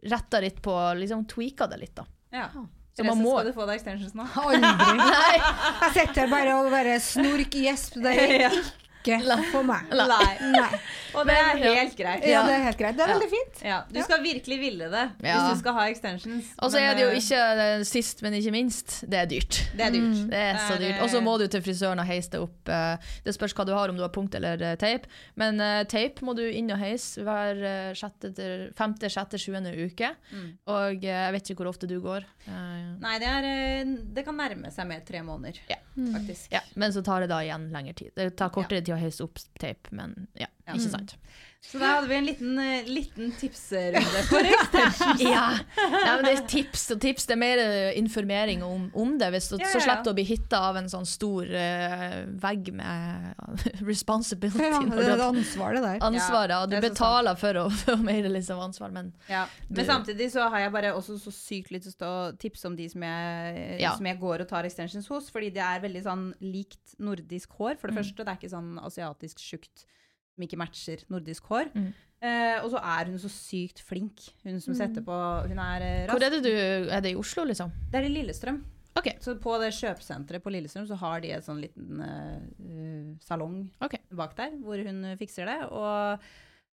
retta 0.04 0.40
litt 0.44 0.62
på 0.64 0.74
Liksom 1.00 1.26
tweaka 1.32 1.68
det 1.72 1.80
litt, 1.82 1.96
da. 1.96 2.06
Ja. 2.36 2.50
Så 2.96 3.06
man 3.08 3.22
må 3.24 3.38
skal 3.38 3.48
du 3.48 3.56
få 3.56 3.66
deg 3.70 3.80
extensions 3.80 4.16
nå? 4.18 4.26
Aldri. 4.42 4.92
Nei! 5.00 5.40
Jeg 5.40 5.92
sitter 5.96 6.28
bare 6.32 6.58
og 6.60 6.70
bare 6.74 6.98
snork 7.04 7.56
gjesp. 7.56 8.02
Det 8.04 8.12
er 8.12 8.34
ikke 8.50 8.64
for 9.04 9.64
meg. 9.64 9.88
Nei. 9.96 10.38
Nei. 10.54 10.80
Og 11.18 11.26
det 11.26 11.34
er 11.34 11.58
helt 11.64 11.96
greit. 11.98 12.26
Ja, 12.28 12.44
det 12.46 12.54
er 12.54 12.64
helt 12.68 12.78
greit. 12.78 12.98
Det 12.98 13.02
er 13.06 13.08
Ja. 13.10 13.14
veldig 13.18 13.30
fint. 13.32 13.62
Ja, 13.66 13.78
du 13.90 14.02
skal 14.04 14.22
virkelig 14.22 14.60
ville 14.60 14.90
det 14.92 15.12
Ja. 15.24 15.38
hvis 15.40 15.54
du 15.56 15.60
skal 15.60 15.74
ha 15.74 15.86
extensions. 15.90 16.46
Og 16.60 16.72
så 16.72 16.78
er 16.80 16.94
det 16.96 17.02
jo 17.02 17.10
eh, 17.10 17.18
ikke 17.18 17.40
eh, 17.80 17.84
sist, 17.84 18.22
men 18.22 18.34
ikke 18.34 18.52
minst, 18.52 19.10
det 19.10 19.18
er 19.18 19.26
dyrt. 19.26 19.58
Det 19.76 19.82
er 19.88 19.92
dyrt. 19.92 20.30
Det 20.30 20.38
er 20.38 20.56
så 20.68 20.78
dyrt. 20.78 21.02
Og 21.02 21.10
så 21.10 21.22
må 21.24 21.38
du 21.40 21.48
til 21.48 21.62
frisøren 21.62 22.00
og 22.00 22.06
heise 22.06 22.30
det 22.30 22.40
opp. 22.42 22.70
eh, 22.70 22.98
Det 23.26 23.34
spørs 23.34 23.54
hva 23.56 23.66
du 23.66 23.74
har, 23.74 23.90
om 23.90 23.96
du 23.96 24.02
har 24.04 24.10
punkt 24.14 24.36
eller 24.36 24.76
teip. 24.78 25.08
Men 25.36 25.58
teip 25.88 26.20
må 26.22 26.36
du 26.36 26.44
inn 26.50 26.70
og 26.72 26.78
heise 26.78 27.24
hver 27.24 27.94
sjette, 27.96 28.74
femte, 28.76 29.10
sjette, 29.10 29.40
sjuende 29.40 29.74
uke. 29.74 30.14
Og 30.68 31.04
eh, 31.04 31.26
jeg 31.26 31.34
vet 31.34 31.50
ikke 31.50 31.64
hvor 31.64 31.70
ofte 31.74 31.88
du 31.88 32.00
går. 32.02 32.24
Eh, 32.48 33.00
Nei, 33.00 33.18
det, 33.20 33.28
er, 33.28 33.98
det 34.14 34.26
kan 34.26 34.36
nærme 34.38 34.72
seg 34.72 34.86
med 34.88 35.06
tre 35.08 35.22
måneder, 35.26 35.58
Ja. 35.70 35.78
faktisk. 35.98 36.52
ja, 36.52 36.62
men 36.76 36.92
så 36.92 37.04
tar 37.04 37.22
det 37.22 37.30
da 37.30 37.40
igjen 37.42 37.72
lengre 37.72 37.94
tid. 37.96 38.12
Det 38.16 38.36
tar 38.38 38.50
kortere 38.50 38.82
tid 38.84 38.89
å 38.96 39.00
heise 39.00 39.24
opp 39.24 39.40
tape, 39.60 39.92
men 39.92 40.28
ja, 40.40 40.48
Ja. 40.68 40.74
ikke 40.76 40.90
sant. 40.92 41.16
Så 41.62 41.78
da 41.78 41.90
hadde 41.98 42.08
vi 42.08 42.16
en 42.16 42.26
liten, 42.26 42.60
eh, 42.64 42.86
liten 42.88 43.32
tipsrunde 43.36 44.22
for 44.30 44.40
extensions. 44.48 45.20
Ja. 45.22 45.42
Nei, 45.76 46.14
men 46.16 46.24
det 46.26 46.32
er 46.38 46.46
tips 46.48 46.86
og 46.96 47.02
tips. 47.04 47.26
Det 47.28 47.36
er 47.36 47.40
mer 47.42 47.60
eh, 47.62 47.98
informering 48.00 48.64
om, 48.64 48.86
om 48.96 49.12
det. 49.20 49.28
Hvis 49.36 49.50
du, 49.52 49.58
Ja, 49.60 49.66
ja, 49.66 49.72
Så 49.74 49.82
ja. 49.82 49.84
slipper 49.84 50.08
du 50.08 50.10
å 50.10 50.16
bli 50.16 50.24
hitta 50.30 50.62
av 50.70 50.80
en 50.80 50.88
sånn 50.90 51.06
stor 51.06 51.44
uh, 51.52 52.16
vegg 52.42 52.72
med 52.74 53.36
responsibility. 53.92 54.64
Ja, 54.64 54.80
det 54.88 55.04
er 55.12 55.20
det 55.20 55.28
ansvaret 55.28 55.84
der. 55.84 56.00
ansvaret, 56.08 56.70
du 56.72 56.78
er 56.80 56.86
betaler 56.88 57.36
for 57.44 57.62
å 57.62 57.68
få 57.84 57.98
mer 58.08 58.32
liksom, 58.32 58.64
ansvar, 58.64 58.96
men 58.96 59.12
Ja. 59.30 59.44
Men 59.68 59.84
Du- 59.84 59.92
samtidig 59.92 60.32
så 60.34 60.48
har 60.50 60.64
jeg 60.64 60.72
bare 60.74 60.94
også 60.96 61.20
så 61.22 61.32
sykt 61.36 61.76
lyst 61.76 61.92
til 62.00 62.08
å 62.08 62.32
tipse 62.40 62.66
om 62.72 62.76
de 62.80 62.88
som 62.90 63.04
jeg, 63.04 63.84
som 63.98 64.06
jeg 64.10 64.20
går 64.24 64.42
og 64.46 64.50
tar 64.56 64.64
extensions 64.64 65.08
hos, 65.12 65.30
fordi 65.30 65.52
det 65.60 65.62
er 65.68 65.84
veldig 65.84 66.04
sånn 66.08 66.26
likt 66.42 66.96
nordisk 67.00 67.52
hår. 67.60 67.76
For 67.78 67.88
det 67.92 67.98
Mm. 67.98 68.04
første, 68.04 68.24
det 68.24 68.28
er 68.32 68.40
ikke 68.40 68.56
sånn 68.56 68.74
asiatisk 68.80 69.40
tjukt 69.44 69.86
som 70.40 70.48
ikke 70.48 70.60
matcher 70.60 71.04
nordisk 71.12 71.52
hår. 71.52 71.70
Mm. 71.76 71.92
Eh, 72.20 72.58
og 72.64 72.72
så 72.72 72.80
er 72.84 73.12
hun 73.12 73.20
så 73.20 73.30
sykt 73.32 73.84
flink, 73.88 74.26
hun 74.44 74.60
som 74.60 74.76
setter 74.76 75.04
på 75.06 75.16
Hun 75.48 75.60
er 75.64 75.86
eh, 75.86 76.02
rask. 76.08 76.12
Hvor 76.12 76.26
er 76.26 76.34
det 76.34 76.42
du 76.44 76.52
Er 76.92 77.00
det 77.04 77.14
i 77.14 77.20
Oslo, 77.20 77.46
liksom? 77.48 77.72
Det 77.92 78.00
er 78.00 78.08
i 78.08 78.12
Lillestrøm. 78.12 78.60
Okay. 79.00 79.16
Så 79.24 79.38
på 79.40 79.54
det 79.62 79.72
kjøpesenteret 79.78 80.44
på 80.44 80.52
Lillestrøm 80.52 80.88
så 80.90 80.98
har 81.00 81.24
de 81.24 81.32
en 81.32 81.46
sånn 81.46 81.62
liten 81.64 82.04
eh, 82.04 82.44
eh, 82.66 83.10
salong 83.24 83.62
okay. 83.80 84.04
bak 84.12 84.36
der, 84.36 84.58
hvor 84.64 84.82
hun 84.84 85.04
eh, 85.08 85.18
fikser 85.20 85.48
det. 85.48 85.60
Og 85.72 86.26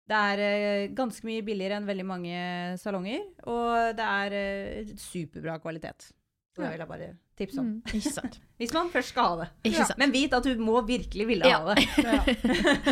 det 0.09 0.17
er 0.21 0.41
uh, 0.45 0.95
ganske 0.97 1.25
mye 1.25 1.45
billigere 1.45 1.79
enn 1.81 1.87
veldig 1.89 2.05
mange 2.05 2.41
salonger, 2.77 3.23
og 3.49 3.97
det 3.97 4.05
er 4.05 4.35
uh, 4.37 4.91
superbra 5.01 5.57
kvalitet. 5.63 6.11
Det 6.55 6.69
vil 6.71 6.79
jeg 6.79 6.87
bare 6.89 7.07
tipse 7.37 7.59
om. 7.59 7.71
Ikke 7.99 8.11
sant. 8.15 8.37
Hvis 8.63 8.73
man 8.77 8.91
først 8.93 9.09
skal 9.11 9.25
ha 9.27 9.39
det. 9.41 9.47
Ikke 9.67 9.87
sant. 9.89 9.99
Men 9.99 10.13
vit 10.15 10.35
at 10.37 10.45
du 10.47 10.61
må 10.63 10.79
virkelig 10.87 11.27
ville 11.27 11.49
Ja. 11.51 11.59
ha 11.65 11.75
det. 11.75 11.83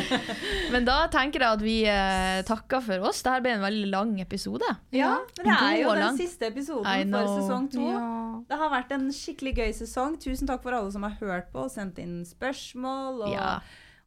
Men 0.75 0.87
da 0.89 0.97
tenker 1.13 1.45
jeg 1.45 1.57
at 1.59 1.63
vi 1.63 1.77
eh, 1.87 2.41
takker 2.49 2.83
for 2.83 3.07
oss. 3.09 3.21
Dette 3.23 3.43
ble 3.45 3.53
en 3.55 3.63
veldig 3.63 3.91
lang 3.93 4.13
episode. 4.25 4.67
Ja, 4.95 5.13
men 5.39 5.47
det 5.47 5.57
er 5.61 5.77
jo 5.83 5.93
den 5.95 6.03
lang. 6.09 6.19
siste 6.19 6.49
episoden 6.51 7.15
for 7.15 7.31
sesong 7.39 7.69
to. 7.73 7.87
Ja. 7.93 8.03
Det 8.51 8.59
har 8.65 8.73
vært 8.75 8.97
en 8.99 9.07
skikkelig 9.15 9.55
gøy 9.61 9.71
sesong. 9.79 10.19
Tusen 10.23 10.51
takk 10.51 10.65
for 10.67 10.75
alle 10.75 10.91
som 10.95 11.07
har 11.07 11.15
hørt 11.23 11.53
på 11.55 11.63
og 11.69 11.71
sendt 11.73 12.01
inn 12.03 12.23
spørsmål. 12.27 13.23
Og, 13.29 13.33
Ja. 13.37 13.61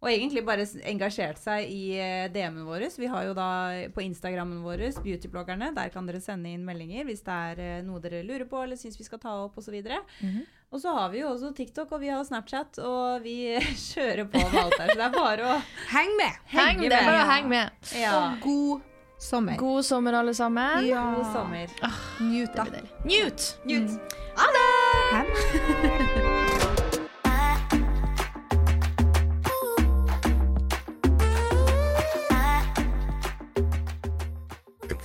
Og 0.06 0.12
egentlig 0.12 0.44
bare 0.46 0.66
engasjert 0.86 1.40
seg 1.42 1.66
i 1.74 1.96
eh, 1.98 2.28
DM-en 2.30 2.68
vår. 2.68 2.84
Vi 3.02 3.08
har 3.10 3.24
jo 3.26 3.32
da 3.34 3.48
på 3.90 4.04
Instagrammen 4.06 4.60
vår, 4.62 4.84
Beautybloggerne, 5.02 5.72
der 5.74 5.90
kan 5.90 6.06
dere 6.06 6.22
sende 6.22 6.52
inn 6.54 6.62
meldinger 6.68 7.08
hvis 7.08 7.24
det 7.26 7.34
er 7.34 7.62
eh, 7.64 7.80
noe 7.88 7.98
dere 8.04 8.22
lurer 8.28 8.46
på 8.50 8.62
eller 8.62 8.78
syns 8.78 9.00
vi 9.02 9.08
skal 9.08 9.22
ta 9.24 9.34
opp 9.48 9.58
osv. 9.58 9.74
Mhm. 10.22 10.44
Og 10.76 10.82
så 10.82 10.92
har 10.94 11.10
vi 11.14 11.22
jo 11.22 11.30
også 11.32 11.54
TikTok 11.56 11.94
og 11.96 12.02
vi 12.04 12.10
har 12.12 12.24
Snapchat, 12.28 12.78
og 12.84 13.24
vi 13.24 13.56
kjører 13.90 14.28
på 14.30 14.42
med 14.44 14.60
alt 14.62 14.78
der. 14.78 14.92
Så 14.92 14.98
det 15.00 15.06
er 15.08 15.16
bare 15.16 15.54
å 15.56 15.56
Heng 15.94 16.14
med! 16.20 16.42
Heng, 16.54 16.82
med. 16.84 16.90
det 16.92 17.00
er 17.00 17.08
bare 17.10 17.22
å 17.22 17.24
med. 17.24 17.32
henge 17.34 17.54
med. 17.54 17.96
Ja. 17.98 18.18
God 18.44 18.92
sommer. 19.22 19.58
God 19.58 19.86
sommer, 19.88 20.20
alle 20.22 20.36
sammen. 20.38 20.86
Ja. 20.86 21.06
God 21.16 21.32
sommer. 21.34 21.74
Njut, 22.22 22.54
da. 22.54 22.68
Njut! 23.08 23.56
Njut. 23.66 23.98
Hen. 25.16 26.12